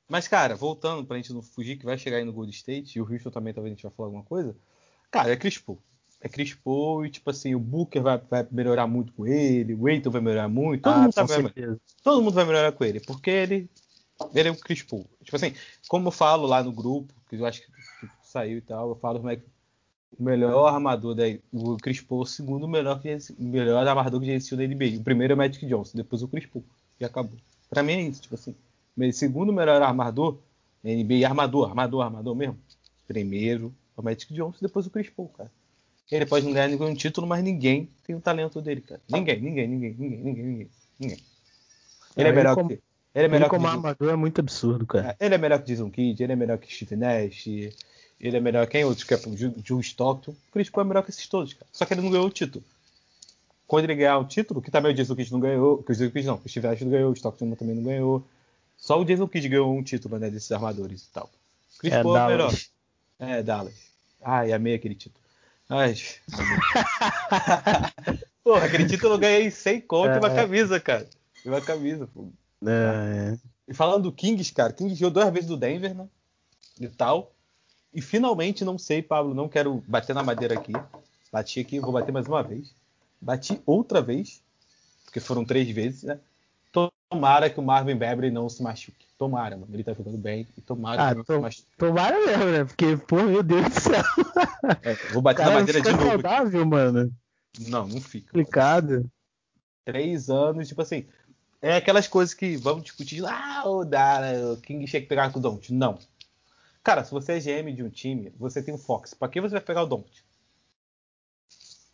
Mas, 0.08 0.28
cara, 0.28 0.56
voltando 0.56 1.06
pra 1.06 1.18
gente 1.18 1.32
não 1.32 1.44
fugir, 1.44 1.78
que 1.78 1.86
vai 1.86 1.98
chegar 1.98 2.18
aí 2.18 2.26
no 2.26 2.34
Gold 2.34 2.52
State, 2.52 2.98
e 2.98 3.02
o 3.02 3.08
Houston 3.08 3.30
também 3.30 3.54
talvez 3.54 3.72
a 3.72 3.76
gente 3.76 3.84
vai 3.84 3.92
falar 3.92 4.08
alguma 4.08 4.24
coisa. 4.24 4.56
Cara, 5.12 5.32
é 5.32 5.36
Chris 5.36 5.60
Paul 5.60 5.80
é 6.22 6.28
Chris 6.28 6.54
Paul 6.54 7.06
e, 7.06 7.10
tipo 7.10 7.30
assim, 7.30 7.56
o 7.56 7.60
Booker 7.60 8.02
vai, 8.02 8.18
vai 8.18 8.48
melhorar 8.52 8.88
muito 8.88 9.14
com 9.14 9.26
ele, 9.26 9.74
o 9.74 9.88
Aiton 9.88 10.12
vai 10.12 10.22
melhorar 10.22 10.50
muito, 10.50 10.84
todo, 10.84 10.94
ah, 10.94 11.02
mundo 11.02 11.14
vai, 11.14 11.78
todo 12.04 12.22
mundo 12.22 12.34
vai 12.34 12.46
melhorar 12.46 12.72
com 12.72 12.84
ele, 12.84 13.00
porque 13.00 13.30
ele, 13.30 13.70
ele 14.34 14.50
é 14.50 14.52
o 14.52 14.56
Chris 14.56 14.84
Paul. 14.84 15.10
Tipo 15.24 15.38
assim, 15.38 15.54
como 15.88 16.08
eu 16.08 16.12
falo 16.12 16.46
lá 16.46 16.62
no 16.62 16.72
grupo, 16.72 17.14
que 17.30 17.36
eu 17.36 17.46
acho 17.46 17.62
que 17.62 17.72
saiu 18.22 18.58
e 18.58 18.62
tal, 18.62 18.90
eu 18.90 18.96
falo 18.96 19.20
como 19.20 19.32
é 19.32 19.38
que 19.38 19.44
o 20.18 20.24
melhor 20.24 20.68
armador 20.68 21.16
da 21.16 21.24
o 21.52 21.78
Chris 21.78 22.02
Paul, 22.02 22.22
o 22.22 22.26
segundo 22.26 22.68
melhor, 22.68 23.02
que, 23.02 23.16
melhor 23.38 23.88
armador 23.88 24.20
que 24.20 24.28
já 24.28 24.34
existiu 24.34 24.58
da 24.58 24.68
NBA. 24.68 25.00
O 25.00 25.04
primeiro 25.04 25.34
é 25.34 25.36
o 25.36 25.38
Magic 25.38 25.66
Johnson, 25.66 25.98
depois 25.98 26.22
o 26.22 26.28
Chris 26.28 26.46
Paul. 26.46 26.64
E 27.00 27.06
acabou. 27.06 27.38
Pra 27.70 27.84
mim 27.84 27.94
é 27.94 28.02
isso, 28.02 28.22
tipo 28.24 28.36
assim. 28.36 28.56
Segundo 29.14 29.54
melhor 29.54 29.82
armador, 29.82 30.38
NBA, 30.84 31.26
armador, 31.26 31.70
armador, 31.70 32.02
armador 32.02 32.36
mesmo. 32.36 32.58
Primeiro 33.08 33.74
é 33.98 34.02
o 34.02 34.04
Magic 34.04 34.34
Johnson, 34.34 34.58
depois 34.62 34.86
o 34.86 34.90
Chris 34.90 35.10
Paul, 35.10 35.30
cara. 35.30 35.52
Ele 36.12 36.26
pode 36.26 36.46
não 36.46 36.54
ganhar 36.54 36.68
nenhum 36.68 36.96
título, 36.96 37.28
mas 37.28 37.44
ninguém 37.44 37.88
tem 38.06 38.16
o 38.16 38.22
talento 38.22 38.62
dele, 38.62 38.82
cara. 38.82 39.00
Ninguém, 39.10 39.40
ninguém, 39.40 39.68
ninguém, 39.68 39.96
ninguém, 39.98 40.20
ninguém, 40.20 40.46
ninguém. 40.46 40.70
ninguém. 41.00 41.20
Ele 42.18 42.28
é, 42.28 42.32
é 42.32 42.36
melhor 42.36 42.56
como, 42.56 42.70
que. 42.70 42.80
Ele 43.14 43.26
é 43.26 43.28
melhor 43.28 43.46
ele 43.46 43.50
como 43.50 43.68
que 43.68 43.74
armador 43.74 44.10
é 44.10 44.16
muito 44.16 44.40
absurdo, 44.40 44.86
cara. 44.88 45.16
É, 45.20 45.26
ele 45.26 45.36
é 45.36 45.38
melhor 45.38 45.62
que 45.62 45.68
Jason 45.68 45.90
Kidd, 45.92 46.24
ele 46.24 46.34
é 46.34 46.36
melhor 46.36 46.58
que 46.58 46.74
Steve 46.74 46.96
Nash, 46.96 47.48
ele 47.48 48.38
é 48.38 48.40
melhor 48.40 48.66
que 48.66 48.74
quem 48.74 48.86
outros 48.86 49.04
que 49.04 49.14
é 49.14 49.20
Joe 49.64 49.82
Stockton. 49.82 50.32
O 50.32 50.52
Chris 50.52 50.70
Paul 50.70 50.86
é 50.86 50.88
melhor 50.88 51.04
que 51.04 51.12
esses 51.12 51.28
todos, 51.28 51.54
cara. 51.54 51.68
Só 51.72 51.86
que 51.86 51.94
ele 51.94 52.02
não 52.02 52.10
ganhou 52.10 52.26
o 52.26 52.32
título. 52.32 52.64
Quando 53.68 53.84
ele 53.84 53.96
ganhar 53.96 54.18
o 54.18 54.26
título, 54.26 54.62
que 54.62 54.72
também 54.72 54.92
o 54.92 54.96
Jason 54.96 55.16
Kidd 55.16 55.32
não 55.32 55.40
ganhou, 55.40 55.84
que 55.84 55.92
o 55.92 55.96
Jason 55.96 56.12
Kidd 56.12 56.28
não, 56.28 56.42
o 56.44 56.50
Steve 56.50 56.68
Nash 56.68 56.82
não 56.82 56.90
ganhou, 56.90 57.12
o 57.12 57.14
Stockton 57.14 57.52
também 57.56 57.76
não 57.76 57.84
ganhou. 57.84 58.26
Só 58.78 59.00
o 59.00 59.06
Jason 59.06 59.28
Kidd 59.28 59.48
ganhou 59.48 59.76
um 59.76 59.84
título, 59.84 60.18
né, 60.18 60.30
desses 60.30 60.52
armadores 60.52 61.04
e 61.04 61.10
tal. 61.12 61.30
Chris 61.78 61.94
é, 61.94 62.02
Paul 62.02 62.18
é 62.18 62.28
melhor. 62.28 62.54
É, 63.20 63.44
Dallas. 63.44 63.76
Ai, 64.22 64.52
amei 64.52 64.74
aquele 64.74 64.96
título. 64.96 65.24
Ai. 65.70 65.96
Porra, 68.44 68.66
aquele 68.66 68.88
título 68.88 69.14
eu 69.14 69.20
ganhei 69.20 69.52
100 69.52 69.82
conto 69.82 70.10
é. 70.10 70.16
e 70.16 70.20
uma 70.20 70.32
é. 70.32 70.36
camisa, 70.36 70.80
cara. 70.80 71.08
E 71.46 71.48
uma 71.48 71.62
camisa, 71.62 72.08
pô. 72.08 72.28
É, 72.66 73.34
é. 73.34 73.38
E 73.68 73.74
falando 73.74 74.04
do 74.04 74.12
Kings, 74.12 74.52
cara, 74.52 74.74
Kings 74.74 74.96
jogou 74.96 75.22
duas 75.22 75.32
vezes 75.32 75.48
do 75.48 75.56
Denver, 75.56 75.94
né? 75.94 76.08
E 76.80 76.88
tal. 76.88 77.32
E 77.94 78.02
finalmente, 78.02 78.66
não 78.66 78.78
sei, 78.78 79.02
Pablo, 79.02 79.36
não 79.36 79.48
quero 79.48 79.84
bater 79.88 80.16
na 80.16 80.24
madeira 80.24 80.56
aqui. 80.56 80.74
Bati 81.32 81.60
aqui, 81.60 81.80
vou 81.80 81.92
bater 81.92 82.12
mais 82.12 82.28
uma 82.28 82.42
vez. 82.42 82.74
Bati 83.22 83.62
outra 83.66 84.02
vez, 84.02 84.42
porque 85.06 85.20
foram 85.20 85.46
três 85.46 85.70
vezes, 85.70 86.04
né? 86.04 86.20
Tomara 86.72 87.50
que 87.50 87.60
o 87.60 87.64
Marvin 87.64 87.96
Bagley 87.96 88.32
não 88.32 88.50
se 88.50 88.64
machuque. 88.64 89.06
Tomara, 89.20 89.58
mano. 89.58 89.76
Ele 89.76 89.84
tá 89.84 89.94
jogando 89.94 90.18
bem. 90.18 90.48
E 90.58 90.62
tomara 90.62 91.10
ah, 91.10 91.14
que 91.14 91.38
machuque. 91.38 91.68
Tomara 91.78 92.18
mesmo, 92.26 92.46
né? 92.46 92.64
Porque, 92.64 92.96
pô, 92.96 93.18
meu 93.18 93.44
Deus 93.44 93.66
do 93.66 93.80
céu. 93.82 94.04
É, 94.82 94.94
vou 95.12 95.22
bater 95.22 95.44
Cara, 95.44 95.56
na 95.56 95.60
madeira 95.60 95.82
de 95.82 95.92
novo. 95.92 96.06
saudável, 96.06 96.62
aqui. 96.62 96.70
mano. 96.70 97.14
Não, 97.68 97.86
não 97.86 98.00
fica. 98.00 98.28
Complicado. 98.28 99.12
Três 99.84 100.30
anos, 100.30 100.70
tipo 100.70 100.82
assim. 100.82 101.06
É 101.62 101.76
aquelas 101.76 102.08
coisas 102.08 102.34
que 102.34 102.56
vamos 102.56 102.84
discutir. 102.84 103.22
Ah, 103.26 103.64
o 103.66 103.84
Dara, 103.84 104.54
o 104.54 104.58
King 104.62 104.86
tinha 104.86 105.02
que 105.02 105.08
pegar 105.10 105.30
com 105.34 105.40
o 105.40 105.42
Don't. 105.42 105.74
Não. 105.74 106.00
Cara, 106.82 107.04
se 107.04 107.12
você 107.12 107.34
é 107.34 107.40
GM 107.40 107.74
de 107.74 107.84
um 107.84 107.90
time, 107.90 108.32
você 108.40 108.64
tem 108.64 108.74
o 108.74 108.78
Fox. 108.78 109.14
Pra 109.14 109.28
que 109.28 109.42
você 109.42 109.52
vai 109.52 109.62
pegar 109.62 109.84
o 109.84 109.86
Don't? 109.86 110.10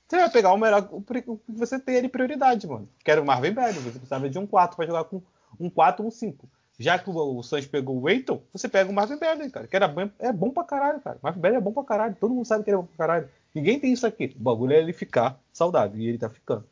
Você 0.08 0.18
vai 0.18 0.30
pegar 0.30 0.54
o 0.54 0.58
melhor. 0.58 0.88
O 0.92 1.02
que 1.02 1.24
você 1.48 1.80
tem 1.80 1.98
ali 1.98 2.08
prioridade, 2.08 2.68
mano. 2.68 2.88
Quero 3.04 3.24
o 3.24 3.26
Marvin 3.26 3.52
Bagley. 3.52 3.82
Você 3.82 3.98
precisava 3.98 4.30
de 4.30 4.38
um 4.38 4.46
4 4.46 4.78
para 4.78 4.86
jogar 4.86 5.06
com 5.06 5.24
um 5.60 5.72
4 5.72 6.04
ou 6.04 6.10
um 6.10 6.12
5. 6.12 6.48
Já 6.78 7.00
que 7.00 7.10
o, 7.10 7.14
o 7.14 7.44
Suns 7.44 7.66
pegou 7.66 8.00
o 8.00 8.10
Eiton, 8.10 8.42
você 8.52 8.68
pega 8.68 8.90
o 8.90 8.94
Marvin 8.94 9.18
Bagley, 9.18 9.50
cara. 9.50 9.68
Que 9.68 9.76
era 9.76 9.88
bem, 9.88 10.12
é 10.20 10.32
bom 10.32 10.52
pra 10.52 10.64
caralho, 10.64 11.00
cara. 11.00 11.18
Marvin 11.22 11.40
Bagley 11.40 11.58
é 11.58 11.62
bom 11.62 11.72
pra 11.72 11.84
caralho. 11.84 12.16
Todo 12.20 12.34
mundo 12.34 12.46
sabe 12.46 12.64
que 12.64 12.70
ele 12.70 12.78
é 12.78 12.80
bom 12.80 12.88
pra 12.88 13.08
caralho. 13.08 13.30
Ninguém 13.54 13.80
tem 13.80 13.94
isso 13.94 14.06
aqui. 14.06 14.36
O 14.38 14.44
bagulho 14.44 14.74
é 14.74 14.80
ele 14.80 14.94
ficar 14.94 15.40
saudável. 15.54 16.00
E 16.00 16.08
ele 16.08 16.18
tá 16.18 16.30
ficando. 16.30 16.66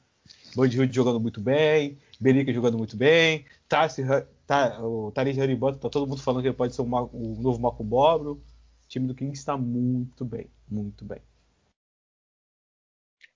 Buddy 0.55 0.79
Hood 0.79 0.93
jogando 0.93 1.19
muito 1.19 1.39
bem. 1.39 1.97
Berica 2.19 2.53
jogando 2.53 2.77
muito 2.77 2.97
bem. 2.97 3.45
Tarsi, 3.67 4.03
tá, 4.45 4.79
o 4.81 5.11
Tariq 5.11 5.39
Hariboto, 5.39 5.79
tá 5.79 5.89
todo 5.89 6.07
mundo 6.07 6.21
falando 6.21 6.41
que 6.41 6.47
ele 6.47 6.55
pode 6.55 6.75
ser 6.75 6.81
o, 6.81 6.85
o 6.85 7.37
novo 7.41 7.59
Marco 7.59 7.83
Bobro. 7.83 8.33
O 8.33 8.87
time 8.87 9.07
do 9.07 9.15
Kings 9.15 9.39
está 9.39 9.57
muito 9.57 10.25
bem. 10.25 10.47
Muito 10.69 11.05
bem. 11.05 11.19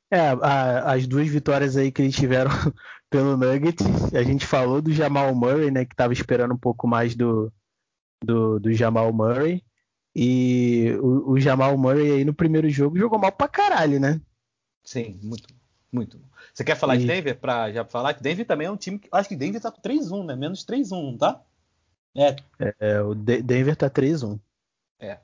É, 0.09 0.19
a, 0.19 0.93
as 0.93 1.05
duas 1.05 1.27
vitórias 1.27 1.75
aí 1.75 1.91
que 1.91 2.01
eles 2.01 2.15
tiveram 2.15 2.49
pelo 3.09 3.37
Nuggets, 3.37 4.13
a 4.13 4.23
gente 4.23 4.45
falou 4.45 4.81
do 4.81 4.91
Jamal 4.91 5.33
Murray, 5.35 5.71
né, 5.71 5.85
que 5.85 5.93
estava 5.93 6.13
esperando 6.13 6.53
um 6.53 6.57
pouco 6.57 6.87
mais 6.87 7.15
do, 7.15 7.51
do, 8.23 8.59
do 8.59 8.73
Jamal 8.73 9.11
Murray. 9.11 9.63
E 10.15 10.97
o, 10.99 11.31
o, 11.31 11.39
Jamal 11.39 11.77
Murray 11.77 12.11
aí 12.11 12.25
no 12.25 12.33
primeiro 12.33 12.67
jogo 12.69 12.97
jogou 12.97 13.19
mal 13.19 13.31
pra 13.31 13.47
caralho, 13.47 13.99
né? 13.99 14.19
Sim, 14.83 15.19
muito, 15.21 15.47
muito. 15.91 16.19
Você 16.51 16.63
quer 16.63 16.75
falar 16.75 16.95
e... 16.95 16.99
de 16.99 17.05
Denver 17.05 17.37
pra 17.37 17.71
já 17.71 17.85
falar? 17.85 18.15
Que 18.15 18.23
Denver 18.23 18.45
também 18.45 18.65
é 18.65 18.71
um 18.71 18.77
time 18.77 18.97
que. 18.97 19.07
Acho 19.11 19.29
que 19.29 19.35
Denver 19.35 19.61
tá 19.61 19.71
com 19.71 19.79
3-1, 19.79 20.25
né? 20.25 20.35
Menos 20.35 20.65
3-1, 20.65 20.89
não 20.89 21.17
tá? 21.17 21.39
É. 22.15 22.35
é 22.79 23.01
o 23.01 23.13
De 23.13 23.43
Denver 23.43 23.75
tá 23.75 23.91
3-1. 23.91 24.39
É. 24.99 25.19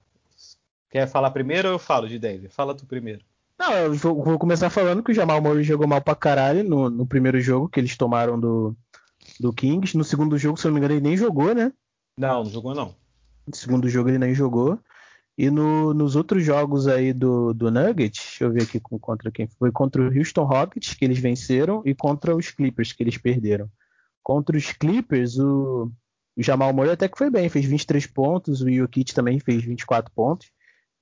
Quer 0.92 1.08
falar 1.08 1.32
primeiro 1.32 1.70
ou 1.70 1.74
eu 1.74 1.80
falo 1.80 2.08
de 2.08 2.20
Denver? 2.20 2.52
Fala 2.52 2.76
tu 2.76 2.86
primeiro. 2.86 3.26
Não, 3.64 3.74
eu 3.78 3.94
vou, 3.94 4.22
vou, 4.22 4.38
começar 4.38 4.70
falando 4.70 5.02
que 5.02 5.12
o 5.12 5.16
Jamal 5.16 5.42
Murray 5.42 5.64
jogou 5.64 5.88
mal 5.88 6.02
pra 6.02 6.14
caralho 6.14 6.66
no, 6.66 6.90
no, 6.90 7.08
primeiro 7.08 7.40
jogo 7.40 7.70
que 7.70 7.80
eles 7.80 7.96
tomaram 7.96 8.38
do, 8.38 8.76
do 9.40 9.54
Kings. 9.54 9.98
No 9.98 10.04
segundo 10.04 10.38
jogo, 10.38 10.60
se 10.60 10.68
eu 10.68 10.70
não 10.70 10.74
me 10.74 10.80
engano, 10.80 10.96
ele 10.96 11.08
nem 11.08 11.16
jogou, 11.16 11.56
né? 11.56 11.72
Não, 12.20 12.44
não 12.44 12.52
jogou 12.52 12.76
não. 12.76 12.94
No 13.48 13.56
segundo 13.56 13.88
jogo 13.88 14.10
ele 14.10 14.18
nem 14.18 14.36
jogou. 14.36 14.78
E 15.38 15.50
no, 15.50 15.94
nos 15.94 16.18
outros 16.18 16.44
jogos 16.44 16.90
aí 16.90 17.14
do, 17.14 17.54
do 17.54 17.72
Nuggets, 17.72 18.20
deixa 18.22 18.44
eu 18.44 18.52
ver 18.52 18.64
aqui 18.64 18.82
contra 18.82 19.32
quem 19.32 19.48
foi. 19.48 19.72
Contra 19.72 20.02
o 20.02 20.14
Houston 20.14 20.44
Rockets, 20.44 20.94
que 20.94 21.06
eles 21.06 21.20
venceram, 21.20 21.82
e 21.86 21.96
contra 21.96 22.36
os 22.36 22.52
Clippers, 22.52 22.92
que 22.92 23.02
eles 23.02 23.18
perderam. 23.18 23.70
Contra 24.22 24.58
os 24.58 24.74
Clippers, 24.74 25.40
o, 25.40 25.90
o 26.36 26.44
Jamal 26.44 26.74
Murray 26.74 26.92
até 26.92 27.08
que 27.08 27.18
foi 27.18 27.30
bem, 27.30 27.48
fez 27.48 27.64
23 27.64 28.08
pontos, 28.08 28.62
o 28.62 28.70
Jokic 28.70 29.14
também 29.14 29.40
fez 29.40 29.64
24 29.64 30.12
pontos 30.14 30.52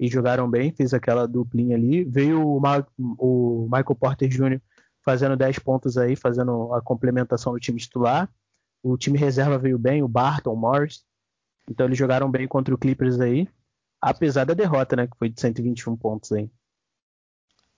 e 0.01 0.07
jogaram 0.07 0.49
bem, 0.49 0.73
fez 0.73 0.95
aquela 0.95 1.27
duplinha 1.27 1.75
ali. 1.75 2.03
Veio 2.03 2.43
o, 2.43 2.59
Ma 2.59 2.83
o 2.97 3.65
Michael 3.65 3.95
Porter 3.95 4.27
Jr. 4.27 4.59
fazendo 5.05 5.37
10 5.37 5.59
pontos 5.59 5.95
aí, 5.95 6.15
fazendo 6.15 6.73
a 6.73 6.81
complementação 6.81 7.53
do 7.53 7.59
time 7.59 7.79
titular. 7.79 8.27
O 8.81 8.97
time 8.97 9.15
reserva 9.15 9.59
veio 9.59 9.77
bem, 9.77 10.01
o 10.01 10.07
Barton, 10.07 10.53
o 10.53 10.57
Morris. 10.57 11.05
Então 11.69 11.85
eles 11.85 11.99
jogaram 11.99 12.31
bem 12.31 12.47
contra 12.47 12.73
o 12.73 12.77
Clippers 12.79 13.19
aí, 13.19 13.47
apesar 14.01 14.43
da 14.43 14.55
derrota, 14.55 14.95
né, 14.95 15.05
que 15.05 15.15
foi 15.15 15.29
de 15.29 15.39
121 15.39 15.95
pontos 15.95 16.31
aí. 16.31 16.49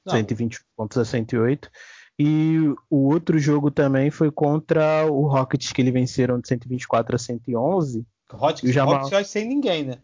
Não. 0.05 0.13
120 0.13 0.63
pontos 0.78 0.97
a 0.97 1.03
108. 1.03 1.69
E 2.17 2.74
o 2.89 3.09
outro 3.09 3.38
jogo 3.38 3.69
também 3.69 4.09
foi 4.09 4.32
contra 4.32 5.05
o 5.07 5.28
Rockets, 5.28 5.74
que 5.74 5.82
eles 5.82 5.91
venceram 5.91 6.39
de 6.39 6.47
124 6.47 7.17
a 7.17 7.19
111. 7.19 8.07
Rockets, 8.32 8.69
o 8.69 8.71
Jamal... 8.71 9.01
Rockets 9.01 9.30
sem 9.30 9.45
ninguém, 9.45 9.84
né? 9.84 9.97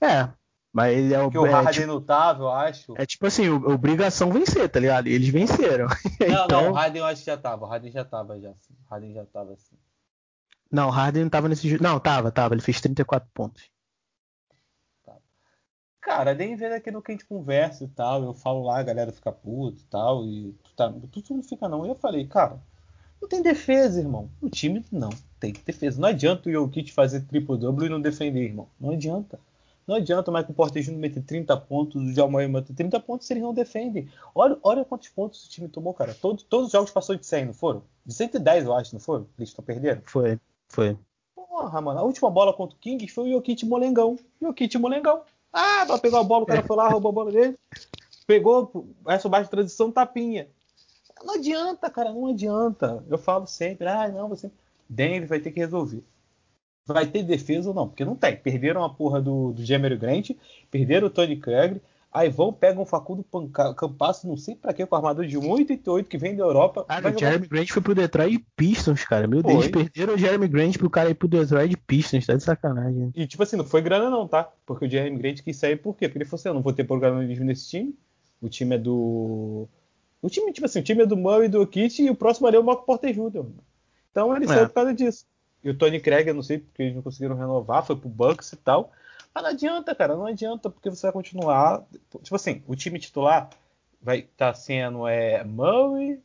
É, 0.00 0.37
mas 0.72 0.96
ele 0.96 1.14
é 1.14 1.20
o. 1.20 1.24
Porque 1.24 1.38
o 1.38 1.50
Harden 1.50 1.68
é, 1.68 1.72
tipo, 1.72 1.92
lutável, 1.92 2.44
eu 2.44 2.50
acho. 2.50 2.94
É 2.96 3.06
tipo 3.06 3.26
assim, 3.26 3.48
obrigação 3.48 4.30
vencer, 4.30 4.68
tá 4.68 4.78
ligado? 4.78 5.06
Eles 5.06 5.28
venceram. 5.28 5.86
Não, 6.20 6.44
então... 6.44 6.62
não, 6.62 6.70
o 6.70 6.74
Harden 6.74 7.00
eu 7.00 7.06
acho 7.06 7.20
que 7.20 7.26
já 7.26 7.36
tava. 7.36 7.64
O 7.64 7.68
Harden 7.68 7.90
já 7.90 8.04
tava 8.04 8.40
já. 8.40 8.50
Assim. 8.50 8.74
O 8.74 8.90
Harden 8.90 9.14
já 9.14 9.24
tava 9.24 9.52
assim. 9.54 9.76
Não, 10.70 10.88
o 10.88 10.90
Harden 10.90 11.22
não 11.22 11.30
tava 11.30 11.48
nesse 11.48 11.68
jogo. 11.68 11.82
Não, 11.82 11.98
tava, 11.98 12.30
tava. 12.30 12.54
Ele 12.54 12.60
fez 12.60 12.80
34 12.80 13.28
pontos. 13.32 13.70
Cara, 16.00 16.34
nem 16.34 16.56
vendo 16.56 16.72
aqui 16.72 16.90
no 16.90 17.02
que 17.02 17.12
a 17.12 17.14
gente 17.14 17.26
conversa 17.26 17.84
e 17.84 17.88
tal. 17.88 18.22
Eu 18.22 18.32
falo 18.32 18.64
lá, 18.64 18.78
a 18.78 18.82
galera 18.82 19.12
fica 19.12 19.32
puta 19.32 19.80
e 19.80 19.84
tal. 19.84 20.24
E 20.24 20.52
tu, 20.62 20.72
tá, 20.74 20.90
tu, 20.90 21.34
não 21.34 21.42
fica 21.42 21.68
não. 21.68 21.84
E 21.84 21.88
eu 21.88 21.94
falei, 21.94 22.26
cara, 22.26 22.60
não 23.20 23.28
tem 23.28 23.42
defesa, 23.42 24.00
irmão. 24.00 24.30
O 24.40 24.48
time 24.48 24.84
não 24.92 25.10
tem 25.40 25.52
defesa. 25.52 26.00
Não 26.00 26.08
adianta 26.08 26.48
o 26.48 26.52
Jokic 26.52 26.92
fazer 26.92 27.22
triple-double 27.22 27.86
e 27.86 27.88
não 27.88 28.00
defender, 28.00 28.44
irmão. 28.44 28.68
Não 28.80 28.90
adianta. 28.90 29.38
Não 29.88 29.96
adianta 29.96 30.30
o 30.30 30.34
Michael 30.34 30.52
Porter 30.52 30.82
Jr. 30.82 30.92
meter 30.92 31.22
30 31.22 31.56
pontos, 31.56 32.02
o 32.02 32.12
Jamal 32.12 32.46
meter 32.46 32.74
30 32.74 33.00
pontos 33.00 33.26
se 33.26 33.32
eles 33.32 33.42
não 33.42 33.54
defendem. 33.54 34.06
Olha, 34.34 34.58
olha 34.62 34.84
quantos 34.84 35.08
pontos 35.08 35.46
o 35.46 35.48
time 35.48 35.66
tomou, 35.66 35.94
cara. 35.94 36.12
Todo, 36.12 36.44
todos 36.44 36.66
os 36.66 36.72
jogos 36.72 36.90
passou 36.90 37.16
de 37.16 37.24
100, 37.24 37.46
não 37.46 37.54
foram? 37.54 37.82
De 38.04 38.12
110, 38.12 38.66
eu 38.66 38.74
acho, 38.74 38.94
não 38.94 39.00
foram? 39.00 39.26
Eles 39.38 39.48
estão 39.48 39.64
perdendo? 39.64 40.02
Foi, 40.04 40.38
foi. 40.68 40.94
Porra, 41.34 41.80
mano. 41.80 42.00
A 42.00 42.02
última 42.02 42.30
bola 42.30 42.52
contra 42.52 42.76
o 42.76 42.78
Kings 42.78 43.08
foi 43.08 43.30
o 43.30 43.32
Jokic 43.32 43.64
Molengão. 43.64 44.18
Jokic 44.42 44.76
Molengão. 44.76 45.22
Ah, 45.50 45.86
pra 45.86 45.96
pegar 45.96 46.20
a 46.20 46.24
bola, 46.24 46.42
o 46.42 46.46
cara 46.46 46.62
foi 46.62 46.76
lá, 46.76 46.86
roubou 46.92 47.08
a 47.08 47.14
bola 47.14 47.32
dele. 47.32 47.56
Pegou, 48.26 48.90
essa 49.06 49.26
baixa 49.26 49.48
transição, 49.48 49.90
tapinha. 49.90 50.48
Não 51.24 51.36
adianta, 51.36 51.88
cara, 51.88 52.12
não 52.12 52.26
adianta. 52.26 53.02
Eu 53.08 53.16
falo 53.16 53.46
sempre, 53.46 53.88
ah, 53.88 54.06
não, 54.08 54.28
você. 54.28 54.50
Denver 54.86 55.28
vai 55.28 55.40
ter 55.40 55.50
que 55.50 55.60
resolver 55.60 56.04
vai 56.88 57.06
ter 57.06 57.22
defesa 57.22 57.68
ou 57.68 57.74
não, 57.74 57.86
porque 57.86 58.04
não 58.04 58.16
tem. 58.16 58.34
Perderam 58.36 58.82
a 58.82 58.88
porra 58.88 59.20
do, 59.20 59.52
do 59.52 59.64
Jeremy 59.64 59.96
Grant, 59.96 60.30
perderam 60.70 61.06
o 61.06 61.10
Tony 61.10 61.36
Craig, 61.36 61.80
aí 62.12 62.30
vão, 62.30 62.52
pegam 62.52 62.82
o 62.82 62.86
Facundo 62.86 63.24
Campasso, 63.76 64.26
não 64.26 64.36
sei 64.36 64.56
pra 64.56 64.72
quê, 64.72 64.86
com 64.86 64.96
armador 64.96 65.26
de 65.26 65.38
1,88 65.38 66.04
que 66.04 66.16
vem 66.16 66.34
da 66.34 66.44
Europa. 66.44 66.86
Ah, 66.88 66.98
o 66.98 67.18
Jeremy 67.18 67.46
Grant 67.46 67.68
foi 67.68 67.82
pro 67.82 67.94
Detroit 67.94 68.44
Pistons, 68.56 69.04
cara. 69.04 69.26
Meu 69.26 69.42
foi. 69.42 69.52
Deus, 69.52 69.68
perderam 69.68 70.14
o 70.14 70.18
Jeremy 70.18 70.48
Grant 70.48 70.78
pro 70.78 70.88
cara 70.88 71.10
ir 71.10 71.14
pro 71.14 71.28
Detroit 71.28 71.76
Pistons, 71.86 72.26
tá 72.26 72.34
de 72.34 72.42
sacanagem. 72.42 73.12
E 73.14 73.26
tipo 73.26 73.42
assim, 73.42 73.56
não 73.56 73.64
foi 73.64 73.82
grana 73.82 74.08
não, 74.08 74.26
tá? 74.26 74.50
Porque 74.64 74.86
o 74.86 74.90
Jeremy 74.90 75.18
Grant 75.18 75.42
quis 75.42 75.56
sair 75.56 75.76
por 75.76 75.94
quê? 75.94 76.08
Porque 76.08 76.18
ele 76.18 76.24
falou 76.24 76.40
assim, 76.40 76.48
eu 76.48 76.54
não 76.54 76.62
vou 76.62 76.72
ter 76.72 76.84
protagonismo 76.84 77.44
nesse 77.44 77.68
time, 77.68 77.94
o 78.40 78.48
time 78.48 78.74
é 78.76 78.78
do... 78.78 79.68
O 80.20 80.28
time, 80.28 80.52
tipo 80.52 80.66
assim, 80.66 80.80
o 80.80 80.82
time 80.82 81.02
é 81.02 81.06
do 81.06 81.16
Murray 81.16 81.46
e 81.46 81.48
do 81.48 81.64
Kit 81.64 82.02
e 82.02 82.10
o 82.10 82.14
próximo 82.14 82.48
ali 82.48 82.56
é 82.56 82.58
o 82.58 82.64
Marco 82.64 82.84
Porter 82.84 83.12
Jr. 83.12 83.46
Então 84.10 84.34
ele 84.34 84.46
é. 84.46 84.48
saiu 84.48 84.66
por 84.66 84.74
causa 84.74 84.92
disso. 84.92 85.24
E 85.62 85.70
o 85.70 85.76
Tony 85.76 86.00
Craig, 86.00 86.28
eu 86.28 86.34
não 86.34 86.42
sei 86.42 86.58
porque 86.58 86.82
eles 86.82 86.94
não 86.94 87.02
conseguiram 87.02 87.36
renovar, 87.36 87.84
foi 87.84 87.96
pro 87.96 88.08
Bucks 88.08 88.52
e 88.52 88.56
tal. 88.56 88.92
Mas 89.34 89.42
não 89.42 89.50
adianta, 89.50 89.94
cara, 89.94 90.16
não 90.16 90.26
adianta, 90.26 90.70
porque 90.70 90.90
você 90.90 91.02
vai 91.02 91.12
continuar. 91.12 91.84
Tipo 92.22 92.36
assim, 92.36 92.62
o 92.66 92.76
time 92.76 92.98
titular 92.98 93.50
vai 94.00 94.20
estar 94.20 94.52
tá 94.52 94.54
sendo 94.54 95.06
é, 95.06 95.44
Murray, 95.44 96.20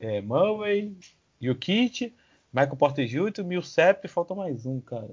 é, 0.00 0.20
Murray, 0.20 0.96
Jokic, 1.40 2.14
Michael 2.52 2.76
Porter 2.76 3.06
Jr., 3.06 3.44
Millsap, 3.44 4.06
falta 4.08 4.34
mais 4.34 4.66
um, 4.66 4.80
cara. 4.80 5.08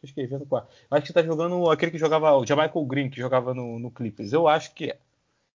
Tô 0.00 0.06
escrevendo 0.06 0.46
qual. 0.46 0.66
Acho 0.90 1.06
que 1.06 1.12
tá 1.12 1.22
jogando 1.22 1.70
aquele 1.70 1.92
que 1.92 1.98
jogava, 1.98 2.34
o 2.36 2.46
Jamichael 2.46 2.84
Green, 2.86 3.10
que 3.10 3.20
jogava 3.20 3.52
no, 3.52 3.78
no 3.78 3.90
Clippers. 3.90 4.32
Eu 4.32 4.48
acho 4.48 4.74
que 4.74 4.90
é. 4.90 4.98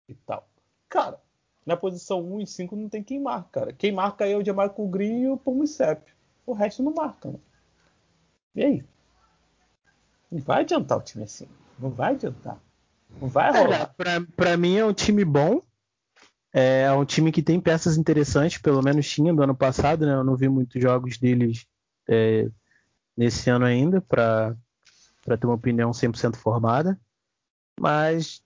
E 0.09 0.15
tal. 0.15 0.49
Cara, 0.89 1.21
na 1.65 1.77
posição 1.77 2.21
1 2.21 2.41
e 2.41 2.47
5 2.47 2.77
não 2.77 2.89
tem 2.89 3.03
quem 3.03 3.21
marca, 3.21 3.61
cara. 3.61 3.73
Quem 3.73 3.93
marca 3.93 4.27
é 4.27 4.37
o 4.37 4.45
Jamichael 4.45 4.89
Green 4.89 5.23
e 5.23 5.29
o 5.29 5.41
Millsap. 5.47 6.03
O 6.45 6.53
resto 6.53 6.83
não 6.83 6.93
marca, 6.93 7.31
né? 7.31 7.39
E 8.55 8.65
aí? 8.65 8.85
Não 10.31 10.41
vai 10.41 10.61
adiantar 10.61 10.99
o 10.99 11.03
time 11.03 11.25
assim. 11.25 11.47
Não 11.79 11.91
vai 11.91 12.13
adiantar. 12.13 12.59
Não 13.21 13.29
vai 13.29 13.53
rolar. 13.53 13.93
Pra, 13.97 14.21
pra 14.37 14.57
mim 14.57 14.77
é 14.77 14.85
um 14.85 14.93
time 14.93 15.25
bom. 15.25 15.63
É 16.53 16.91
um 16.93 17.05
time 17.05 17.33
que 17.33 17.43
tem 17.43 17.59
peças 17.61 17.97
interessantes, 17.97 18.59
pelo 18.59 18.83
menos 18.83 19.09
tinha 19.09 19.33
do 19.33 19.43
ano 19.43 19.55
passado, 19.55 20.05
né? 20.05 20.13
Eu 20.13 20.25
não 20.25 20.37
vi 20.37 20.49
muitos 20.49 20.81
jogos 20.81 21.17
deles 21.17 21.67
é, 22.09 22.51
nesse 23.17 23.49
ano 23.49 23.65
ainda 23.65 24.01
para 24.03 24.55
ter 25.39 25.47
uma 25.47 25.55
opinião 25.55 25.91
100% 25.91 26.37
formada. 26.37 27.01
Mas 27.81 28.43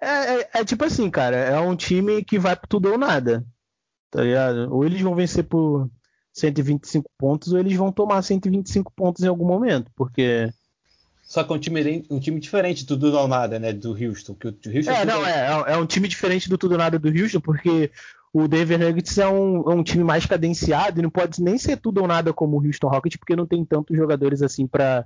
É, 0.00 0.06
é, 0.40 0.50
é, 0.54 0.64
tipo 0.64 0.84
assim, 0.84 1.10
cara, 1.10 1.36
é 1.36 1.58
um 1.58 1.74
time 1.74 2.24
que 2.24 2.38
vai 2.38 2.54
por 2.54 2.68
tudo 2.68 2.92
ou 2.92 2.98
nada. 2.98 3.44
Tá 4.10 4.22
ligado? 4.22 4.72
Ou 4.72 4.84
eles 4.84 5.00
vão 5.00 5.14
vencer 5.14 5.44
por 5.44 5.90
125 6.38 7.10
pontos, 7.18 7.52
ou 7.52 7.58
eles 7.58 7.76
vão 7.76 7.92
tomar 7.92 8.22
125 8.22 8.92
pontos 8.92 9.22
em 9.22 9.28
algum 9.28 9.46
momento, 9.46 9.90
porque. 9.94 10.52
Só 11.24 11.44
que 11.44 11.52
é 11.52 11.56
um 11.56 11.58
time, 11.58 12.06
um 12.08 12.18
time 12.18 12.40
diferente 12.40 12.86
do 12.86 12.98
tudo 12.98 13.18
ou 13.18 13.28
nada, 13.28 13.58
né? 13.58 13.72
Do 13.72 13.90
Houston. 13.90 14.34
Que 14.34 14.48
o 14.48 14.56
Houston 14.74 14.90
é, 14.90 15.04
não, 15.04 15.26
é, 15.26 15.72
é 15.72 15.76
um 15.76 15.84
time 15.84 16.08
diferente 16.08 16.48
do 16.48 16.56
tudo 16.56 16.72
ou 16.72 16.78
nada 16.78 16.98
do 16.98 17.08
Houston, 17.08 17.40
porque 17.40 17.90
o 18.32 18.48
Denver 18.48 18.78
Nuggets 18.78 19.18
é 19.18 19.28
um, 19.28 19.70
é 19.70 19.74
um, 19.74 19.82
time 19.82 20.04
mais 20.04 20.24
cadenciado 20.24 21.00
e 21.00 21.02
não 21.02 21.10
pode 21.10 21.42
nem 21.42 21.58
ser 21.58 21.76
tudo 21.76 22.00
ou 22.00 22.06
nada 22.06 22.32
como 22.32 22.56
o 22.56 22.64
Houston 22.64 22.88
Rockets, 22.88 23.18
porque 23.18 23.36
não 23.36 23.46
tem 23.46 23.64
tantos 23.64 23.96
jogadores 23.96 24.40
assim 24.40 24.66
para 24.66 25.04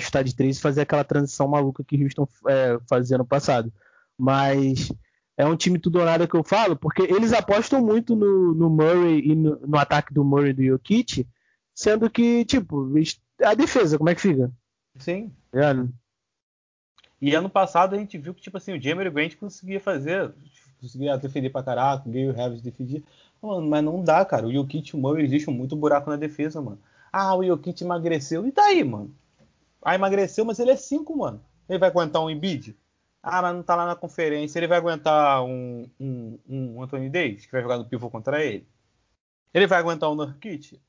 chutar 0.00 0.24
de 0.24 0.34
três 0.34 0.58
e 0.58 0.60
fazer 0.60 0.80
aquela 0.80 1.04
transição 1.04 1.46
maluca 1.46 1.84
que 1.84 2.02
Houston 2.02 2.26
é, 2.48 2.78
fazia 2.88 3.18
no 3.18 3.24
passado. 3.24 3.72
Mas 4.18 4.92
é 5.36 5.46
um 5.46 5.56
time 5.56 5.78
tudo 5.78 5.98
ou 5.98 6.04
nada 6.04 6.26
que 6.26 6.34
eu 6.34 6.44
falo, 6.44 6.76
porque 6.76 7.02
eles 7.02 7.32
apostam 7.32 7.80
muito 7.80 8.14
no, 8.14 8.54
no 8.54 8.70
Murray 8.70 9.20
e 9.20 9.34
no, 9.34 9.58
no, 9.60 9.78
ataque 9.78 10.12
do 10.12 10.24
Murray 10.24 10.50
e 10.50 10.54
do 10.54 10.64
Jokic, 10.64 11.26
sendo 11.74 12.10
que, 12.10 12.44
tipo, 12.44 12.88
a 13.42 13.54
defesa, 13.54 13.96
como 13.96 14.10
é 14.10 14.14
que 14.14 14.20
fica? 14.20 14.50
Sim. 14.98 15.32
É. 15.52 15.72
E 17.20 17.34
ano 17.34 17.48
passado 17.48 17.94
a 17.94 17.98
gente 17.98 18.18
viu 18.18 18.34
que, 18.34 18.42
tipo 18.42 18.56
assim, 18.56 18.76
o 18.76 18.82
Jamer 18.82 19.10
Grant 19.10 19.36
conseguia 19.36 19.80
fazer, 19.80 20.32
conseguia 20.80 21.16
defender 21.16 21.50
pra 21.50 21.62
caraca, 21.62 22.08
o 22.08 22.12
Gale 22.12 22.32
Harris 22.32 22.60
defendia. 22.60 23.02
Mano, 23.40 23.68
mas 23.68 23.84
não 23.84 24.02
dá, 24.02 24.24
cara. 24.24 24.46
O 24.46 24.52
Jokic 24.52 24.90
e 24.90 24.96
o 24.96 25.00
Murray 25.00 25.28
deixam 25.28 25.52
muito 25.52 25.74
buraco 25.74 26.10
na 26.10 26.16
defesa, 26.16 26.60
mano. 26.60 26.78
Ah, 27.12 27.34
o 27.34 27.44
Jokic 27.44 27.82
emagreceu. 27.82 28.46
E 28.46 28.52
daí, 28.52 28.84
mano? 28.84 29.14
Ah, 29.82 29.94
emagreceu, 29.94 30.44
mas 30.44 30.58
ele 30.58 30.70
é 30.70 30.76
5, 30.76 31.16
mano. 31.16 31.40
Ele 31.68 31.78
vai 31.78 31.88
aguentar 31.88 32.22
um 32.22 32.30
Embiid? 32.30 32.76
Ah, 33.22 33.40
mas 33.40 33.54
não 33.54 33.62
tá 33.62 33.76
lá 33.76 33.86
na 33.86 33.94
conferência. 33.94 34.58
Ele 34.58 34.66
vai 34.66 34.78
aguentar 34.78 35.44
um, 35.44 35.88
um, 36.00 36.38
um 36.48 36.82
Anthony 36.82 37.08
Davis, 37.08 37.46
que 37.46 37.52
vai 37.52 37.62
jogar 37.62 37.78
no 37.78 37.84
pivô 37.84 38.10
contra 38.10 38.42
ele? 38.42 38.66
Ele 39.54 39.66
vai 39.66 39.78
aguentar 39.78 40.10
um 40.10 40.14
Nurkic? 40.14 40.80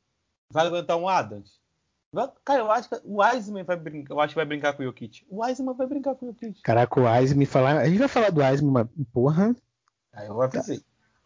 Vai 0.49 0.65
aguentar 0.65 0.97
um 0.97 1.07
Adams? 1.07 1.61
Cara, 2.45 2.59
eu 2.59 2.71
acho 2.71 2.89
que 2.89 3.01
o 3.03 3.21
Wiseman 3.21 3.63
vai 3.63 3.75
brincar. 3.75 4.13
Eu 4.13 4.19
acho 4.19 4.33
que 4.33 4.35
vai 4.35 4.45
brincar 4.45 4.73
com 4.73 4.83
o 4.83 4.85
Jokic. 4.85 5.25
O 5.29 5.43
Wiseman 5.43 5.73
vai 5.73 5.87
brincar 5.87 6.15
com 6.15 6.27
o 6.27 6.29
Jokic. 6.29 6.61
Caraca, 6.61 6.99
o 6.99 7.05
Wiseman 7.05 7.45
falar. 7.45 7.79
A 7.79 7.89
gente 7.89 7.97
vai 7.97 8.07
falar 8.07 8.29
do 8.29 8.41
Wiseman, 8.41 8.71
mas 8.71 8.87
porra. 9.11 9.55
Aí 10.13 10.27
eu 10.27 10.39
avisei. 10.41 10.83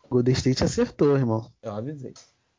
Golden 0.10 0.34
State 0.34 0.64
acertou, 0.64 1.18
irmão. 1.18 1.52
Eu 1.62 1.74
avisei 1.74 2.14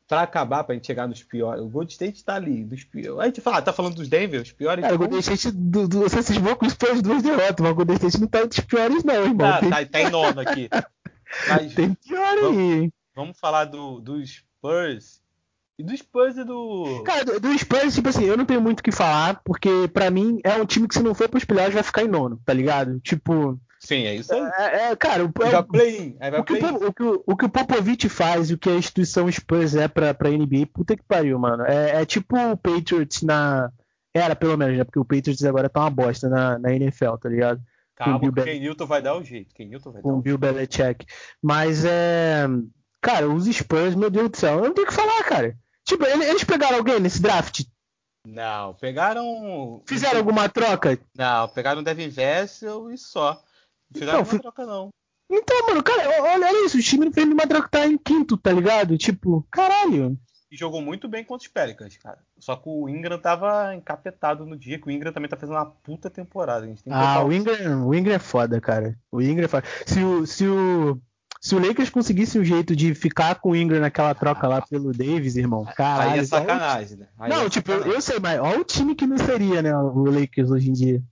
pra 0.09 0.23
acabar, 0.23 0.65
pra 0.65 0.75
gente 0.75 0.87
chegar 0.87 1.07
nos 1.07 1.23
piores. 1.23 1.63
O 1.63 1.69
Golden 1.69 1.93
State 1.93 2.25
tá 2.25 2.35
ali, 2.35 2.65
dos 2.65 2.83
piores. 2.83 3.21
A 3.21 3.27
gente 3.27 3.43
fala, 3.43 3.61
tá 3.61 3.73
falando 3.73 3.97
dos 3.97 4.09
Denver, 4.09 4.41
os 4.41 4.51
piores. 4.51 4.83
Cara, 4.83 4.95
o 4.95 4.99
Golden 4.99 5.21
State, 5.21 5.51
do, 5.53 5.87
do, 5.87 6.01
você 6.01 6.23
cismou 6.23 6.57
com 6.57 6.67
os 6.67 6.75
duas 7.03 7.23
derrotas, 7.23 7.61
mas 7.61 7.71
o 7.71 7.75
Golden 7.75 7.97
State 7.97 8.21
não 8.21 8.27
tá 8.27 8.41
entre 8.41 8.59
os 8.59 8.67
piores, 8.67 9.05
não, 9.05 9.15
irmão. 9.15 9.37
Tá, 9.37 9.61
tem... 9.61 9.71
tá, 9.71 9.85
tá 9.85 10.01
em 10.01 10.11
nono 10.11 10.41
aqui. 10.41 10.71
Mas, 11.47 11.75
tem 11.75 11.93
pior 11.93 12.41
vamos, 12.41 12.59
aí. 12.59 12.91
Vamos 13.15 13.39
falar 13.39 13.67
do, 13.67 14.01
dos 14.01 14.31
Spurs. 14.31 15.21
E 15.79 15.83
do 15.83 15.97
Spurs 15.97 16.37
e 16.39 16.45
do. 16.45 17.03
Cara, 17.05 17.25
do, 17.25 17.39
do 17.39 17.59
Spurs, 17.59 17.95
tipo 17.95 18.09
assim, 18.09 18.25
eu 18.25 18.37
não 18.37 18.47
tenho 18.47 18.63
muito 18.63 18.81
o 18.81 18.83
que 18.83 18.91
falar, 18.91 19.41
porque 19.45 19.69
pra 19.93 20.11
mim 20.11 20.41
é 20.43 20.55
um 20.55 20.65
time 20.65 20.89
que 20.89 20.95
se 20.95 21.03
não 21.03 21.15
for 21.15 21.29
pros 21.29 21.45
playoffs 21.45 21.75
vai 21.75 21.83
ficar 21.83 22.03
em 22.03 22.09
nono, 22.09 22.41
tá 22.45 22.53
ligado? 22.55 22.99
Tipo. 23.01 23.61
Sim, 23.89 24.05
é 24.05 24.15
isso 24.17 24.35
aí. 24.35 24.43
É, 24.59 24.91
é 24.91 24.97
cara, 24.97 25.25
o, 25.25 25.33
já 25.51 25.63
play 25.63 26.15
Aí 26.21 26.31
vai 26.31 26.41
o, 26.41 26.45
que 26.45 26.53
o, 26.53 26.93
que 26.93 27.03
o, 27.03 27.23
o, 27.27 27.37
que 27.39 27.45
o 27.47 27.49
Popovich 27.49 28.07
faz 28.11 28.51
e 28.51 28.55
o 28.55 28.59
que 28.59 28.69
a 28.69 28.75
instituição 28.75 29.33
Spurs 29.33 29.75
é 29.75 29.89
pra, 29.89 30.13
pra 30.13 30.29
NBA, 30.29 30.67
puta 30.75 30.95
que 30.95 31.03
pariu, 31.03 31.39
mano. 31.39 31.65
É, 31.65 32.03
é 32.03 32.05
tipo 32.05 32.37
o 32.37 32.55
Patriots 32.55 33.23
na. 33.23 33.73
Era, 34.13 34.37
pelo 34.37 34.59
menos, 34.59 34.77
né? 34.77 34.85
Porque 34.85 34.99
o 34.99 35.07
Patriots 35.07 35.43
agora 35.43 35.71
tá 35.71 35.81
uma 35.81 35.89
bosta 35.89 36.29
na, 36.29 36.59
na 36.59 36.71
NFL, 36.71 37.17
tá 37.17 37.31
ligado? 37.31 37.63
Calma, 37.97 38.29
o 38.29 38.33
Ken 38.33 38.61
Newton 38.61 38.85
vai 38.85 39.01
dar 39.01 39.17
o 39.17 39.25
jeito. 39.25 39.55
Ken 39.55 39.65
Newton 39.65 39.91
vai 39.91 40.03
dar 40.03 40.09
com 40.09 40.19
o 40.19 40.21
Bill 40.21 40.37
Belichick. 40.37 41.07
Mas 41.43 41.87
é. 41.87 42.47
Cara, 43.01 43.27
os 43.27 43.47
Spurs, 43.47 43.95
meu 43.95 44.11
Deus 44.11 44.29
do 44.29 44.37
céu, 44.37 44.59
eu 44.59 44.65
não 44.65 44.75
tenho 44.75 44.87
o 44.87 44.91
que 44.91 44.95
falar, 44.95 45.25
cara. 45.25 45.57
Tipo, 45.83 46.05
eles 46.05 46.45
pegaram 46.45 46.77
alguém 46.77 47.01
nesse 47.01 47.23
draft? 47.23 47.63
Não, 48.27 48.75
pegaram. 48.75 49.83
Fizeram 49.89 50.19
alguma 50.19 50.47
troca? 50.47 50.99
Não, 51.17 51.49
pegaram 51.49 51.81
o 51.81 51.85
Devin 51.85 52.11
Vessel 52.11 52.91
e 52.91 52.99
só. 52.99 53.43
Fizeram 53.93 54.21
então, 54.21 54.33
uma 54.33 54.41
troca, 54.41 54.67
não. 54.67 54.91
Então, 55.31 55.67
mano, 55.67 55.83
cara, 55.83 56.09
olha, 56.23 56.47
olha 56.47 56.65
isso, 56.65 56.79
o 56.79 56.83
time 56.83 57.07
do 57.07 57.13
Felipe 57.13 57.35
Madroca 57.35 57.69
tá 57.69 57.87
em 57.87 57.99
quinto, 57.99 58.37
tá 58.37 58.51
ligado? 58.51 58.97
Tipo, 58.97 59.47
caralho. 59.51 60.19
E 60.51 60.57
jogou 60.57 60.81
muito 60.81 61.07
bem 61.07 61.23
contra 61.23 61.47
os 61.47 61.53
Pelicans, 61.53 61.99
cara. 61.99 62.19
Só 62.39 62.57
que 62.57 62.67
o 62.67 62.89
Ingram 62.89 63.19
tava 63.19 63.75
encapetado 63.75 64.47
no 64.47 64.57
dia, 64.57 64.79
que 64.79 64.89
o 64.89 64.91
Ingram 64.91 65.13
também 65.13 65.29
tá 65.29 65.37
fazendo 65.37 65.57
uma 65.57 65.67
puta 65.67 66.09
temporada. 66.09 66.67
ah, 66.89 67.23
o 67.23 67.31
Ingram, 67.31 67.87
o 67.87 67.95
Ingram 67.95 68.15
é 68.15 68.19
foda, 68.19 68.59
cara. 68.59 68.99
O 69.13 69.21
Ingram 69.21 69.45
é 69.45 69.49
foda. 69.49 69.67
Se 69.85 70.03
o, 70.03 70.27
se 70.27 70.49
o, 70.49 70.99
se 71.39 71.55
o 71.55 71.59
Lakers 71.59 71.91
conseguisse 71.91 72.39
um 72.39 72.45
jeito 72.45 72.75
de 72.75 72.95
ficar 72.95 73.35
com 73.35 73.51
o 73.51 73.57
Ingram 73.57 73.81
naquela 73.81 74.15
troca 74.15 74.49
lá 74.49 74.63
pelo 74.63 74.93
Davis, 74.93 75.37
irmão, 75.37 75.67
caralho. 75.77 76.13
Aí 76.13 76.19
é 76.21 76.25
sacanagem, 76.25 76.97
né? 76.97 77.09
Aí 77.19 77.29
não, 77.31 77.43
é 77.45 77.51
tipo, 77.51 77.71
sacanagem. 77.71 77.95
eu 77.95 78.01
sei, 78.01 78.19
mas 78.19 78.41
olha 78.41 78.61
o 78.61 78.65
time 78.65 78.95
que 78.95 79.07
não 79.07 79.19
seria, 79.19 79.61
né, 79.61 79.77
o 79.77 80.05
Lakers 80.05 80.51
hoje 80.51 80.71
em 80.71 80.73
dia. 80.73 81.03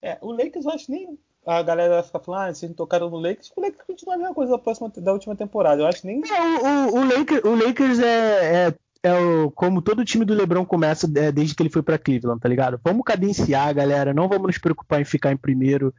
É, 0.00 0.18
o 0.20 0.30
Lakers 0.30 0.64
eu 0.64 0.70
acho 0.70 0.88
nem 0.88 1.18
a 1.46 1.62
galera 1.62 1.94
vai 1.94 2.02
ficar 2.02 2.20
falando, 2.20 2.40
ah, 2.40 2.54
vocês 2.54 2.70
não 2.70 2.76
tocaram 2.76 3.10
no 3.10 3.18
Lakers, 3.18 3.52
o 3.56 3.60
Lakers 3.60 3.86
continua 3.86 4.14
a 4.14 4.18
mesma 4.18 4.34
coisa 4.34 4.52
da, 4.52 4.58
próxima, 4.58 4.92
da 4.96 5.12
última 5.12 5.34
temporada. 5.34 5.82
Eu 5.82 5.86
acho 5.86 6.06
nem. 6.06 6.22
É, 6.22 6.90
o, 6.90 6.96
o, 6.96 7.04
Lakers, 7.04 7.44
o 7.44 7.54
Lakers 7.54 7.98
é, 7.98 8.66
é, 8.68 8.74
é 9.02 9.14
o, 9.14 9.50
como 9.50 9.82
todo 9.82 10.04
time 10.04 10.24
do 10.24 10.34
LeBron 10.34 10.64
começa 10.64 11.10
é, 11.16 11.32
desde 11.32 11.54
que 11.54 11.62
ele 11.62 11.70
foi 11.70 11.82
para 11.82 11.98
Cleveland, 11.98 12.40
tá 12.40 12.48
ligado? 12.48 12.80
Vamos 12.84 13.02
cadenciar, 13.04 13.74
galera. 13.74 14.14
Não 14.14 14.28
vamos 14.28 14.46
nos 14.46 14.58
preocupar 14.58 15.00
em 15.00 15.04
ficar 15.04 15.32
em 15.32 15.36
primeiro 15.36 15.92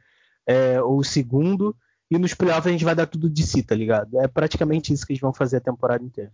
é, 0.46 0.80
ou 0.80 1.04
segundo. 1.04 1.76
E 2.10 2.18
nos 2.18 2.34
playoffs 2.34 2.66
a 2.66 2.70
gente 2.70 2.84
vai 2.84 2.94
dar 2.94 3.06
tudo 3.06 3.28
de 3.28 3.42
si, 3.42 3.62
tá 3.62 3.74
ligado? 3.74 4.18
É 4.20 4.28
praticamente 4.28 4.92
isso 4.92 5.06
que 5.06 5.12
eles 5.12 5.20
vão 5.20 5.32
fazer 5.32 5.58
a 5.58 5.60
temporada 5.60 6.04
inteira. 6.04 6.32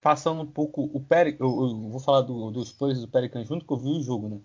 Passando 0.00 0.42
um 0.42 0.46
pouco 0.46 0.90
o 0.92 1.00
Peric, 1.00 1.40
eu, 1.40 1.48
eu, 1.48 1.88
vou 1.88 2.00
falar 2.00 2.20
do, 2.20 2.50
dos 2.50 2.70
plays 2.70 3.00
do 3.00 3.08
Pelican 3.08 3.44
junto 3.44 3.64
que 3.64 3.72
eu 3.72 3.78
vi 3.78 3.88
o 3.88 4.02
jogo, 4.02 4.28
né? 4.28 4.38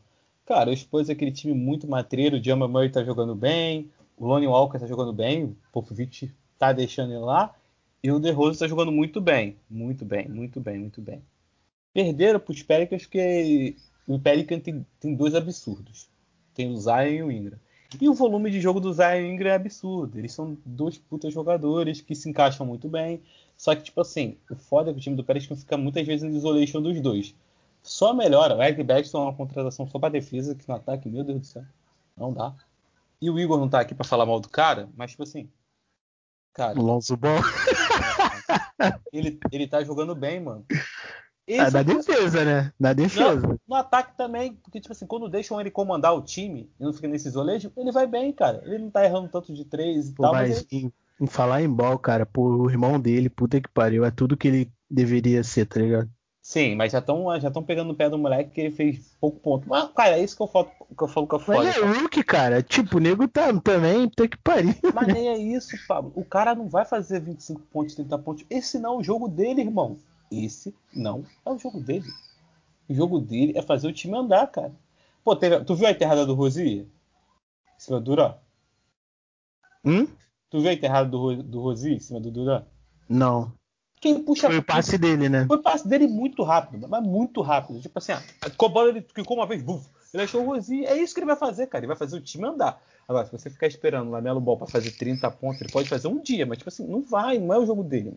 Cara, 0.50 0.72
o 0.72 0.76
Spurs 0.76 1.10
é 1.10 1.12
aquele 1.12 1.32
time 1.32 1.54
muito 1.54 1.88
matreiro, 1.88 2.38
o 2.38 2.44
Jamal 2.44 2.68
Murray 2.68 2.90
tá 2.90 3.04
jogando 3.04 3.36
bem, 3.36 3.92
o 4.18 4.26
Lonnie 4.26 4.48
Walker 4.48 4.80
tá 4.80 4.88
jogando 4.88 5.14
bem, 5.14 5.44
o 5.44 5.56
Popovich 5.72 6.34
tá 6.58 6.74
deixando 6.74 7.12
ele 7.14 7.20
lá, 7.20 7.56
e 8.02 8.12
o 8.12 8.20
DeRozan 8.20 8.58
tá 8.58 8.68
jogando 8.68 8.92
muito 8.92 9.22
bem, 9.22 9.58
muito 9.70 10.04
bem, 10.04 10.28
muito 10.28 10.60
bem, 10.60 10.80
muito 10.80 11.02
bem. 11.02 11.22
Perderam 11.94 12.40
pros 12.40 12.64
Pelicans 12.64 13.04
porque 13.04 13.76
o 14.08 14.18
Pelican 14.18 14.60
tem, 14.60 14.84
tem 15.00 15.14
dois 15.14 15.36
absurdos. 15.36 16.10
Tem 16.56 16.72
o 16.72 16.78
Zion 16.78 16.96
e 16.96 17.22
o 17.22 17.32
Ingram. 17.32 17.60
E 18.02 18.10
o 18.10 18.16
volume 18.16 18.50
de 18.50 18.60
jogo 18.60 18.80
do 18.80 18.92
Zion 18.92 19.22
e 19.22 19.32
Ingram 19.32 19.52
é 19.52 19.56
absurdo. 19.56 20.18
Eles 20.18 20.34
são 20.34 20.58
dois 20.66 20.98
putas 20.98 21.32
jogadores 21.32 22.02
que 22.02 22.16
se 22.16 22.28
encaixam 22.28 22.66
muito 22.66 22.90
bem. 22.90 23.22
Só 23.56 23.76
que, 23.76 23.84
tipo 23.84 24.02
assim, 24.02 24.36
o 24.50 24.56
foda 24.56 24.90
é 24.90 24.94
que 24.94 25.00
o 25.00 25.02
time 25.02 25.16
do 25.16 25.24
Pelican 25.24 25.56
fica 25.56 25.78
muitas 25.78 26.08
vezes 26.08 26.24
em 26.24 26.36
isolation 26.36 26.82
dos 26.82 27.00
dois. 27.00 27.36
Só 27.82 28.14
melhora. 28.14 28.56
O 28.56 28.64
Eric 28.64 28.84
Baxton 28.84 29.20
é 29.20 29.24
uma 29.24 29.36
contratação 29.36 29.88
só 29.88 30.00
para 30.00 30.10
defesa, 30.10 30.56
que 30.56 30.68
no 30.68 30.76
ataque, 30.76 31.10
meu 31.10 31.24
Deus 31.24 31.40
do 31.40 31.46
céu, 31.46 31.64
não 32.16 32.34
dá. 32.34 32.54
E 33.22 33.30
o 33.30 33.40
Igor 33.40 33.60
não 33.60 33.70
tá 33.70 33.80
aqui 33.80 33.94
para 33.94 34.06
falar 34.06 34.26
mal 34.26 34.40
do 34.40 34.50
cara, 34.50 34.90
mas 34.96 35.12
tipo 35.12 35.24
assim. 35.24 35.50
Cara. 36.54 36.80
Lonzo 36.80 37.16
Ball. 37.18 37.40
ele, 39.12 39.40
ele 39.52 39.68
tá 39.68 39.84
jogando 39.84 40.16
bem, 40.16 40.40
mano. 40.40 40.66
Esse 41.50 41.62
é, 41.62 41.72
na 41.72 41.82
defesa, 41.82 42.46
né? 42.46 42.74
Na 42.80 42.94
defesa. 42.94 43.48
No, 43.48 43.60
no, 43.68 43.76
ataque 43.76 44.16
também, 44.16 44.54
porque, 44.54 44.80
tipo 44.80 44.92
assim, 44.94 45.08
quando 45.08 45.28
deixam 45.28 45.60
ele 45.60 45.72
comandar 45.72 46.16
o 46.16 46.22
time 46.22 46.72
e 46.80 46.84
não 46.84 46.94
fica 46.94 47.08
nesse 47.08 47.28
isolejo, 47.28 47.72
ele 47.76 47.92
vai 47.92 48.06
bem, 48.06 48.32
cara. 48.32 48.62
Ele 48.66 48.78
não 48.78 48.92
tá 48.92 49.04
errando 49.04 49.30
tanto 49.30 49.52
de 49.52 49.66
três 49.66 50.10
e 50.10 50.14
Pô, 50.14 50.24
tal. 50.24 50.34
Mas, 50.34 50.50
mas 50.50 50.68
ele... 50.72 50.86
em, 51.20 51.24
em, 51.24 51.28
falar 51.28 51.64
em 51.64 51.70
ball, 51.70 51.98
cara, 51.98 52.24
pô, 52.24 52.44
o 52.44 52.70
irmão 52.70 53.00
dele, 53.00 53.30
puta 53.30 53.60
que 53.60 53.68
pariu, 53.68 54.06
é 54.06 54.12
tudo 54.12 54.38
que 54.38 54.48
ele 54.48 54.72
deveria 54.88 55.44
ser, 55.44 55.66
tá 55.66 55.80
ligado? 55.80 56.10
Sim, 56.50 56.74
mas 56.74 56.92
já 56.94 56.98
estão 56.98 57.40
já 57.40 57.52
pegando 57.62 57.90
no 57.90 57.96
pé 57.96 58.10
do 58.10 58.18
moleque 58.18 58.50
que 58.50 58.60
ele 58.60 58.72
fez 58.72 59.16
pouco 59.22 59.40
ponto. 59.40 59.70
Mas, 59.70 59.88
cara, 59.92 60.18
é 60.18 60.24
isso 60.24 60.36
que 60.36 60.42
eu 60.42 60.48
falo 60.48 60.66
que 60.66 61.04
eu, 61.04 61.08
falo 61.08 61.28
que 61.28 61.36
eu 61.36 61.40
falo. 61.40 61.64
Mas 61.64 61.78
é 61.78 61.80
Hulk, 61.80 62.24
cara. 62.24 62.64
Tipo, 62.64 62.98
o 62.98 63.00
nego 63.00 63.28
tá 63.28 63.54
também, 63.62 64.10
tem 64.10 64.28
que 64.28 64.36
parir. 64.36 64.76
Mas 64.92 65.14
nem 65.14 65.28
é 65.28 65.38
isso, 65.38 65.78
Pablo. 65.88 66.12
O 66.16 66.26
cara 66.26 66.56
não 66.56 66.68
vai 66.68 66.86
fazer 66.86 67.20
25 67.20 67.62
pontos, 67.72 67.94
30 67.94 68.18
pontos. 68.18 68.46
Esse 68.50 68.80
não 68.80 68.96
é 68.96 68.98
o 68.98 69.04
jogo 69.04 69.28
dele, 69.28 69.62
irmão. 69.62 70.00
Esse 70.32 70.74
não 70.92 71.24
é 71.46 71.52
o 71.52 71.60
jogo 71.60 71.80
dele. 71.80 72.12
O 72.90 72.96
jogo 72.96 73.20
dele 73.20 73.54
é 73.56 73.62
fazer 73.62 73.88
o 73.88 73.94
time 73.94 74.18
andar, 74.18 74.48
cara. 74.48 74.74
Pô, 75.24 75.36
teve, 75.36 75.64
tu 75.64 75.76
viu 75.76 75.86
a 75.86 75.92
enterrada 75.92 76.26
do 76.26 76.34
Rosier? 76.34 76.88
Em 76.88 77.80
cima 77.80 78.00
do 78.00 78.06
Duran? 78.06 78.34
Hum? 79.86 80.08
Tu 80.50 80.60
viu 80.60 80.72
a 80.72 80.74
enterrada 80.74 81.08
do, 81.08 81.44
do 81.44 81.62
Rosier 81.62 81.96
em 81.96 82.00
cima 82.00 82.20
do 82.20 82.32
Duran? 82.32 82.66
Não. 83.08 83.54
Quem 84.00 84.24
puxa. 84.24 84.48
Foi 84.48 84.58
o 84.58 84.64
passe 84.64 84.98
dele, 84.98 85.28
né? 85.28 85.46
Foi 85.46 85.58
o 85.58 85.62
passe 85.62 85.88
dele 85.88 86.08
muito 86.08 86.44
rápido, 86.44 86.88
mas 86.88 87.04
muito 87.04 87.42
rápido. 87.42 87.82
Tipo 87.82 88.00
assim, 88.00 88.14
com 88.56 88.66
a 88.66 88.70
bola 88.70 88.90
ele 88.90 89.06
ficou 89.14 89.38
uma 89.38 89.46
vez, 89.46 89.62
buf, 89.62 89.86
ele 90.14 90.24
achou 90.24 90.42
o 90.42 90.46
Rosinho. 90.46 90.86
É 90.86 90.98
isso 90.98 91.14
que 91.14 91.20
ele 91.20 91.28
vai 91.28 91.36
fazer, 91.36 91.68
cara. 91.68 91.82
Ele 91.82 91.88
vai 91.88 91.98
fazer 91.98 92.16
o 92.16 92.22
time 92.22 92.48
andar. 92.48 92.82
Agora, 93.08 93.26
se 93.26 93.32
você 93.32 93.50
ficar 93.50 93.68
esperando 93.68 94.08
o 94.08 94.12
Lamelo 94.12 94.40
Ball 94.40 94.58
para 94.58 94.68
fazer 94.68 94.92
30 94.92 95.30
pontos, 95.32 95.62
ele 95.62 95.72
pode 95.72 95.90
fazer 95.90 96.08
um 96.08 96.22
dia, 96.22 96.46
mas 96.46 96.60
tipo 96.60 96.70
assim, 96.70 96.86
não 96.88 97.02
vai, 97.02 97.40
não 97.40 97.54
é 97.54 97.60
o 97.60 97.66
jogo 97.66 97.84
dele. 97.84 98.14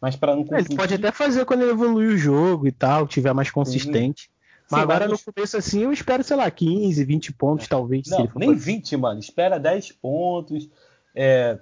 Mas 0.00 0.16
para 0.16 0.34
não 0.34 0.42
confundir... 0.42 0.70
Ele 0.70 0.76
pode 0.76 0.94
até 0.94 1.12
fazer 1.12 1.44
quando 1.44 1.62
ele 1.62 1.70
evoluir 1.70 2.10
o 2.10 2.16
jogo 2.16 2.66
e 2.66 2.72
tal, 2.72 3.06
tiver 3.06 3.32
mais 3.32 3.50
consistente. 3.50 4.22
Sim. 4.22 4.28
Mas 4.70 4.80
Sim, 4.80 4.84
agora 4.84 5.08
mas 5.08 5.20
no 5.20 5.32
começo 5.32 5.56
assim 5.56 5.82
eu 5.82 5.92
espero, 5.92 6.24
sei 6.24 6.36
lá, 6.36 6.50
15, 6.50 7.04
20 7.04 7.32
pontos 7.34 7.68
talvez. 7.68 8.08
Não, 8.08 8.28
nem 8.34 8.54
20, 8.54 8.96
mano. 8.96 9.20
Espera 9.20 9.60
10 9.60 9.92
pontos, 9.92 10.68
é, 11.14 11.58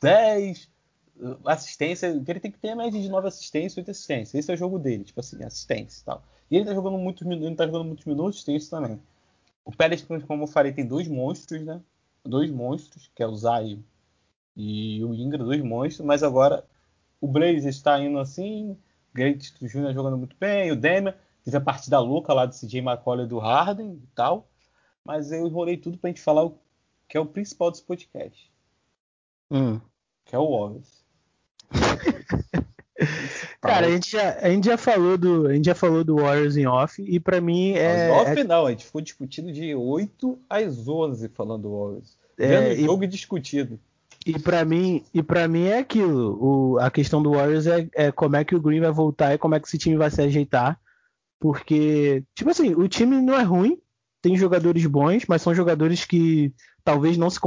10 0.00 0.68
assistência. 1.44 2.06
Ele 2.06 2.40
tem 2.40 2.50
que 2.50 2.58
ter 2.58 2.70
a 2.70 2.76
média 2.76 3.00
de 3.00 3.08
9 3.08 3.28
assistências, 3.28 3.76
8 3.76 3.90
assistências. 3.90 4.34
Esse 4.34 4.50
é 4.50 4.54
o 4.54 4.58
jogo 4.58 4.78
dele, 4.78 5.04
tipo 5.04 5.20
assim, 5.20 5.42
assistência 5.44 6.00
e 6.00 6.04
tal. 6.04 6.22
E 6.50 6.56
ele 6.56 6.64
tá 6.64 6.74
jogando 6.74 6.98
muitos 6.98 7.26
minutos, 7.26 7.46
ele 7.46 7.56
tá 7.56 7.66
jogando 7.66 7.84
muitos 7.84 8.04
minutos, 8.04 8.44
tem 8.44 8.56
isso 8.56 8.70
também. 8.70 9.00
O 9.64 9.70
Pérez, 9.70 10.02
como 10.02 10.42
eu 10.42 10.46
falei, 10.46 10.72
tem 10.72 10.86
dois 10.86 11.08
monstros, 11.08 11.62
né? 11.62 11.80
Dois 12.24 12.50
monstros, 12.50 13.10
que 13.14 13.22
é 13.22 13.26
o 13.26 13.36
Zay 13.36 13.82
e 14.56 15.04
o 15.04 15.14
Ingra, 15.14 15.44
dois 15.44 15.62
monstros, 15.62 16.06
mas 16.06 16.22
agora 16.22 16.64
o 17.20 17.26
Blaze 17.26 17.68
está 17.68 17.98
indo 18.00 18.18
assim, 18.18 18.76
Great 19.14 19.54
Jr. 19.60 19.92
jogando 19.92 20.18
muito 20.18 20.36
bem, 20.38 20.70
o 20.70 20.76
Demian 20.76 21.14
teve 21.44 21.56
a 21.56 21.60
partida 21.60 21.98
louca 21.98 22.32
lá 22.34 22.46
do 22.46 22.54
CJ 22.54 22.80
McCollum 22.80 23.24
e 23.24 23.26
do 23.26 23.38
Harden 23.38 23.94
e 23.94 24.06
tal, 24.14 24.48
mas 25.04 25.32
eu 25.32 25.46
enrolei 25.46 25.76
tudo 25.76 25.98
pra 25.98 26.08
gente 26.08 26.20
falar 26.20 26.44
o 26.44 26.58
que 27.08 27.16
é 27.16 27.20
o 27.20 27.26
principal 27.26 27.70
desse 27.70 27.82
podcast. 27.82 28.50
Hum. 29.50 29.80
Que 30.24 30.34
é 30.34 30.38
o 30.38 30.50
Warriors. 30.50 31.01
Cara, 33.62 33.86
a 33.86 33.90
gente, 33.90 34.10
já, 34.10 34.38
a 34.40 34.50
gente 34.50 34.64
já 34.66 34.76
falou 34.76 35.16
do 35.16 35.46
a 35.46 35.54
gente 35.54 35.66
já 35.66 35.74
falou 35.74 36.02
do 36.02 36.16
Warriors 36.16 36.56
em 36.56 36.66
off 36.66 37.00
e 37.00 37.20
para 37.20 37.40
mim 37.40 37.74
é 37.74 38.10
off 38.10 38.40
é... 38.40 38.42
não, 38.42 38.66
a 38.66 38.70
gente 38.70 38.84
ficou 38.84 39.00
discutindo 39.00 39.52
de 39.52 39.72
8 39.72 40.38
às 40.50 40.88
11 40.88 41.28
falando 41.28 41.62
do 41.62 41.78
Warriors. 41.78 42.18
É, 42.36 42.74
Vendo 42.74 42.84
jogo 42.84 43.04
e... 43.04 43.06
discutido. 43.06 43.78
E 44.26 44.38
para 44.38 44.64
mim, 44.64 45.04
e 45.14 45.22
para 45.22 45.46
mim 45.46 45.64
é 45.64 45.78
aquilo. 45.78 46.38
O, 46.40 46.78
a 46.78 46.90
questão 46.90 47.22
do 47.22 47.32
Warriors 47.32 47.66
é, 47.66 47.88
é, 47.94 48.12
como 48.12 48.36
é 48.36 48.44
que 48.44 48.54
o 48.54 48.60
Green 48.60 48.80
vai 48.80 48.90
voltar 48.90 49.34
e 49.34 49.38
como 49.38 49.54
é 49.54 49.60
que 49.60 49.66
esse 49.66 49.78
time 49.78 49.96
vai 49.96 50.10
se 50.10 50.20
ajeitar. 50.20 50.78
Porque, 51.40 52.24
tipo 52.34 52.50
assim, 52.50 52.74
o 52.74 52.86
time 52.86 53.20
não 53.20 53.34
é 53.34 53.42
ruim, 53.42 53.80
tem 54.20 54.36
jogadores 54.36 54.86
bons, 54.86 55.24
mas 55.26 55.42
são 55.42 55.54
jogadores 55.54 56.04
que 56.04 56.52
talvez 56.84 57.16
não 57.16 57.28
se, 57.28 57.40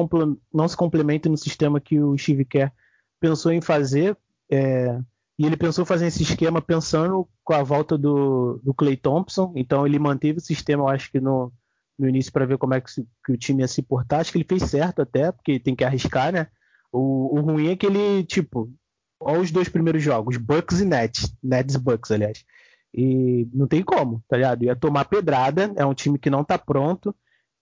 não 0.53 0.67
se 0.67 0.75
complementem 0.75 1.31
no 1.31 1.37
sistema 1.37 1.79
que 1.79 1.99
o 1.99 2.17
Steve 2.17 2.43
Kerr 2.43 2.71
pensou 3.19 3.51
em 3.51 3.61
fazer. 3.61 4.17
É, 4.49 4.99
e 5.37 5.45
ele 5.45 5.57
pensou 5.57 5.85
fazer 5.85 6.07
esse 6.07 6.23
esquema 6.23 6.61
pensando 6.61 7.27
com 7.43 7.53
a 7.53 7.61
volta 7.61 7.97
do, 7.97 8.59
do 8.63 8.73
Clay 8.73 8.95
Thompson. 8.95 9.51
Então 9.55 9.85
ele 9.85 9.99
manteve 9.99 10.39
o 10.39 10.41
sistema, 10.41 10.83
eu 10.83 10.87
acho 10.87 11.11
que 11.11 11.19
no, 11.19 11.51
no 11.99 12.07
início, 12.07 12.31
para 12.31 12.45
ver 12.45 12.57
como 12.57 12.73
é 12.73 12.81
que, 12.81 12.89
se, 12.89 13.07
que, 13.25 13.33
o 13.33 13.37
time 13.37 13.61
ia 13.61 13.67
se 13.67 13.81
portar. 13.81 14.21
Acho 14.21 14.31
que 14.31 14.37
ele 14.37 14.47
fez 14.47 14.63
certo 14.63 15.01
até, 15.01 15.31
porque 15.31 15.59
tem 15.59 15.75
que 15.75 15.83
arriscar, 15.83 16.31
né? 16.31 16.47
O, 16.91 17.37
o 17.37 17.41
ruim 17.41 17.69
é 17.69 17.75
que 17.75 17.85
ele, 17.85 18.23
tipo, 18.23 18.71
olha 19.19 19.41
os 19.41 19.51
dois 19.51 19.67
primeiros 19.67 20.01
jogos, 20.01 20.37
Bucks 20.37 20.79
e 20.79 20.85
Nets, 20.85 21.35
Nets 21.43 21.75
Bucks, 21.75 22.11
aliás. 22.11 22.45
E 22.93 23.49
não 23.53 23.67
tem 23.67 23.83
como, 23.83 24.23
tá 24.29 24.37
ligado? 24.37 24.63
Ia 24.63 24.75
tomar 24.75 25.05
pedrada, 25.05 25.73
é 25.75 25.85
um 25.85 25.93
time 25.93 26.17
que 26.17 26.29
não 26.29 26.45
tá 26.45 26.57
pronto. 26.57 27.13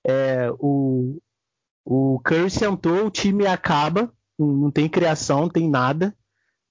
É, 0.06 0.52
o, 0.60 1.20
o 1.84 2.20
Curry 2.24 2.52
sentou, 2.52 3.08
o 3.08 3.12
time 3.12 3.48
acaba, 3.48 4.14
não, 4.38 4.48
não 4.48 4.72
tem 4.72 4.88
criação, 4.88 5.42
não 5.42 5.50
tem 5.50 5.68
nada. 5.68 6.16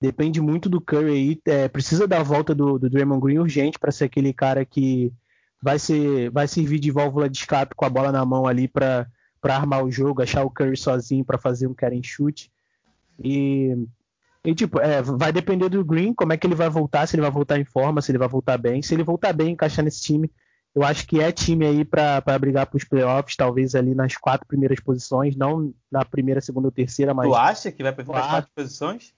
Depende 0.02 0.40
muito 0.40 0.68
do 0.68 0.80
Curry 0.80 1.12
aí. 1.12 1.40
É, 1.46 1.68
precisa 1.68 2.08
dar 2.08 2.18
a 2.18 2.24
volta 2.24 2.52
do, 2.52 2.76
do 2.76 2.90
Draymond 2.90 3.20
Green 3.20 3.38
urgente 3.38 3.78
para 3.78 3.92
ser 3.92 4.06
aquele 4.06 4.32
cara 4.32 4.64
que 4.64 5.12
vai, 5.62 5.78
ser, 5.78 6.28
vai 6.32 6.48
servir 6.48 6.80
de 6.80 6.90
válvula 6.90 7.30
de 7.30 7.38
escape 7.38 7.76
com 7.76 7.84
a 7.84 7.88
bola 7.88 8.10
na 8.10 8.24
mão 8.24 8.44
ali 8.44 8.66
para 8.66 9.06
armar 9.44 9.84
o 9.84 9.92
jogo, 9.92 10.20
achar 10.20 10.42
o 10.42 10.50
Curry 10.50 10.76
sozinho 10.76 11.24
para 11.24 11.38
fazer 11.38 11.68
um 11.68 11.74
cara 11.74 11.94
em 11.94 12.02
chute. 12.02 12.50
E, 13.22 13.76
e 14.44 14.52
tipo, 14.56 14.80
é, 14.80 15.00
vai 15.02 15.32
depender 15.32 15.68
do 15.68 15.84
Green, 15.84 16.12
como 16.12 16.32
é 16.32 16.36
que 16.36 16.48
ele 16.48 16.56
vai 16.56 16.68
voltar, 16.68 17.06
se 17.06 17.14
ele 17.14 17.22
vai 17.22 17.30
voltar 17.30 17.60
em 17.60 17.64
forma, 17.64 18.02
se 18.02 18.10
ele 18.10 18.18
vai 18.18 18.28
voltar 18.28 18.58
bem. 18.58 18.82
Se 18.82 18.92
ele 18.94 19.04
voltar 19.04 19.32
bem, 19.32 19.52
encaixar 19.52 19.84
nesse 19.84 20.02
time, 20.02 20.28
eu 20.74 20.82
acho 20.82 21.06
que 21.06 21.20
é 21.20 21.30
time 21.30 21.64
aí 21.64 21.84
para 21.84 22.20
brigar 22.40 22.66
para 22.66 22.76
os 22.76 22.82
playoffs, 22.82 23.36
talvez 23.36 23.76
ali 23.76 23.94
nas 23.94 24.16
quatro 24.16 24.48
primeiras 24.48 24.80
posições, 24.80 25.36
não 25.36 25.72
na 25.88 26.04
primeira, 26.04 26.40
segunda 26.40 26.66
ou 26.66 26.72
terceira, 26.72 27.14
mas. 27.14 27.28
Tu 27.28 27.34
acha 27.36 27.70
que 27.70 27.84
vai 27.84 27.92
para 27.92 28.02
as 28.02 28.26
quatro 28.26 28.50
posições? 28.52 29.14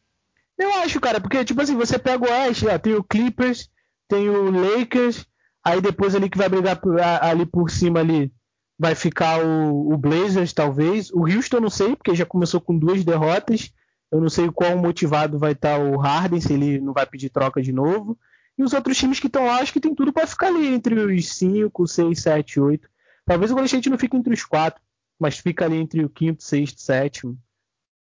Eu 0.58 0.72
acho, 0.74 1.00
cara, 1.00 1.20
porque, 1.20 1.44
tipo 1.44 1.60
assim, 1.60 1.76
você 1.76 1.98
pega 1.98 2.24
o 2.24 2.30
Oeste, 2.30 2.66
ó, 2.66 2.78
tem 2.78 2.94
o 2.94 3.02
Clippers, 3.02 3.68
tem 4.08 4.28
o 4.28 4.50
Lakers, 4.50 5.26
aí 5.64 5.80
depois 5.80 6.14
ali 6.14 6.30
que 6.30 6.38
vai 6.38 6.48
brigar 6.48 6.78
ali 7.22 7.44
por 7.44 7.70
cima 7.70 8.00
ali 8.00 8.32
vai 8.78 8.94
ficar 8.94 9.44
o, 9.44 9.92
o 9.92 9.96
Blazers, 9.96 10.52
talvez. 10.52 11.10
O 11.10 11.20
Houston 11.20 11.60
não 11.60 11.70
sei, 11.70 11.94
porque 11.96 12.14
já 12.14 12.26
começou 12.26 12.60
com 12.60 12.76
duas 12.76 13.04
derrotas. 13.04 13.72
Eu 14.10 14.20
não 14.20 14.28
sei 14.28 14.50
qual 14.50 14.76
motivado 14.76 15.38
vai 15.38 15.52
estar 15.52 15.78
o 15.78 15.96
Harden, 15.96 16.40
se 16.40 16.52
ele 16.52 16.80
não 16.80 16.92
vai 16.92 17.06
pedir 17.06 17.30
troca 17.30 17.62
de 17.62 17.72
novo. 17.72 18.18
E 18.56 18.62
os 18.62 18.72
outros 18.72 18.96
times 18.96 19.18
que 19.18 19.26
estão 19.26 19.46
lá, 19.46 19.58
acho 19.58 19.72
que 19.72 19.80
tem 19.80 19.94
tudo 19.94 20.12
para 20.12 20.26
ficar 20.26 20.48
ali 20.48 20.66
entre 20.66 20.94
os 20.94 21.34
5, 21.34 21.86
6, 21.86 22.20
7, 22.20 22.60
8. 22.60 22.88
Talvez 23.26 23.50
o 23.50 23.54
Golden 23.54 23.66
State 23.66 23.90
não 23.90 23.98
fique 23.98 24.16
entre 24.16 24.32
os 24.32 24.44
4, 24.44 24.80
mas 25.18 25.38
fica 25.38 25.64
ali 25.64 25.76
entre 25.76 26.04
o 26.04 26.08
quinto, 26.08 26.44
sexto, 26.44 26.80
sétimo. 26.80 27.38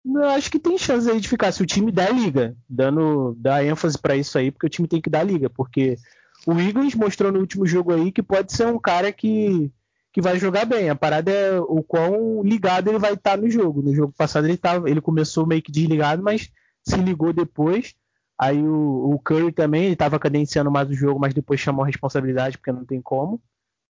Eu 0.06 0.30
acho 0.30 0.52
que 0.52 0.60
tem 0.60 0.78
chance 0.78 1.10
aí 1.10 1.20
de 1.20 1.30
ficar 1.30 1.52
se 1.52 1.64
o 1.64 1.66
time 1.66 1.92
der 1.92 2.14
liga, 2.14 2.56
dando 2.68 3.36
dar 3.38 3.66
ênfase 3.66 3.98
para 3.98 4.16
isso 4.16 4.38
aí, 4.38 4.52
porque 4.52 4.68
o 4.68 4.70
time 4.70 4.88
tem 4.88 5.02
que 5.02 5.10
dar 5.10 5.24
liga, 5.24 5.50
porque 5.50 5.98
o 6.46 6.60
Eagles 6.60 6.94
mostrou 6.94 7.32
no 7.32 7.40
último 7.40 7.66
jogo 7.66 7.94
aí 7.94 8.12
que 8.12 8.22
pode 8.22 8.52
ser 8.52 8.68
um 8.68 8.80
cara 8.80 9.12
que 9.12 9.72
que 10.14 10.22
vai 10.22 10.38
jogar 10.38 10.66
bem. 10.66 10.90
A 10.90 10.96
parada 10.96 11.32
é 11.32 11.60
o 11.60 11.82
quão 11.82 12.44
ligado 12.44 12.88
ele 12.88 13.00
vai 13.00 13.14
estar 13.14 13.36
no 13.36 13.50
jogo. 13.50 13.82
No 13.82 13.96
jogo 13.96 14.14
passado 14.16 14.46
ele, 14.46 14.56
tava, 14.56 14.88
ele 14.88 15.02
começou 15.02 15.46
meio 15.46 15.62
que 15.62 15.72
desligado, 15.72 16.22
mas 16.22 16.52
se 16.88 16.98
ligou 16.98 17.34
depois. 17.34 17.96
Aí 18.38 18.62
o, 18.62 19.14
o 19.14 19.20
Curry 19.20 19.52
também, 19.52 19.86
ele 19.86 19.94
estava 19.94 20.20
cadenciando 20.20 20.70
mais 20.70 20.88
o 20.88 20.94
jogo, 20.94 21.20
mas 21.20 21.34
depois 21.34 21.60
chamou 21.60 21.84
a 21.84 21.88
responsabilidade, 21.88 22.60
porque 22.60 22.72
não 22.72 22.86
tem 22.86 23.02
como. 23.02 23.42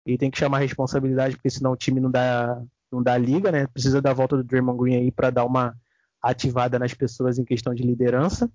E 0.04 0.18
tem 0.18 0.30
que 0.30 0.38
chamar 0.38 0.58
a 0.58 0.60
responsabilidade, 0.60 1.36
porque 1.36 1.50
senão 1.50 1.72
o 1.72 1.76
time 1.76 2.00
não 2.00 2.10
dá, 2.10 2.62
não 2.92 3.02
dá 3.02 3.16
liga, 3.16 3.50
né? 3.50 3.66
Precisa 3.66 4.02
da 4.02 4.12
volta 4.12 4.36
do 4.36 4.44
Draymond 4.44 4.78
Green 4.78 4.96
aí 4.96 5.10
para 5.10 5.30
dar 5.30 5.46
uma 5.46 5.74
ativada 6.22 6.78
nas 6.78 6.94
pessoas 6.94 7.38
em 7.38 7.44
questão 7.44 7.74
de 7.74 7.82
liderança. 7.82 8.50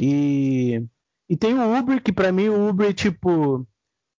E, 0.00 0.82
e 1.28 1.36
tem 1.36 1.54
o 1.54 1.78
Uber, 1.78 2.02
que 2.02 2.12
para 2.12 2.32
mim 2.32 2.48
o 2.48 2.68
Uber, 2.68 2.92
tipo, 2.92 3.66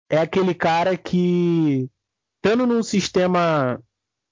é 0.08 0.18
aquele 0.18 0.54
cara 0.54 0.96
que 0.96 1.88
estando 2.36 2.66
num 2.66 2.82
sistema 2.82 3.80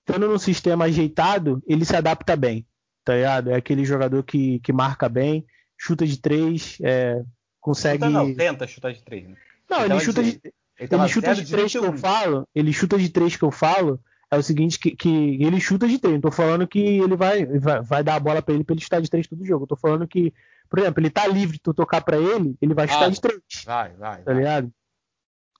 estando 0.07 0.29
num 0.29 0.39
sistema 0.39 0.85
ajeitado, 0.85 1.63
ele 1.67 1.85
se 1.85 1.95
adapta 1.95 2.37
bem, 2.37 2.67
tá 3.05 3.15
ligado? 3.15 3.51
É 3.51 3.55
aquele 3.55 3.85
jogador 3.85 4.23
que, 4.23 4.59
que 4.61 4.73
marca 4.73 5.09
bem, 5.09 5.47
chuta 5.79 6.07
de 6.07 6.21
três, 6.21 6.79
é, 6.83 7.23
consegue. 7.61 8.05
Chuta 8.05 8.11
não, 8.11 8.35
tenta 8.35 8.67
chutar 8.67 8.93
de 8.93 9.03
três. 9.03 9.29
Né? 9.29 9.37
Não, 9.71 9.85
ele, 9.85 9.95
ele 9.95 10.01
chuta 10.01 10.23
de, 10.23 10.41
ele, 10.79 10.95
ele 10.95 11.09
chuta 11.09 11.35
de 11.35 11.47
três 11.47 11.73
que 11.73 11.79
eu 11.79 11.97
falo, 11.97 12.49
ele 12.55 12.73
chuta 12.73 12.99
de 12.99 13.09
três 13.09 13.37
que 13.37 13.45
eu 13.45 13.51
falo, 13.51 14.01
é 14.33 14.39
o 14.39 14.43
seguinte, 14.43 14.79
que, 14.79 14.97
que 14.97 15.45
ele 15.45 15.61
chuta 15.61 15.87
de 15.87 15.99
três. 15.99 16.15
Não 16.15 16.23
tô 16.23 16.31
falando 16.31 16.67
que 16.67 16.79
ele 16.79 17.15
vai, 17.15 17.45
vai, 17.45 17.83
vai 17.83 18.03
dar 18.03 18.15
a 18.15 18.21
bola 18.21 18.41
para 18.41 18.55
ele 18.55 18.65
para 18.65 18.73
ele 18.73 18.81
chutar 18.81 19.03
de 19.03 19.11
três 19.11 19.27
todo 19.27 19.45
jogo. 19.45 19.65
Eu 19.65 19.69
tô 19.69 19.77
falando 19.77 20.09
que, 20.09 20.33
por 20.71 20.79
exemplo, 20.79 21.03
ele 21.03 21.11
tá 21.11 21.27
livre, 21.27 21.59
tu 21.59 21.75
tocar 21.75 22.01
para 22.01 22.17
ele, 22.17 22.57
ele 22.63 22.73
vai 22.73 22.89
chutar 22.89 23.11
de 23.11 23.21
três. 23.21 23.43
Vai, 23.67 23.93
vai. 23.93 24.23
Tá 24.23 24.33
vai. 24.33 24.35
ligado? 24.35 24.73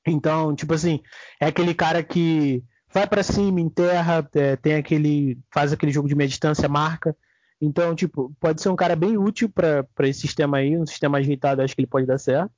Então, 0.07 0.57
tipo 0.57 0.73
assim, 0.73 1.03
é 1.39 1.49
aquele 1.49 1.75
cara 1.75 2.03
que 2.03 2.65
vai 2.91 3.07
para 3.07 3.23
cima, 3.23 3.61
enterra, 3.61 4.27
é, 4.35 4.57
tem 4.57 4.77
aquele. 4.77 5.39
faz 5.53 5.71
aquele 5.71 5.93
jogo 5.93 6.09
de 6.09 6.15
meia 6.15 6.29
distância, 6.29 6.67
marca. 6.67 7.15
Então, 7.61 7.95
tipo, 7.95 8.35
pode 8.41 8.63
ser 8.63 8.71
um 8.71 8.77
cara 8.77 8.97
bem 8.97 9.19
útil 9.19 9.51
para 9.51 9.87
esse 10.09 10.21
sistema 10.21 10.57
aí, 10.57 10.79
um 10.79 10.87
sistema 10.87 11.19
ajeitado, 11.19 11.61
acho 11.61 11.75
que 11.75 11.83
ele 11.83 11.87
pode 11.87 12.07
dar 12.07 12.19
certo. 12.19 12.51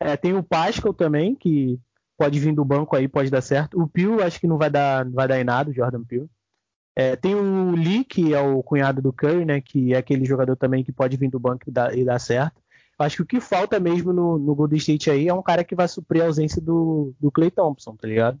É, 0.00 0.16
tem 0.16 0.32
o 0.32 0.42
Pascal 0.42 0.94
também, 0.94 1.34
que 1.34 1.78
pode 2.20 2.38
vir 2.38 2.54
do 2.54 2.66
banco 2.66 2.94
aí, 2.94 3.08
pode 3.08 3.30
dar 3.30 3.40
certo. 3.40 3.80
O 3.80 3.88
Pio, 3.88 4.22
acho 4.22 4.38
que 4.38 4.46
não 4.46 4.58
vai 4.58 4.68
dar, 4.68 5.08
vai 5.08 5.26
dar 5.26 5.40
em 5.40 5.44
nada, 5.44 5.70
o 5.70 5.72
Jordan 5.72 6.04
Pio. 6.04 6.28
É, 6.94 7.16
tem 7.16 7.34
o 7.34 7.70
Lee, 7.70 8.04
que 8.04 8.34
é 8.34 8.40
o 8.42 8.62
cunhado 8.62 9.00
do 9.00 9.10
Curry, 9.10 9.46
né? 9.46 9.58
Que 9.62 9.94
é 9.94 9.96
aquele 9.96 10.26
jogador 10.26 10.54
também 10.54 10.84
que 10.84 10.92
pode 10.92 11.16
vir 11.16 11.30
do 11.30 11.40
banco 11.40 11.62
e 11.66 11.70
dar, 11.72 11.96
e 11.96 12.04
dar 12.04 12.18
certo. 12.18 12.60
Acho 12.98 13.16
que 13.16 13.22
o 13.22 13.26
que 13.26 13.40
falta 13.40 13.80
mesmo 13.80 14.12
no, 14.12 14.38
no 14.38 14.54
Golden 14.54 14.76
State 14.76 15.10
aí 15.10 15.28
é 15.28 15.32
um 15.32 15.42
cara 15.42 15.64
que 15.64 15.74
vai 15.74 15.88
suprir 15.88 16.22
a 16.22 16.26
ausência 16.26 16.60
do, 16.60 17.14
do 17.18 17.32
Clay 17.32 17.50
Thompson, 17.50 17.96
tá 17.96 18.06
ligado? 18.06 18.38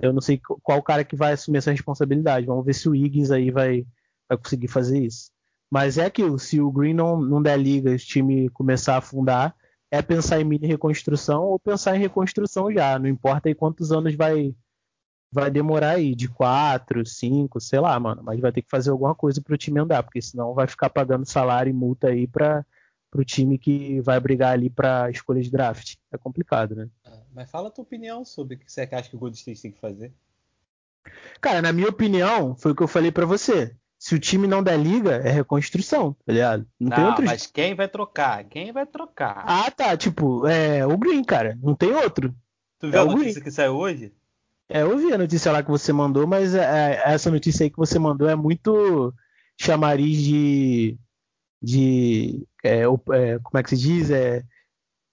Eu 0.00 0.12
não 0.12 0.20
sei 0.20 0.40
qual 0.60 0.82
cara 0.82 1.04
que 1.04 1.14
vai 1.14 1.34
assumir 1.34 1.58
essa 1.58 1.70
responsabilidade. 1.70 2.46
Vamos 2.46 2.66
ver 2.66 2.74
se 2.74 2.88
o 2.88 2.96
Higgins 2.96 3.30
aí 3.30 3.52
vai, 3.52 3.86
vai 4.28 4.36
conseguir 4.36 4.66
fazer 4.66 4.98
isso. 4.98 5.30
Mas 5.70 5.98
é 5.98 6.06
aquilo, 6.06 6.36
se 6.36 6.60
o 6.60 6.72
Green 6.72 6.94
não, 6.94 7.20
não 7.20 7.40
der 7.40 7.56
liga 7.56 7.92
o 7.92 7.96
time 7.96 8.48
começar 8.48 8.94
a 8.94 8.98
afundar, 8.98 9.54
é 9.94 10.02
pensar 10.02 10.40
em 10.40 10.44
mini 10.44 10.66
reconstrução 10.66 11.44
ou 11.44 11.58
pensar 11.58 11.94
em 11.94 12.00
reconstrução 12.00 12.72
já. 12.72 12.98
Não 12.98 13.08
importa 13.08 13.48
aí 13.48 13.54
quantos 13.54 13.92
anos 13.92 14.14
vai, 14.16 14.54
vai 15.30 15.50
demorar 15.50 15.92
aí, 15.92 16.16
de 16.16 16.28
quatro, 16.28 17.06
cinco, 17.06 17.60
sei 17.60 17.78
lá, 17.78 17.98
mano. 18.00 18.20
Mas 18.22 18.40
vai 18.40 18.50
ter 18.50 18.62
que 18.62 18.70
fazer 18.70 18.90
alguma 18.90 19.14
coisa 19.14 19.40
para 19.40 19.54
o 19.54 19.58
time 19.58 19.78
andar, 19.78 20.02
porque 20.02 20.20
senão 20.20 20.52
vai 20.52 20.66
ficar 20.66 20.90
pagando 20.90 21.24
salário 21.24 21.70
e 21.70 21.72
multa 21.72 22.08
aí 22.08 22.26
para 22.26 22.66
o 23.14 23.24
time 23.24 23.56
que 23.56 24.00
vai 24.00 24.18
brigar 24.18 24.52
ali 24.52 24.68
para 24.68 25.08
escolha 25.10 25.40
de 25.40 25.50
draft. 25.50 25.94
É 26.12 26.18
complicado, 26.18 26.74
né? 26.74 26.88
É, 27.04 27.20
mas 27.32 27.48
fala 27.48 27.68
a 27.68 27.70
tua 27.70 27.84
opinião 27.84 28.24
sobre 28.24 28.56
o 28.56 28.58
que 28.58 28.70
você 28.70 28.82
acha 28.82 29.08
que 29.08 29.14
o 29.14 29.18
Golden 29.18 29.38
State 29.38 29.62
tem 29.62 29.70
que 29.70 29.80
fazer. 29.80 30.12
Cara, 31.40 31.62
na 31.62 31.72
minha 31.72 31.88
opinião, 31.88 32.56
foi 32.56 32.72
o 32.72 32.74
que 32.74 32.82
eu 32.82 32.88
falei 32.88 33.12
para 33.12 33.26
você. 33.26 33.76
Se 34.04 34.14
o 34.14 34.18
time 34.18 34.46
não 34.46 34.62
der 34.62 34.78
liga, 34.78 35.12
é 35.12 35.30
reconstrução, 35.30 36.12
tá 36.26 36.30
ligado? 36.30 36.66
Não, 36.78 36.90
não 36.90 36.94
tem 36.94 37.06
outro. 37.06 37.24
Mas 37.24 37.46
quem 37.46 37.74
vai 37.74 37.88
trocar? 37.88 38.44
Quem 38.44 38.70
vai 38.70 38.84
trocar? 38.84 39.44
Ah, 39.46 39.70
tá. 39.70 39.96
Tipo, 39.96 40.46
é 40.46 40.86
o 40.86 40.94
Green, 40.98 41.24
cara. 41.24 41.58
Não 41.62 41.74
tem 41.74 41.90
outro. 41.94 42.34
Tu 42.78 42.90
viu 42.90 42.98
é 42.98 43.02
a 43.02 43.06
notícia 43.06 43.40
que 43.40 43.50
saiu 43.50 43.74
hoje? 43.76 44.12
É, 44.68 44.82
eu 44.82 44.98
vi 44.98 45.10
a 45.10 45.16
notícia 45.16 45.50
lá 45.50 45.62
que 45.62 45.70
você 45.70 45.90
mandou, 45.90 46.26
mas 46.26 46.54
é, 46.54 46.60
é, 46.60 47.14
essa 47.14 47.30
notícia 47.30 47.64
aí 47.64 47.70
que 47.70 47.78
você 47.78 47.98
mandou 47.98 48.28
é 48.28 48.36
muito 48.36 49.10
chamariz 49.58 50.18
de. 50.18 50.98
de 51.62 52.46
é, 52.62 52.80
é, 52.82 52.84
como 52.84 53.58
é 53.58 53.62
que 53.62 53.70
se 53.70 53.78
diz? 53.78 54.10
É, 54.10 54.44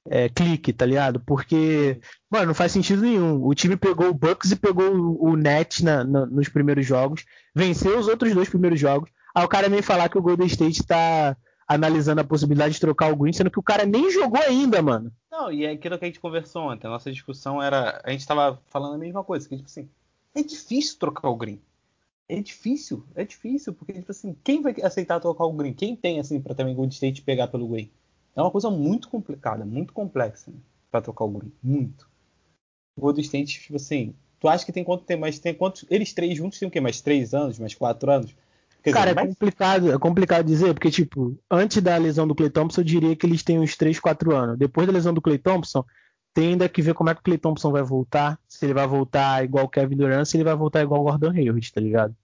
é, 0.09 0.29
clique, 0.29 0.73
tá 0.73 0.85
ligado? 0.85 1.19
Porque, 1.19 1.99
mano, 2.29 2.47
não 2.47 2.53
faz 2.53 2.71
sentido 2.71 3.01
nenhum. 3.01 3.45
O 3.45 3.53
time 3.53 3.75
pegou 3.75 4.09
o 4.09 4.13
Bucks 4.13 4.51
e 4.51 4.55
pegou 4.55 4.93
o, 4.93 5.31
o 5.31 5.35
Net 5.35 5.83
na, 5.83 6.03
na, 6.03 6.25
nos 6.25 6.49
primeiros 6.49 6.85
jogos, 6.85 7.25
venceu 7.53 7.99
os 7.99 8.07
outros 8.07 8.33
dois 8.33 8.49
primeiros 8.49 8.79
jogos. 8.79 9.09
Aí 9.33 9.45
o 9.45 9.49
cara 9.49 9.69
vem 9.69 9.81
falar 9.81 10.09
que 10.09 10.17
o 10.17 10.21
Golden 10.21 10.47
State 10.47 10.85
tá 10.85 11.35
analisando 11.67 12.19
a 12.19 12.25
possibilidade 12.25 12.73
de 12.73 12.79
trocar 12.81 13.11
o 13.11 13.15
Green, 13.15 13.31
sendo 13.31 13.49
que 13.49 13.59
o 13.59 13.63
cara 13.63 13.85
nem 13.85 14.11
jogou 14.11 14.41
ainda, 14.41 14.81
mano. 14.81 15.11
Não, 15.31 15.51
e 15.51 15.65
é 15.65 15.71
aquilo 15.71 15.97
que 15.97 16.03
a 16.03 16.07
gente 16.07 16.19
conversou 16.19 16.63
ontem. 16.63 16.87
A 16.87 16.89
nossa 16.89 17.11
discussão 17.11 17.61
era. 17.61 18.01
A 18.03 18.11
gente 18.11 18.27
tava 18.27 18.61
falando 18.67 18.95
a 18.95 18.97
mesma 18.97 19.23
coisa, 19.23 19.47
que 19.47 19.55
tipo 19.55 19.69
assim, 19.69 19.89
é 20.35 20.43
difícil 20.43 20.99
trocar 20.99 21.29
o 21.29 21.35
Green. 21.35 21.61
É 22.27 22.41
difícil, 22.41 23.05
é 23.15 23.25
difícil, 23.25 23.73
porque, 23.73 23.93
tipo 23.93 24.11
assim, 24.11 24.35
quem 24.43 24.61
vai 24.61 24.73
aceitar 24.81 25.19
trocar 25.19 25.45
o 25.45 25.53
Green? 25.53 25.73
Quem 25.73 25.95
tem, 25.95 26.19
assim, 26.19 26.39
pra 26.41 26.55
também 26.55 26.75
Golden 26.75 26.93
State 26.93 27.21
pegar 27.21 27.47
pelo 27.47 27.67
Green? 27.67 27.89
É 28.35 28.41
uma 28.41 28.51
coisa 28.51 28.69
muito 28.69 29.09
complicada, 29.09 29.65
muito 29.65 29.93
complexa, 29.93 30.51
né? 30.51 30.57
Pra 30.89 31.01
trocar 31.01 31.25
o 31.25 31.29
Green. 31.29 31.51
Muito. 31.61 32.09
O 32.97 33.01
Golden 33.01 33.23
State, 33.23 33.61
tipo 33.61 33.75
assim, 33.75 34.13
tu 34.39 34.47
acha 34.47 34.65
que 34.65 34.71
tem 34.71 34.83
quanto 34.83 35.05
tempo? 35.05 35.21
Mas 35.21 35.39
tem 35.39 35.53
quantos. 35.53 35.85
Eles 35.89 36.13
três 36.13 36.37
juntos 36.37 36.59
têm 36.59 36.67
o 36.67 36.71
quê? 36.71 36.79
Mais 36.79 37.01
três 37.01 37.33
anos? 37.33 37.59
Mais 37.59 37.75
quatro 37.75 38.11
anos? 38.11 38.35
Quer 38.83 38.93
Cara, 38.93 39.09
dizer, 39.09 39.19
é 39.19 39.23
mas... 39.23 39.29
complicado, 39.29 39.91
é 39.91 39.99
complicado 39.99 40.45
dizer, 40.45 40.73
porque, 40.73 40.89
tipo, 40.89 41.37
antes 41.49 41.81
da 41.81 41.95
lesão 41.97 42.27
do 42.27 42.33
Clay 42.33 42.49
Thompson, 42.49 42.81
eu 42.81 42.85
diria 42.85 43.15
que 43.15 43.25
eles 43.25 43.43
têm 43.43 43.59
uns 43.59 43.77
3, 43.77 43.99
4 43.99 44.35
anos. 44.35 44.57
Depois 44.57 44.87
da 44.87 44.93
lesão 44.93 45.13
do 45.13 45.21
Clay 45.21 45.37
Thompson, 45.37 45.85
tem 46.33 46.49
ainda 46.49 46.67
que 46.67 46.81
ver 46.81 46.95
como 46.95 47.09
é 47.09 47.13
que 47.13 47.19
o 47.19 47.23
Clay 47.23 47.37
Thompson 47.37 47.71
vai 47.71 47.83
voltar. 47.83 48.39
Se 48.47 48.65
ele 48.65 48.73
vai 48.73 48.87
voltar 48.87 49.43
igual 49.43 49.65
o 49.65 49.69
Kevin 49.69 49.97
Durant, 49.97 50.25
se 50.25 50.37
ele 50.37 50.43
vai 50.43 50.55
voltar 50.55 50.81
igual 50.81 51.01
o 51.01 51.03
Gordon 51.03 51.29
Hayward, 51.29 51.71
tá 51.71 51.79
ligado? 51.79 52.15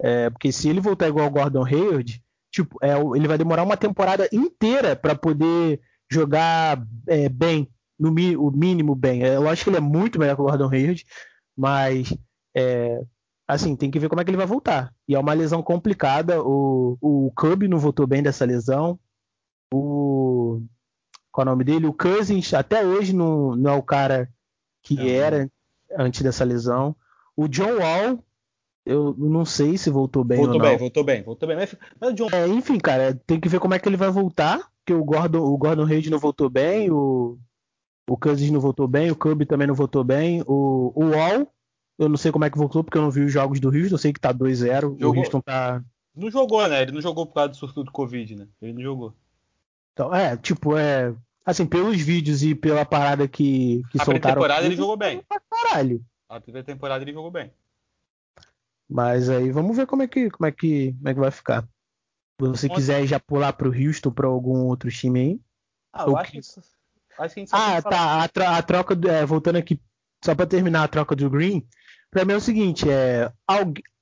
É, 0.00 0.30
porque 0.30 0.50
se 0.52 0.68
ele 0.68 0.80
voltar 0.80 1.08
igual 1.08 1.26
o 1.26 1.30
Gordon 1.30 1.66
Hayward, 1.66 2.22
tipo, 2.62 2.78
é, 2.82 2.94
ele 3.16 3.28
vai 3.28 3.38
demorar 3.38 3.62
uma 3.62 3.76
temporada 3.76 4.28
inteira 4.32 4.96
para 4.96 5.14
poder 5.14 5.80
jogar 6.10 6.82
é, 7.06 7.28
bem, 7.28 7.68
no 7.98 8.10
o 8.10 8.50
mínimo 8.50 8.94
bem. 8.94 9.22
É, 9.22 9.36
eu 9.36 9.48
acho 9.48 9.64
que 9.64 9.70
ele 9.70 9.76
é 9.76 9.80
muito 9.80 10.18
melhor 10.18 10.34
que 10.34 10.42
o 10.42 10.44
Gordon 10.44 10.70
Hayward, 10.70 11.04
mas 11.56 12.16
é, 12.54 13.00
assim, 13.46 13.76
tem 13.76 13.90
que 13.90 13.98
ver 13.98 14.08
como 14.08 14.20
é 14.20 14.24
que 14.24 14.30
ele 14.30 14.36
vai 14.36 14.46
voltar. 14.46 14.92
E 15.06 15.14
é 15.14 15.18
uma 15.18 15.32
lesão 15.32 15.62
complicada. 15.62 16.42
O, 16.42 16.98
o 17.00 17.32
Cub 17.36 17.62
não 17.68 17.78
voltou 17.78 18.06
bem 18.06 18.22
dessa 18.22 18.44
lesão. 18.44 18.98
O. 19.72 20.62
Qual 21.30 21.46
é 21.46 21.48
o 21.48 21.52
nome 21.52 21.64
dele? 21.64 21.86
O 21.86 21.92
Cousins, 21.92 22.52
até 22.54 22.84
hoje, 22.84 23.14
não, 23.14 23.54
não 23.54 23.70
é 23.70 23.74
o 23.74 23.82
cara 23.82 24.28
que 24.82 25.10
era 25.10 25.50
antes 25.96 26.22
dessa 26.22 26.44
lesão. 26.44 26.96
O 27.36 27.46
John 27.46 27.78
Wall, 27.78 28.24
eu 28.88 29.14
não 29.18 29.44
sei 29.44 29.76
se 29.76 29.90
voltou 29.90 30.24
bem 30.24 30.38
voltou 30.38 30.54
ou 30.54 30.62
não. 30.62 30.68
Bem, 30.68 30.78
voltou 30.78 31.04
bem, 31.04 31.22
voltou 31.22 31.48
bem. 31.48 31.56
Mas, 31.56 31.76
mas 32.00 32.14
John... 32.14 32.28
é, 32.32 32.48
enfim, 32.48 32.78
cara, 32.78 33.14
tem 33.26 33.38
que 33.38 33.48
ver 33.48 33.60
como 33.60 33.74
é 33.74 33.78
que 33.78 33.88
ele 33.88 33.96
vai 33.96 34.10
voltar. 34.10 34.68
Porque 34.84 34.94
o 34.94 35.04
Gordon, 35.04 35.40
o 35.40 35.56
Gordon 35.58 35.84
Reid 35.84 36.08
não 36.08 36.18
voltou 36.18 36.48
bem, 36.48 36.90
o, 36.90 37.38
o 38.08 38.16
Cousins 38.16 38.50
não 38.50 38.60
voltou 38.60 38.88
bem, 38.88 39.10
o 39.10 39.16
Cub 39.16 39.44
também 39.44 39.66
não 39.66 39.74
voltou 39.74 40.02
bem, 40.02 40.42
o, 40.46 40.92
o 40.94 41.10
Wall 41.10 41.46
eu 41.98 42.08
não 42.08 42.16
sei 42.16 42.30
como 42.30 42.44
é 42.44 42.50
que 42.50 42.56
voltou, 42.56 42.84
porque 42.84 42.96
eu 42.96 43.02
não 43.02 43.10
vi 43.10 43.22
os 43.22 43.32
jogos 43.32 43.58
do 43.58 43.68
Houston. 43.68 43.94
Eu 43.94 43.98
sei 43.98 44.12
que 44.12 44.20
tá 44.20 44.32
2-0. 44.32 45.02
O 45.02 45.18
Houston 45.18 45.40
tá. 45.40 45.82
Não 46.14 46.30
jogou, 46.30 46.66
né? 46.68 46.82
Ele 46.82 46.92
não 46.92 47.00
jogou 47.00 47.26
por 47.26 47.34
causa 47.34 47.48
do 47.48 47.56
surto 47.56 47.82
do 47.82 47.90
Covid, 47.90 48.36
né? 48.36 48.46
Ele 48.62 48.72
não 48.72 48.82
jogou. 48.82 49.14
Então, 49.92 50.14
é, 50.14 50.36
tipo, 50.36 50.76
é. 50.76 51.12
Assim, 51.44 51.66
pelos 51.66 52.00
vídeos 52.00 52.42
e 52.42 52.54
pela 52.54 52.84
parada 52.84 53.26
que, 53.26 53.82
que 53.90 54.00
a 54.00 54.04
soltaram. 54.04 54.30
A 54.30 54.34
temporada 54.34 54.66
ele 54.66 54.76
jogou 54.76 54.96
bem. 54.96 55.22
caralho. 55.50 56.04
A 56.28 56.40
primeira 56.40 56.64
temporada 56.64 57.02
ele 57.02 57.12
jogou 57.12 57.30
bem. 57.30 57.50
Mas 58.88 59.28
aí 59.28 59.50
vamos 59.50 59.76
ver 59.76 59.86
como 59.86 60.02
é 60.02 60.08
que, 60.08 60.30
como 60.30 60.46
é 60.46 60.52
que, 60.52 60.92
como 60.92 61.08
é 61.08 61.14
que 61.14 61.20
vai 61.20 61.30
ficar. 61.30 61.62
Se 62.40 62.48
você 62.48 62.68
quiser 62.68 63.04
já 63.06 63.18
pular 63.18 63.52
pro 63.52 63.72
Houston 63.72 64.12
pra 64.12 64.28
algum 64.28 64.66
outro 64.66 64.90
time 64.90 65.20
aí. 65.20 65.40
Ah, 65.92 66.04
eu 66.06 66.16
acho 66.16 66.32
que... 66.32 66.38
acho 66.38 66.54
que 66.54 66.60
a 67.18 67.28
gente 67.28 67.50
Ah, 67.52 67.82
tá. 67.82 68.22
A, 68.22 68.28
tro 68.28 68.44
a 68.44 68.62
troca. 68.62 68.94
Do, 68.94 69.10
é, 69.10 69.26
voltando 69.26 69.56
aqui, 69.56 69.80
só 70.24 70.34
pra 70.34 70.46
terminar 70.46 70.84
a 70.84 70.88
troca 70.88 71.16
do 71.16 71.28
Green. 71.28 71.66
Para 72.10 72.24
mim 72.24 72.32
é 72.32 72.36
o 72.36 72.40
seguinte, 72.40 72.88
é, 72.90 73.30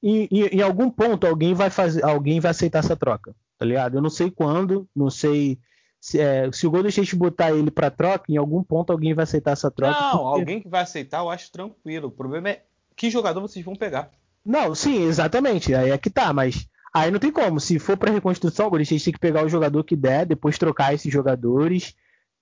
em, 0.00 0.28
em, 0.30 0.62
algum 0.62 0.88
ponto 0.88 1.26
alguém 1.26 1.54
vai 1.54 1.70
fazer, 1.70 2.04
alguém 2.04 2.38
vai 2.38 2.52
aceitar 2.52 2.78
essa 2.78 2.94
troca, 2.94 3.34
tá 3.58 3.66
ligado? 3.66 3.96
Eu 3.96 4.02
não 4.02 4.10
sei 4.10 4.30
quando, 4.30 4.88
não 4.94 5.10
sei 5.10 5.58
se, 6.00 6.20
é, 6.20 6.48
se 6.52 6.68
o 6.68 6.70
Golden 6.70 6.88
State 6.88 7.16
botar 7.16 7.50
ele 7.50 7.68
para 7.68 7.90
troca, 7.90 8.30
em 8.30 8.36
algum 8.36 8.62
ponto 8.62 8.92
alguém 8.92 9.12
vai 9.12 9.24
aceitar 9.24 9.52
essa 9.52 9.72
troca. 9.72 9.98
Não, 10.00 10.18
porque... 10.18 10.40
alguém 10.40 10.60
que 10.60 10.68
vai 10.68 10.82
aceitar, 10.82 11.18
eu 11.18 11.30
acho 11.30 11.50
tranquilo. 11.50 12.08
O 12.08 12.12
problema 12.12 12.50
é 12.50 12.62
que 12.94 13.10
jogador 13.10 13.40
vocês 13.40 13.64
vão 13.64 13.74
pegar. 13.74 14.12
Não, 14.46 14.74
sim, 14.74 15.02
exatamente. 15.02 15.74
Aí 15.74 15.90
é 15.90 15.98
que 15.98 16.08
tá, 16.08 16.32
mas 16.32 16.68
aí 16.94 17.10
não 17.10 17.18
tem 17.18 17.32
como. 17.32 17.58
Se 17.58 17.80
for 17.80 17.96
para 17.96 18.12
reconstrução, 18.12 18.68
o 18.68 18.70
Golden 18.70 18.84
State 18.84 19.04
tem 19.04 19.12
que 19.12 19.18
pegar 19.18 19.44
o 19.44 19.48
jogador 19.48 19.82
que 19.82 19.96
der, 19.96 20.24
depois 20.24 20.56
trocar 20.56 20.94
esses 20.94 21.12
jogadores 21.12 21.96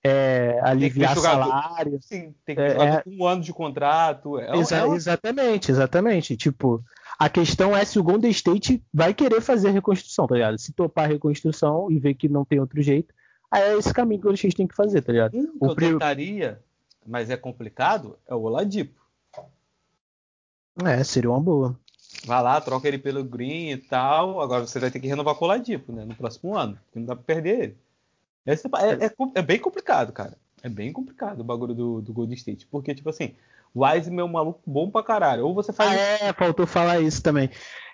é, 0.05 0.59
aliviar 0.61 1.17
salário. 1.17 1.97
Sim, 1.99 2.35
tem 2.45 2.55
que 2.55 2.61
ter 2.61 2.79
é, 2.79 2.89
é. 2.97 3.03
um 3.07 3.25
ano 3.25 3.41
de 3.41 3.51
contrato. 3.51 4.39
É, 4.39 4.55
exa 4.59 4.85
é 4.85 4.87
exatamente, 4.89 5.71
exatamente. 5.71 6.37
Tipo, 6.37 6.83
a 7.17 7.27
questão 7.27 7.75
é 7.75 7.83
se 7.83 7.97
o 7.97 8.03
Golden 8.03 8.29
State 8.29 8.83
vai 8.93 9.15
querer 9.15 9.41
fazer 9.41 9.69
a 9.69 9.71
reconstrução, 9.71 10.27
tá 10.27 10.35
ligado? 10.35 10.59
Se 10.59 10.71
topar 10.73 11.05
a 11.05 11.07
reconstrução 11.07 11.89
e 11.89 11.97
ver 11.97 12.13
que 12.13 12.29
não 12.29 12.45
tem 12.45 12.59
outro 12.59 12.79
jeito, 12.83 13.15
aí 13.49 13.63
é 13.63 13.77
esse 13.79 13.91
caminho 13.91 14.21
que 14.21 14.27
o 14.27 14.29
Golden 14.29 14.35
State 14.35 14.57
tem 14.57 14.67
que 14.67 14.75
fazer, 14.75 15.01
tá 15.01 15.11
ligado? 15.11 15.35
Um 15.35 15.49
o 15.59 15.71
eu 15.71 15.75
tentaria, 15.75 16.61
mas 17.03 17.31
é 17.31 17.37
complicado, 17.37 18.15
é 18.27 18.35
o 18.35 18.41
Oladipo. 18.41 19.03
É, 20.83 21.03
seria 21.03 21.31
uma 21.31 21.39
boa. 21.39 21.79
Vai 22.25 22.41
lá, 22.41 22.59
troca 22.59 22.87
ele 22.87 22.97
pelo 22.97 23.23
Green 23.23 23.71
e 23.71 23.77
tal. 23.77 24.41
Agora 24.41 24.65
você 24.65 24.79
vai 24.79 24.89
ter 24.89 24.99
que 24.99 25.07
renovar 25.07 25.35
com 25.35 25.45
o 25.45 25.47
Oladipo, 25.47 25.91
né? 25.91 26.05
No 26.05 26.15
próximo 26.15 26.57
ano. 26.57 26.77
Porque 26.85 26.99
não 26.99 27.05
dá 27.05 27.15
pra 27.15 27.23
perder 27.23 27.59
ele. 27.59 27.77
É, 28.45 28.53
é, 28.53 29.05
é, 29.05 29.11
é, 29.35 29.41
bem 29.41 29.59
complicado, 29.59 30.11
cara. 30.11 30.37
É 30.63 30.69
bem 30.69 30.91
complicado 30.91 31.41
o 31.41 31.43
bagulho 31.43 31.73
do, 31.73 32.01
do 32.01 32.13
Golden 32.13 32.35
State. 32.35 32.65
Porque, 32.67 32.95
tipo 32.95 33.09
assim, 33.09 33.35
o 33.73 33.85
Wiseman 33.85 34.21
é 34.21 34.23
um 34.23 34.31
maluco 34.31 34.61
bom 34.65 34.89
pra 34.89 35.03
caralho. 35.03 35.45
Ou 35.45 35.53
você 35.53 35.71
faz. 35.71 35.91
Ah, 35.91 36.25
é, 36.25 36.33
faltou 36.33 36.65
falar 36.65 36.99
isso 36.99 37.21
também. 37.21 37.49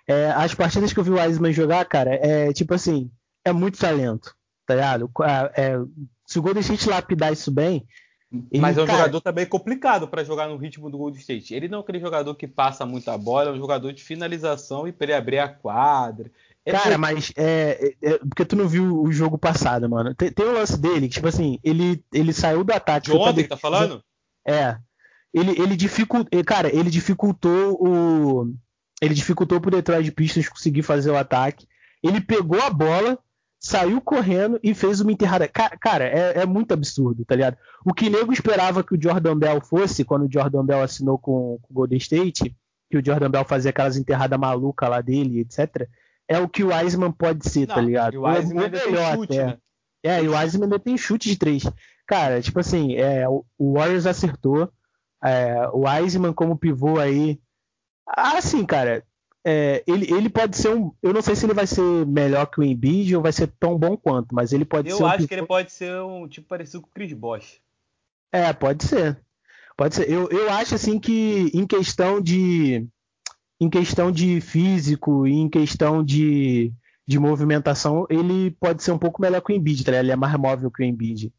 É, 0.08 0.32
as 0.32 0.54
partidas 0.54 0.94
que 0.94 1.00
eu 1.00 1.04
vi 1.04 1.12
o 1.12 1.22
Wiseman 1.22 1.54
jogar, 1.54 1.86
cara, 1.86 2.16
é 2.16 2.52
tipo 2.54 2.74
assim, 2.74 3.12
é 3.46 3.52
muito 3.52 3.78
talento, 3.78 4.36
tá 4.66 4.76
ligado? 4.76 5.12
É, 5.56 5.78
se 6.26 6.40
o 6.40 6.42
Golden 6.42 6.62
State 6.62 6.90
lapidar 6.90 7.34
isso 7.34 7.52
bem. 7.52 7.86
Ele, 8.32 8.62
Mas 8.62 8.78
é 8.78 8.84
um 8.84 8.86
cara... 8.86 9.00
jogador 9.00 9.22
também 9.22 9.46
complicado 9.46 10.08
para 10.08 10.24
jogar 10.24 10.48
no 10.48 10.56
ritmo 10.56 10.90
do 10.90 10.98
Golden 10.98 11.20
State. 11.20 11.54
Ele 11.54 11.68
não 11.68 11.80
é 11.80 11.82
aquele 11.82 12.00
jogador 12.00 12.34
que 12.34 12.48
passa 12.48 12.86
muita 12.86 13.18
bola, 13.18 13.50
é 13.50 13.54
um 13.54 13.58
jogador 13.58 13.92
de 13.92 14.02
finalização 14.02 14.88
e 14.88 14.92
para 14.92 15.06
ele 15.06 15.14
abrir 15.14 15.40
a 15.40 15.50
quadra. 15.50 16.32
É 16.66 16.72
Cara, 16.72 16.98
mas 16.98 17.34
é, 17.36 17.96
é, 18.02 18.10
é, 18.14 18.18
porque 18.20 18.46
tu 18.46 18.56
não 18.56 18.68
viu 18.68 19.02
o 19.02 19.12
jogo 19.12 19.38
passado, 19.38 19.90
mano. 19.90 20.14
Tem, 20.14 20.32
tem 20.32 20.46
um 20.46 20.54
lance 20.54 20.80
dele 20.80 21.08
que, 21.08 21.16
tipo 21.16 21.28
assim, 21.28 21.60
ele, 21.64 22.04
ele 22.14 22.32
saiu 22.32 22.64
do 22.64 22.72
ataque. 22.72 23.10
De 23.10 23.18
ontem 23.18 23.44
que 23.44 23.50
tá 23.50 23.58
falando? 23.58 24.02
É. 24.48 24.78
Ele, 25.34 25.60
ele 25.60 25.76
dificultou. 25.76 26.44
Cara, 26.44 26.74
ele 26.74 26.90
dificultou 26.90 27.78
o. 27.82 28.54
Ele 29.02 29.14
dificultou 29.16 29.60
pro 29.60 29.72
Detroit 29.72 30.12
Pistons 30.12 30.48
conseguir 30.48 30.84
fazer 30.84 31.10
o 31.10 31.18
ataque. 31.18 31.68
Ele 32.04 32.22
pegou 32.22 32.62
a 32.62 32.70
bola, 32.70 33.18
saiu 33.62 34.02
correndo 34.02 34.60
e 34.64 34.74
fez 34.74 35.00
uma 35.00 35.12
enterrada. 35.12 35.48
Cara, 35.48 35.78
cara 35.78 36.06
é, 36.06 36.40
é, 36.40 36.46
muito 36.46 36.74
absurdo, 36.74 37.24
tá 37.24 37.36
ligado? 37.36 37.58
O 37.86 37.94
que 37.94 38.10
nego 38.10 38.34
esperava 38.34 38.84
que 38.84 38.96
o 38.96 39.02
Jordan 39.02 39.38
Bell 39.38 39.62
fosse, 39.62 40.04
quando 40.04 40.26
o 40.26 40.32
Jordan 40.32 40.66
Bell 40.66 40.82
assinou 40.82 41.18
com, 41.18 41.60
com 41.62 41.72
o 41.72 41.74
Golden 41.74 41.98
State, 41.98 42.56
que 42.90 42.98
o 42.98 43.06
Jordan 43.06 43.30
Bell 43.30 43.46
fazia 43.46 43.70
aquelas 43.70 43.96
enterradas 43.96 44.40
malucas 44.40 44.90
lá 44.90 45.00
dele, 45.00 45.40
etc 45.40 45.88
é 46.32 46.40
o 46.40 46.48
que 46.48 46.64
o 46.64 46.70
Wiseman 46.74 47.12
pode 47.12 47.50
ser, 47.50 47.68
tá 47.68 47.76
Não, 47.76 47.82
tá 47.82 47.86
ligado? 47.86 48.16
o 48.16 48.24
Wiseman 48.24 48.64
ainda 48.64 48.80
tem 48.80 48.96
chute, 48.96 49.40
até. 49.40 49.46
né? 49.46 49.58
É, 50.04 50.24
e 50.24 50.30
o 50.30 50.38
Wiseman 50.38 50.64
ainda 50.64 50.80
tem 50.80 50.98
chute 50.98 51.30
de 51.30 51.38
três. 51.38 51.64
Cara, 52.08 52.42
tipo 52.42 52.58
assim, 52.60 52.96
é, 52.96 53.28
o 53.28 53.74
Warriors 53.74 54.06
acertou. 54.06 54.72
É, 55.24 55.68
o 55.74 55.82
Wiseman 55.82 56.34
como 56.34 56.58
pivô 56.58 57.00
aí. 57.00 57.40
Assim, 58.08 58.66
cara, 58.66 59.04
é, 59.44 59.84
ele, 59.88 60.14
ele 60.14 60.30
pode 60.30 60.56
ser 60.56 60.70
um. 60.70 60.92
Eu 61.02 61.14
não 61.14 61.22
sei 61.22 61.36
se 61.36 61.46
ele 61.46 61.54
vai 61.54 61.66
ser 61.66 62.06
melhor 62.06 62.46
que 62.46 62.60
o 62.60 62.64
Embiid 62.64 63.16
ou 63.16 63.22
vai 63.22 63.32
ser 63.32 63.48
tão 63.60 63.78
bom 63.78 63.98
quanto, 63.98 64.34
mas 64.36 64.54
ele 64.54 64.66
pode 64.66 64.90
eu 64.90 64.98
ser. 64.98 65.04
Eu 65.04 65.08
acho 65.08 65.24
um 65.24 65.28
que 65.28 65.34
ele 65.34 65.46
pode 65.46 65.72
ser 65.72 66.02
um 66.02 66.28
tipo 66.28 66.48
parecido 66.48 66.82
com 66.82 66.88
o 66.88 66.92
Chris 66.94 67.14
Bosh. 67.14 67.60
É, 68.32 68.54
pode 68.54 68.86
ser. 68.86 69.20
Pode 69.76 69.96
ser. 69.96 70.10
Eu, 70.10 70.30
eu 70.30 70.52
acho 70.52 70.76
assim 70.76 71.00
que 71.00 71.50
em 71.54 71.66
questão 71.66 72.22
de 72.22 72.88
em 73.60 73.70
questão 73.70 74.12
de 74.12 74.42
físico 74.42 75.28
e 75.28 75.34
em 75.34 75.48
questão 75.48 76.04
de, 76.04 76.74
de 77.08 77.20
movimentação, 77.20 78.08
ele 78.10 78.50
pode 78.60 78.82
ser 78.82 78.92
um 78.92 78.98
pouco 78.98 79.22
melhor 79.22 79.40
que 79.40 79.54
o 79.54 79.56
Embiid, 79.56 79.84
tá? 79.84 80.00
Ele 80.00 80.12
é 80.12 80.16
mais 80.16 80.36
móvel 80.36 80.72
que 80.72 80.82
o 80.82 80.86
Embiid. 80.86 81.32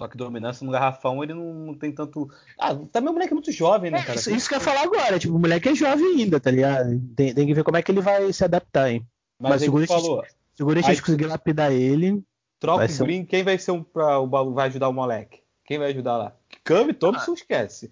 Só 0.00 0.08
que 0.08 0.16
dominância 0.16 0.64
no 0.64 0.72
garrafão 0.72 1.22
ele 1.22 1.34
não, 1.34 1.52
não 1.52 1.74
tem 1.74 1.92
tanto. 1.92 2.30
Ah, 2.58 2.74
também 2.90 3.10
o 3.10 3.12
moleque 3.12 3.34
é 3.34 3.34
muito 3.34 3.52
jovem, 3.52 3.90
né, 3.90 3.98
é, 3.98 4.02
cara? 4.02 4.18
Isso, 4.18 4.34
isso 4.34 4.48
que 4.48 4.54
eu 4.54 4.58
ia 4.58 4.64
falar 4.64 4.80
agora, 4.84 5.18
tipo, 5.18 5.36
o 5.36 5.38
moleque 5.38 5.68
é 5.68 5.74
jovem 5.74 6.06
ainda, 6.06 6.40
tá 6.40 6.50
ligado? 6.50 6.98
Tem, 7.14 7.34
tem 7.34 7.46
que 7.46 7.52
ver 7.52 7.62
como 7.62 7.76
é 7.76 7.82
que 7.82 7.92
ele 7.92 8.00
vai 8.00 8.32
se 8.32 8.42
adaptar, 8.42 8.90
hein? 8.90 9.06
Mas, 9.38 9.50
Mas 9.50 9.60
segura 9.60 9.86
falou. 9.86 10.24
Segura 10.54 10.80
a 10.80 10.82
gente 10.82 11.02
conseguir 11.02 11.26
lapidar 11.26 11.70
ele. 11.70 12.24
Troca 12.58 12.86
o 12.86 13.04
Green, 13.04 13.20
um... 13.20 13.26
quem 13.26 13.42
vai 13.42 13.58
ser 13.58 13.72
um 13.72 13.82
pra, 13.82 14.20
o 14.20 14.54
vai 14.54 14.68
ajudar 14.68 14.88
o 14.88 14.92
moleque? 14.94 15.40
Quem 15.66 15.78
vai 15.78 15.90
ajudar 15.90 16.16
lá? 16.16 16.34
Cam 16.64 16.94
Thompson 16.94 17.32
ah. 17.32 17.34
esquece. 17.34 17.90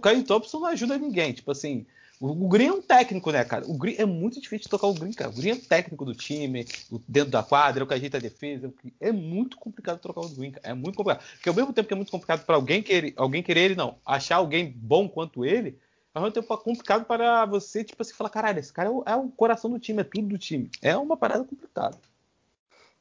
Cam 0.00 0.22
Thompson 0.22 0.60
não 0.60 0.66
ajuda 0.68 0.96
ninguém. 0.96 1.32
Tipo 1.32 1.50
assim, 1.50 1.86
o, 2.20 2.48
Green 2.48 2.66
é 2.66 2.72
um 2.72 2.82
técnico, 2.82 3.30
né, 3.30 3.42
cara? 3.44 3.64
O 3.66 3.78
Green 3.78 3.94
é 3.96 4.04
muito 4.04 4.34
difícil 4.34 4.64
de 4.64 4.68
tocar 4.68 4.86
o 4.86 4.94
Green, 4.94 5.12
cara. 5.12 5.30
O 5.30 5.34
Green 5.34 5.52
é 5.52 5.54
um 5.54 5.60
técnico 5.60 6.04
do 6.04 6.14
time, 6.14 6.66
dentro 7.08 7.30
da 7.30 7.42
quadra, 7.42 7.82
é 7.82 7.84
o 7.84 7.86
que 7.86 7.94
ajeita 7.94 8.18
a 8.18 8.20
defesa. 8.20 8.72
É 9.00 9.10
muito 9.10 9.56
complicado 9.56 9.98
trocar 9.98 10.20
o 10.20 10.28
Green, 10.28 10.50
cara. 10.50 10.68
É 10.68 10.74
muito 10.74 10.96
complicado. 10.96 11.24
Porque 11.32 11.48
ao 11.48 11.54
mesmo 11.54 11.72
tempo 11.72 11.88
que 11.88 11.94
é 11.94 11.96
muito 11.96 12.12
complicado 12.12 12.44
para 12.44 12.56
alguém 12.56 12.82
querer, 12.82 13.14
alguém 13.16 13.42
querer 13.42 13.60
ele, 13.60 13.74
não, 13.74 13.96
achar 14.04 14.36
alguém 14.36 14.70
bom 14.76 15.08
quanto 15.08 15.46
ele, 15.46 15.78
ao 16.12 16.22
mesmo 16.22 16.34
tempo 16.34 16.52
é 16.52 16.56
complicado 16.58 17.04
para 17.06 17.46
você, 17.46 17.82
tipo 17.82 18.02
assim, 18.02 18.12
falar, 18.12 18.30
caralho, 18.30 18.58
esse 18.58 18.72
cara 18.72 18.88
é 18.88 18.92
o, 18.92 19.02
é 19.06 19.16
o 19.16 19.28
coração 19.28 19.70
do 19.70 19.78
time, 19.78 20.00
é 20.00 20.04
tudo 20.04 20.28
do 20.28 20.38
time. 20.38 20.70
É 20.82 20.96
uma 20.96 21.16
parada 21.16 21.44
complicada. 21.44 21.96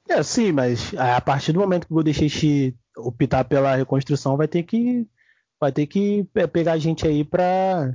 É, 0.07 0.24
sim, 0.24 0.51
mas 0.51 0.93
a 0.95 1.20
partir 1.20 1.51
do 1.51 1.59
momento 1.59 1.86
que 1.86 1.91
o 1.91 1.95
Golden 1.95 2.13
State 2.13 2.76
optar 2.97 3.43
pela 3.43 3.76
reconstrução, 3.76 4.38
vai 4.38 4.47
ter 4.47 4.63
que 4.63 5.05
vai 5.59 5.72
ter 5.72 5.86
que 5.86 6.26
é, 6.36 6.47
pegar 6.47 6.78
gente 6.78 7.05
aí 7.05 7.24
para 7.24 7.93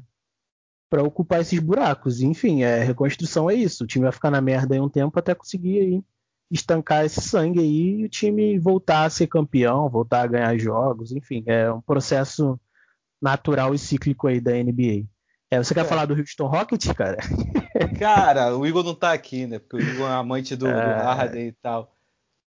para 0.94 1.02
ocupar 1.02 1.40
esses 1.40 1.58
buracos. 1.58 2.20
Enfim, 2.20 2.62
é, 2.62 2.84
reconstrução 2.84 3.50
é 3.50 3.54
isso. 3.54 3.82
O 3.82 3.86
time 3.86 4.04
vai 4.04 4.12
ficar 4.12 4.30
na 4.30 4.40
merda 4.40 4.76
aí 4.76 4.80
um 4.80 4.88
tempo 4.88 5.18
até 5.18 5.34
conseguir 5.34 5.80
aí 5.80 6.04
estancar 6.48 7.04
esse 7.04 7.20
sangue 7.20 7.58
aí 7.58 7.96
e 7.98 8.04
o 8.04 8.08
time 8.08 8.56
voltar 8.60 9.02
a 9.02 9.10
ser 9.10 9.26
campeão, 9.26 9.88
voltar 9.88 10.22
a 10.22 10.26
ganhar 10.28 10.56
jogos. 10.56 11.10
Enfim, 11.10 11.42
é 11.46 11.68
um 11.68 11.80
processo 11.80 12.60
natural 13.20 13.74
e 13.74 13.78
cíclico 13.78 14.28
aí 14.28 14.40
da 14.40 14.52
NBA. 14.52 15.04
É, 15.50 15.58
você 15.58 15.74
quer 15.74 15.80
é. 15.80 15.84
falar 15.84 16.06
do 16.06 16.14
Houston 16.14 16.46
Rockets, 16.46 16.92
cara? 16.92 17.16
Cara, 17.98 18.56
o 18.56 18.64
Igor 18.64 18.84
não 18.84 18.94
tá 18.94 19.12
aqui, 19.12 19.48
né? 19.48 19.58
Porque 19.58 19.78
o 19.78 19.80
Igor 19.80 20.08
é 20.08 20.14
amante 20.14 20.54
do, 20.54 20.68
é... 20.68 20.72
do 20.74 21.02
Harden 21.02 21.48
e 21.48 21.52
tal. 21.54 21.92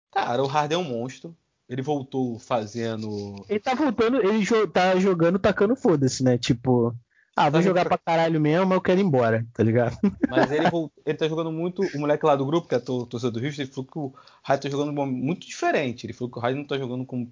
Cara, 0.10 0.42
o 0.42 0.48
Harden 0.48 0.78
é 0.78 0.82
um 0.82 0.86
monstro. 0.86 1.36
Ele 1.68 1.82
voltou 1.82 2.40
fazendo. 2.40 3.44
Ele 3.50 3.60
tá 3.60 3.76
voltando, 3.76 4.26
ele 4.26 4.46
tá 4.72 4.98
jogando 4.98 5.38
tacando 5.38 5.76
foda-se, 5.76 6.24
né? 6.24 6.38
Tipo, 6.38 6.96
ah, 7.38 7.52
vou 7.52 7.62
jogar 7.62 7.86
pra 7.86 8.00
caralho 8.00 8.42
mesmo, 8.42 8.66
mas 8.66 8.78
eu 8.78 8.82
quero 8.82 9.00
ir 9.00 9.04
embora, 9.04 9.46
tá 9.54 9.62
ligado? 9.62 9.96
Mas 10.28 10.52
ele, 10.52 10.66
ele 11.06 11.18
tá 11.18 11.28
jogando 11.30 11.52
muito. 11.52 11.84
O 11.96 12.00
moleque 12.00 12.26
lá 12.26 12.36
do 12.36 12.48
grupo, 12.48 12.68
que 12.68 12.74
é 12.74 12.80
torcedor 12.80 13.30
do 13.30 13.46
Houston, 13.46 13.62
ele 13.62 13.72
falou 13.72 13.86
que 13.86 14.00
o 14.00 14.14
Raid 14.42 14.64
tá 14.64 14.70
jogando 14.70 14.92
muito 15.06 15.46
diferente. 15.46 16.08
Ele 16.08 16.14
falou 16.14 16.32
que 16.32 16.40
o 16.40 16.42
Raid 16.42 16.58
não 16.58 16.66
tá 16.66 16.80
jogando 16.80 17.06
como. 17.06 17.32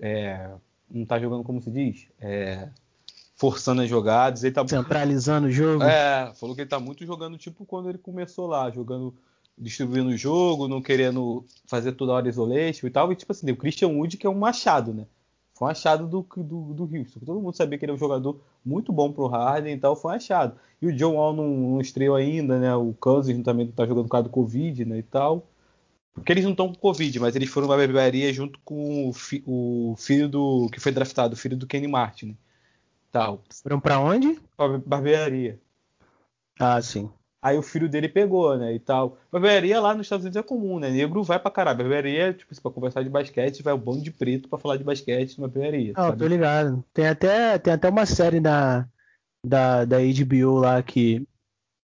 É, 0.00 0.50
não 0.90 1.04
tá 1.04 1.20
jogando 1.20 1.44
como 1.44 1.60
se 1.60 1.70
diz? 1.70 2.06
É, 2.18 2.70
forçando 3.36 3.82
as 3.82 3.90
jogadas. 3.90 4.42
Ele 4.42 4.54
tá 4.54 4.66
Centralizando 4.66 5.48
o 5.48 5.50
jogo. 5.50 5.82
É, 5.84 6.32
falou 6.40 6.54
que 6.54 6.62
ele 6.62 6.70
tá 6.70 6.80
muito 6.80 7.04
jogando 7.04 7.36
tipo 7.36 7.66
quando 7.66 7.90
ele 7.90 7.98
começou 7.98 8.46
lá, 8.46 8.70
jogando. 8.70 9.14
Distribuindo 9.58 10.08
o 10.08 10.16
jogo, 10.16 10.66
não 10.66 10.80
querendo 10.80 11.44
fazer 11.66 11.92
toda 11.92 12.12
hora 12.12 12.26
isolation 12.26 12.86
e 12.86 12.90
tal. 12.90 13.12
E 13.12 13.16
tipo 13.16 13.32
assim, 13.32 13.50
o 13.50 13.56
Christian 13.56 13.88
Wood, 13.88 14.16
que 14.16 14.26
é 14.26 14.30
um 14.30 14.38
machado, 14.38 14.94
né? 14.94 15.04
Foi 15.60 15.68
um 15.68 15.70
achado 15.72 16.06
do, 16.06 16.26
do, 16.38 16.72
do 16.72 16.84
Houston. 16.84 17.20
Todo 17.20 17.38
mundo 17.38 17.54
sabia 17.54 17.78
que 17.78 17.84
ele 17.84 17.92
é 17.92 17.94
um 17.94 17.98
jogador 17.98 18.40
muito 18.64 18.90
bom 18.90 19.12
pro 19.12 19.26
Harden 19.26 19.74
e 19.74 19.78
tal, 19.78 19.94
foi 19.94 20.12
um 20.12 20.14
achado. 20.14 20.58
E 20.80 20.86
o 20.86 20.92
John 20.96 21.16
Wall 21.16 21.34
não, 21.34 21.46
não 21.48 21.80
estreou 21.82 22.16
ainda, 22.16 22.58
né? 22.58 22.74
O 22.74 22.94
Cousins 22.94 23.44
também 23.44 23.70
tá 23.70 23.84
jogando 23.84 24.06
por 24.06 24.10
causa 24.10 24.24
do 24.24 24.30
Covid, 24.30 24.86
né? 24.86 24.96
E 24.96 25.02
tal. 25.02 25.46
Porque 26.14 26.32
eles 26.32 26.44
não 26.44 26.52
estão 26.52 26.68
com 26.68 26.74
Covid, 26.76 27.20
mas 27.20 27.36
eles 27.36 27.50
foram 27.50 27.68
na 27.68 27.76
barbearia 27.76 28.32
junto 28.32 28.58
com 28.64 29.10
o, 29.10 29.12
fi, 29.12 29.44
o, 29.46 29.94
filho 29.98 30.30
do. 30.30 30.70
que 30.72 30.80
foi 30.80 30.92
draftado, 30.92 31.34
o 31.34 31.36
filho 31.36 31.58
do 31.58 31.66
Kenny 31.66 31.86
Martin. 31.86 32.28
Né? 32.28 32.34
Tal. 33.12 33.44
Foram 33.62 33.78
pra 33.78 34.00
onde? 34.00 34.40
Pra 34.56 34.78
barbearia. 34.78 35.60
Ah, 36.58 36.80
sim. 36.80 37.10
Aí 37.42 37.56
o 37.56 37.62
filho 37.62 37.88
dele 37.88 38.08
pegou, 38.08 38.56
né, 38.58 38.74
e 38.74 38.78
tal. 38.78 39.16
Barbearia 39.32 39.80
lá 39.80 39.94
nos 39.94 40.06
Estados 40.06 40.24
Unidos 40.24 40.38
é 40.38 40.42
comum, 40.42 40.78
né? 40.78 40.90
Negro 40.90 41.22
vai 41.22 41.38
pra 41.38 41.50
caralho. 41.50 41.78
Barbearia, 41.78 42.34
tipo, 42.34 42.54
pra 42.60 42.70
conversar 42.70 43.02
de 43.02 43.08
basquete, 43.08 43.62
vai 43.62 43.72
o 43.72 43.78
bando 43.78 44.02
de 44.02 44.10
preto 44.10 44.48
pra 44.48 44.58
falar 44.58 44.76
de 44.76 44.84
basquete 44.84 45.38
numa 45.38 45.48
barbearia. 45.48 45.94
Ah, 45.96 46.12
tô 46.12 46.26
ligado. 46.26 46.84
Tem 46.92 47.08
até, 47.08 47.58
tem 47.58 47.72
até 47.72 47.88
uma 47.88 48.04
série 48.04 48.40
da, 48.40 48.86
da, 49.44 49.86
da 49.86 49.96
HBO 49.98 50.58
lá 50.58 50.82
que, 50.82 51.26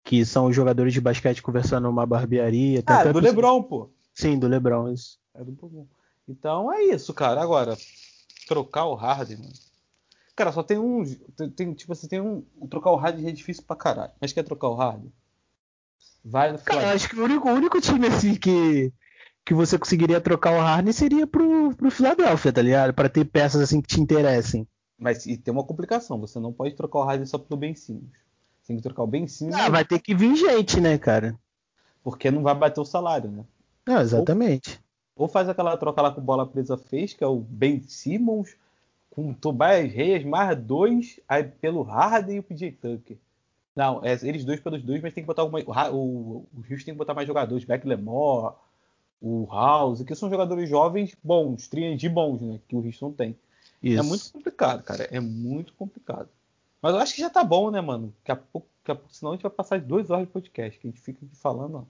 que 0.03 0.25
são 0.25 0.47
os 0.47 0.55
jogadores 0.55 0.93
de 0.93 1.01
basquete 1.01 1.43
conversando 1.43 1.83
numa 1.83 2.07
barbearia. 2.07 2.81
Tem 2.81 2.95
ah, 2.95 3.11
do 3.11 3.19
LeBron, 3.19 3.61
pô. 3.61 3.91
Sim, 4.15 4.39
do 4.39 4.47
LeBron, 4.47 4.91
isso. 4.91 5.19
É 5.35 5.43
do 5.43 5.51
LeBron. 5.51 5.85
Então 6.27 6.73
é 6.73 6.81
isso, 6.85 7.13
cara. 7.13 7.39
Agora, 7.39 7.77
trocar 8.47 8.85
o 8.85 8.95
Harden, 8.95 9.37
mano. 9.37 9.53
Cara, 10.35 10.51
só 10.51 10.63
tem 10.63 10.79
um. 10.79 11.03
Tem, 11.55 11.71
tipo 11.73 11.93
assim, 11.93 12.07
tem 12.07 12.19
um. 12.19 12.43
Trocar 12.67 12.89
o 12.89 12.95
Harden 12.95 13.27
é 13.27 13.31
difícil 13.31 13.63
pra 13.63 13.75
caralho. 13.75 14.11
Mas 14.19 14.33
quer 14.33 14.43
trocar 14.43 14.69
o 14.69 14.75
Harden? 14.75 15.13
Vai 16.27 16.51
no 16.51 16.57
Cara, 16.57 16.91
acho 16.91 17.07
que 17.07 17.19
o 17.19 17.23
único, 17.23 17.47
o 17.47 17.53
único 17.53 17.79
time 17.79 18.07
assim 18.07 18.33
que, 18.33 18.91
que 19.45 19.53
você 19.53 19.77
conseguiria 19.77 20.19
trocar 20.19 20.53
o 20.53 20.59
Harden 20.59 20.91
seria 20.91 21.27
pro, 21.27 21.75
pro 21.75 21.91
Philadelphia, 21.91 22.51
tá 22.51 22.63
ligado? 22.63 22.93
Pra 22.95 23.07
ter 23.07 23.25
peças 23.25 23.61
assim 23.61 23.79
que 23.79 23.87
te 23.87 24.01
interessem. 24.01 24.67
Mas 24.97 25.27
e 25.27 25.37
tem 25.37 25.53
uma 25.53 25.63
complicação, 25.63 26.19
você 26.19 26.39
não 26.39 26.51
pode 26.51 26.73
trocar 26.73 26.99
o 26.99 27.03
Harden 27.03 27.27
só 27.27 27.37
pelo 27.37 27.59
Ben 27.59 27.75
Simmons. 27.75 28.09
Você 28.59 28.67
tem 28.67 28.77
que 28.77 28.81
trocar 28.81 29.03
o 29.03 29.07
Ben 29.07 29.27
Simmons. 29.27 29.55
Ah, 29.55 29.69
vai 29.69 29.85
ter 29.85 29.99
que 29.99 30.15
vir 30.15 30.35
gente, 30.35 30.81
né, 30.81 30.97
cara? 30.97 31.37
Porque 32.03 32.31
não 32.31 32.41
vai 32.41 32.55
bater 32.55 32.81
o 32.81 32.85
salário, 32.85 33.29
né? 33.29 33.45
Não, 33.85 34.01
exatamente. 34.01 34.81
Ou, 35.15 35.25
ou 35.25 35.27
faz 35.29 35.47
aquela 35.47 35.77
troca 35.77 36.01
lá 36.01 36.11
com 36.11 36.21
bola 36.21 36.47
presa 36.47 36.75
fez, 36.75 37.13
que 37.13 37.23
é 37.23 37.27
o 37.27 37.39
Ben 37.39 37.83
Simmons, 37.83 38.55
com 39.11 39.29
o 39.29 39.35
Tobias 39.35 39.93
Reis, 39.93 40.25
mais 40.25 40.57
dois, 40.57 41.19
aí 41.27 41.43
pelo 41.43 41.83
Harden 41.83 42.37
e 42.37 42.39
o 42.39 42.43
PJ 42.43 42.71
Tucker. 42.71 43.17
Não, 43.75 44.01
é, 44.03 44.13
eles 44.23 44.45
dois 44.45 44.59
pelos 44.59 44.81
dois, 44.81 45.01
mas 45.01 45.13
tem 45.13 45.23
que 45.23 45.27
botar 45.27 45.41
alguma. 45.41 45.59
O, 45.91 46.47
o, 46.47 46.47
Houston 46.57 46.85
tem 46.85 46.93
que 46.93 46.93
botar 46.93 47.13
mais 47.13 47.27
jogadores. 47.27 47.65
Beck 47.65 47.85
Lemore, 47.85 48.55
o 49.21 49.45
House, 49.51 50.01
que 50.03 50.15
são 50.15 50.29
jogadores 50.29 50.69
jovens 50.69 51.15
bons, 51.21 51.69
de 51.97 52.07
bons, 52.07 52.41
né? 52.41 52.59
Que 52.67 52.75
o 52.75 52.85
Houston 52.85 53.11
tem. 53.11 53.35
É 53.83 53.89
Isso. 53.89 53.99
É 53.99 54.03
muito 54.03 54.31
complicado, 54.31 54.83
cara. 54.83 55.03
É 55.11 55.19
muito 55.19 55.73
complicado. 55.73 56.29
Mas 56.81 56.93
eu 56.93 56.99
acho 56.99 57.15
que 57.15 57.21
já 57.21 57.29
tá 57.29 57.43
bom, 57.43 57.69
né, 57.69 57.81
mano? 57.81 58.13
Daqui 58.19 58.31
a 58.31 58.35
pouco, 58.35 58.67
daqui 58.79 58.91
a 58.91 58.95
pouco 58.95 59.13
senão 59.13 59.31
a 59.31 59.35
gente 59.35 59.43
vai 59.43 59.51
passar 59.51 59.81
duas 59.81 60.09
horas 60.09 60.25
de 60.25 60.31
podcast, 60.31 60.79
que 60.79 60.87
a 60.87 60.91
gente 60.91 61.01
fica 61.01 61.25
falando, 61.33 61.77
ó. 61.77 61.83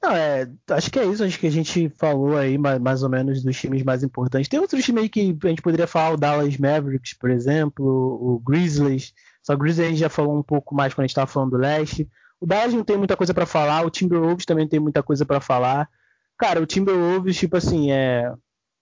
Não, 0.00 0.12
é, 0.12 0.48
acho 0.70 0.92
que 0.92 1.00
é 1.00 1.04
isso, 1.04 1.24
acho 1.24 1.40
que 1.40 1.48
a 1.48 1.50
gente 1.50 1.88
falou 1.88 2.36
aí 2.36 2.56
mais, 2.56 2.78
mais 2.78 3.02
ou 3.02 3.08
menos 3.08 3.42
dos 3.42 3.58
times 3.58 3.82
mais 3.82 4.04
importantes. 4.04 4.48
Tem 4.48 4.60
outros 4.60 4.84
times 4.84 5.02
aí 5.02 5.08
que 5.08 5.36
a 5.42 5.48
gente 5.48 5.60
poderia 5.60 5.88
falar, 5.88 6.12
o 6.12 6.16
Dallas 6.16 6.56
Mavericks, 6.56 7.14
por 7.14 7.30
exemplo, 7.30 7.84
o 7.84 8.38
Grizzlies, 8.38 9.12
só 9.48 9.54
o 9.54 9.56
Grizzlies 9.56 9.86
a 9.86 9.90
gente 9.90 10.00
já 10.00 10.10
falou 10.10 10.36
um 10.36 10.42
pouco 10.42 10.74
mais 10.74 10.92
quando 10.92 11.04
a 11.04 11.06
gente 11.06 11.12
estava 11.12 11.26
falando 11.26 11.52
do 11.52 11.56
leste. 11.56 12.06
O 12.38 12.46
Dallas 12.46 12.74
não 12.74 12.84
tem 12.84 12.98
muita 12.98 13.16
coisa 13.16 13.32
para 13.32 13.46
falar, 13.46 13.84
o 13.86 13.90
Timberwolves 13.90 14.44
também 14.44 14.68
tem 14.68 14.78
muita 14.78 15.02
coisa 15.02 15.24
para 15.24 15.40
falar. 15.40 15.88
Cara, 16.36 16.60
o 16.60 16.66
Timberwolves, 16.66 17.38
tipo 17.38 17.56
assim, 17.56 17.90
é 17.90 18.30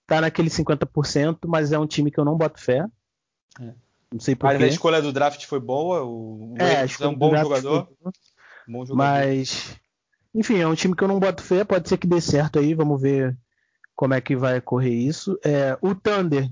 tá 0.08 0.20
naquele 0.20 0.48
50%, 0.48 1.38
mas 1.46 1.70
é 1.70 1.78
um 1.78 1.86
time 1.86 2.10
que 2.10 2.18
eu 2.18 2.24
não 2.24 2.36
boto 2.36 2.60
fé. 2.60 2.84
É. 3.60 3.74
Não 4.12 4.18
sei 4.18 4.34
porquê. 4.34 4.64
A 4.64 4.66
escolha 4.66 5.00
do 5.00 5.12
draft 5.12 5.44
foi 5.46 5.60
boa, 5.60 6.02
o 6.04 6.54
é, 6.58 6.84
é 6.84 7.06
um 7.06 7.14
bom 7.14 7.36
jogador. 7.36 7.88
bom 8.66 8.84
jogador. 8.84 8.96
Mas, 8.96 9.76
enfim, 10.34 10.58
é 10.58 10.66
um 10.66 10.74
time 10.74 10.96
que 10.96 11.04
eu 11.04 11.08
não 11.08 11.20
boto 11.20 11.44
fé, 11.44 11.64
pode 11.64 11.88
ser 11.88 11.96
que 11.96 12.08
dê 12.08 12.20
certo 12.20 12.58
aí, 12.58 12.74
vamos 12.74 13.00
ver 13.00 13.36
como 13.94 14.14
é 14.14 14.20
que 14.20 14.34
vai 14.34 14.60
correr 14.60 14.94
isso. 14.94 15.38
É, 15.44 15.78
o 15.80 15.94
Thunder 15.94 16.50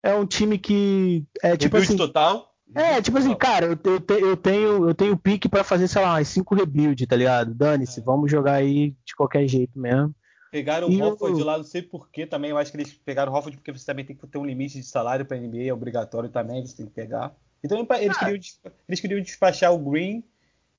é 0.00 0.14
um 0.14 0.26
time 0.26 0.58
que 0.58 1.24
é 1.42 1.56
tipo 1.56 1.76
assim, 1.76 1.96
total. 1.96 2.47
É, 2.74 3.00
tipo 3.00 3.16
assim, 3.18 3.34
cara, 3.34 3.66
eu, 3.66 3.78
eu, 3.84 4.18
eu 4.28 4.36
tenho 4.36 4.88
eu 4.88 4.94
tenho 4.94 5.16
pique 5.16 5.48
para 5.48 5.64
fazer, 5.64 5.88
sei 5.88 6.02
lá, 6.02 6.14
umas 6.14 6.28
5 6.28 6.54
rebuild, 6.54 7.06
tá 7.06 7.16
ligado? 7.16 7.54
Dane-se, 7.54 8.00
é. 8.00 8.02
vamos 8.02 8.30
jogar 8.30 8.54
aí 8.54 8.94
de 9.04 9.16
qualquer 9.16 9.46
jeito 9.48 9.78
mesmo. 9.78 10.14
Pegaram 10.50 10.90
e 10.90 11.00
o 11.00 11.04
Hofford 11.06 11.38
eu... 11.38 11.46
lá, 11.46 11.56
não 11.56 11.64
sei 11.64 11.82
porquê 11.82 12.26
também. 12.26 12.50
Eu 12.50 12.58
acho 12.58 12.70
que 12.70 12.76
eles 12.76 12.92
pegaram 12.92 13.32
o 13.32 13.36
Hofford 13.36 13.56
porque 13.56 13.72
você 13.72 13.84
também 13.84 14.04
tem 14.04 14.16
que 14.16 14.26
ter 14.26 14.38
um 14.38 14.46
limite 14.46 14.78
de 14.78 14.86
salário 14.86 15.24
pra 15.24 15.36
NBA, 15.36 15.64
é 15.64 15.72
obrigatório 15.72 16.28
também, 16.28 16.58
eles 16.58 16.72
têm 16.72 16.86
que 16.86 16.92
pegar. 16.92 17.34
Então 17.62 17.78
eles, 17.78 18.16
ah. 18.16 18.20
queriam, 18.20 18.40
eles 18.88 19.00
queriam 19.00 19.20
despachar 19.20 19.72
o 19.72 19.78
Green, 19.78 20.22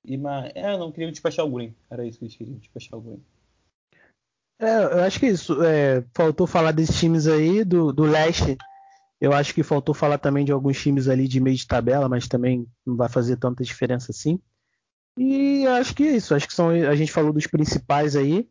e 0.03 0.17
mas, 0.17 0.51
é, 0.55 0.77
não 0.77 0.91
queriam 0.91 1.11
despachar 1.11 1.45
o 1.45 1.51
Green. 1.51 1.75
Era 1.89 2.05
isso 2.05 2.17
que 2.17 2.25
eles 2.25 2.35
queriam, 2.35 2.57
despachar 2.57 2.97
o 2.97 3.01
Green. 3.01 3.23
É, 4.59 4.83
eu 4.83 5.03
acho 5.03 5.19
que 5.19 5.27
isso. 5.27 5.63
É, 5.63 6.03
faltou 6.13 6.45
falar 6.45 6.71
desses 6.71 6.99
times 6.99 7.27
aí, 7.27 7.63
do, 7.63 7.93
do 7.93 8.03
leste. 8.03 8.57
Eu 9.20 9.34
acho 9.34 9.53
que 9.53 9.63
faltou 9.63 9.93
falar 9.93 10.17
também 10.17 10.45
de 10.45 10.51
alguns 10.51 10.80
times 10.80 11.07
ali 11.07 11.28
de 11.28 11.39
meio 11.39 11.57
de 11.57 11.67
tabela, 11.67 12.07
mas 12.07 12.28
também 12.28 12.65
não 12.86 12.95
vai 12.95 13.09
fazer 13.09 13.36
tanta 13.36 13.63
diferença 13.63 14.11
assim. 14.11 14.39
E 15.17 15.67
acho 15.67 15.93
que 15.93 16.03
é 16.03 16.15
isso. 16.15 16.34
Acho 16.34 16.47
que 16.47 16.53
são, 16.53 16.70
a 16.70 16.95
gente 16.95 17.11
falou 17.11 17.34
dos 17.34 17.45
principais 17.45 18.15
aí. 18.15 18.49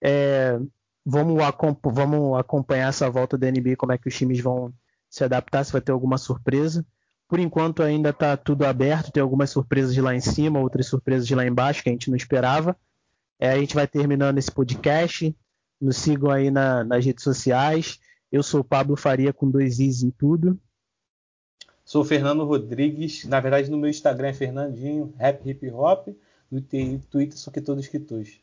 É, 0.00 0.56
vamos, 1.04 1.42
vamos 1.82 2.38
acompanhar 2.38 2.88
essa 2.90 3.10
volta 3.10 3.36
da 3.36 3.50
NBA, 3.50 3.76
como 3.76 3.92
é 3.92 3.98
que 3.98 4.08
os 4.08 4.16
times 4.16 4.40
vão 4.40 4.72
se 5.10 5.24
adaptar, 5.24 5.64
se 5.64 5.72
vai 5.72 5.80
ter 5.80 5.90
alguma 5.90 6.18
surpresa. 6.18 6.86
Por 7.26 7.40
enquanto 7.40 7.82
ainda 7.82 8.10
está 8.10 8.36
tudo 8.36 8.64
aberto, 8.64 9.10
tem 9.10 9.22
algumas 9.22 9.50
surpresas 9.50 9.92
de 9.92 10.00
lá 10.00 10.14
em 10.14 10.20
cima, 10.20 10.60
outras 10.60 10.86
surpresas 10.86 11.26
de 11.26 11.34
lá 11.34 11.44
embaixo 11.44 11.82
que 11.82 11.88
a 11.88 11.92
gente 11.92 12.08
não 12.08 12.16
esperava. 12.16 12.76
É, 13.40 13.50
a 13.50 13.58
gente 13.58 13.74
vai 13.74 13.86
terminando 13.86 14.38
esse 14.38 14.50
podcast. 14.50 15.36
Nos 15.80 15.96
sigam 15.96 16.30
aí 16.30 16.50
na, 16.50 16.84
nas 16.84 17.04
redes 17.04 17.24
sociais. 17.24 17.98
Eu 18.30 18.42
sou 18.42 18.60
o 18.60 18.64
Pablo 18.64 18.96
Faria 18.96 19.32
com 19.32 19.50
dois 19.50 19.78
Is 19.78 20.02
em 20.02 20.10
tudo. 20.10 20.58
Sou 21.84 22.02
o 22.02 22.04
Fernando 22.04 22.44
Rodrigues. 22.44 23.24
Na 23.24 23.40
verdade, 23.40 23.70
no 23.70 23.78
meu 23.78 23.88
Instagram 23.88 24.28
é 24.28 24.34
Fernandinho, 24.34 25.14
Rap 25.16 25.48
Hip 25.48 25.70
Hop. 25.70 26.08
No 26.50 26.60
Twitter 26.60 27.38
sou 27.38 27.52
que 27.52 27.60
todos 27.60 27.88
que 27.88 27.98
todos. 27.98 28.40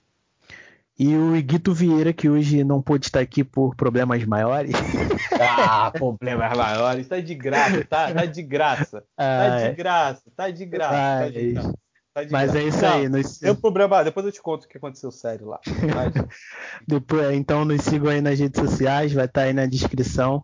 E 0.97 1.15
o 1.15 1.35
Iguito 1.35 1.73
Vieira, 1.73 2.13
que 2.13 2.29
hoje 2.29 2.63
não 2.63 2.81
pôde 2.81 3.07
estar 3.07 3.19
aqui 3.19 3.43
por 3.43 3.75
problemas 3.75 4.23
maiores. 4.25 4.73
Ah, 5.37 5.91
problemas 5.91 6.57
maiores. 6.57 7.07
Tá 7.07 7.19
de 7.19 7.35
graça, 7.35 7.83
tá? 7.83 8.13
Tá 8.13 8.25
de 8.25 8.41
graça. 8.41 9.03
Tá 9.17 9.67
de 9.67 9.75
graça, 9.75 10.23
tá 10.33 10.49
de 10.49 10.65
graça. 10.65 11.25
Tá 11.25 11.29
de 11.29 11.51
graça. 11.51 11.73
Tá 12.15 12.23
de 12.23 12.31
Mas 12.31 12.55
é 12.55 12.63
isso 12.63 12.85
aí. 12.85 13.09
Nos... 13.09 13.39
Tem 13.39 13.53
problema, 13.53 14.01
depois 14.01 14.25
eu 14.25 14.31
te 14.31 14.41
conto 14.41 14.63
o 14.63 14.67
que 14.69 14.77
aconteceu 14.77 15.11
sério 15.11 15.47
lá. 15.47 15.59
Mas... 15.93 16.13
depois, 16.87 17.35
então 17.35 17.65
nos 17.65 17.81
sigam 17.81 18.09
aí 18.09 18.21
nas 18.21 18.39
redes 18.39 18.57
sociais, 18.57 19.11
vai 19.11 19.25
estar 19.25 19.41
aí 19.41 19.51
na 19.51 19.65
descrição. 19.65 20.41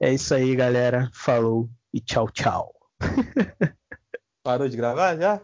É 0.00 0.12
isso 0.12 0.34
aí, 0.34 0.56
galera. 0.56 1.08
Falou 1.14 1.70
e 1.94 2.00
tchau, 2.00 2.28
tchau. 2.28 2.74
Parou 4.42 4.68
de 4.68 4.76
gravar 4.76 5.16
já? 5.16 5.40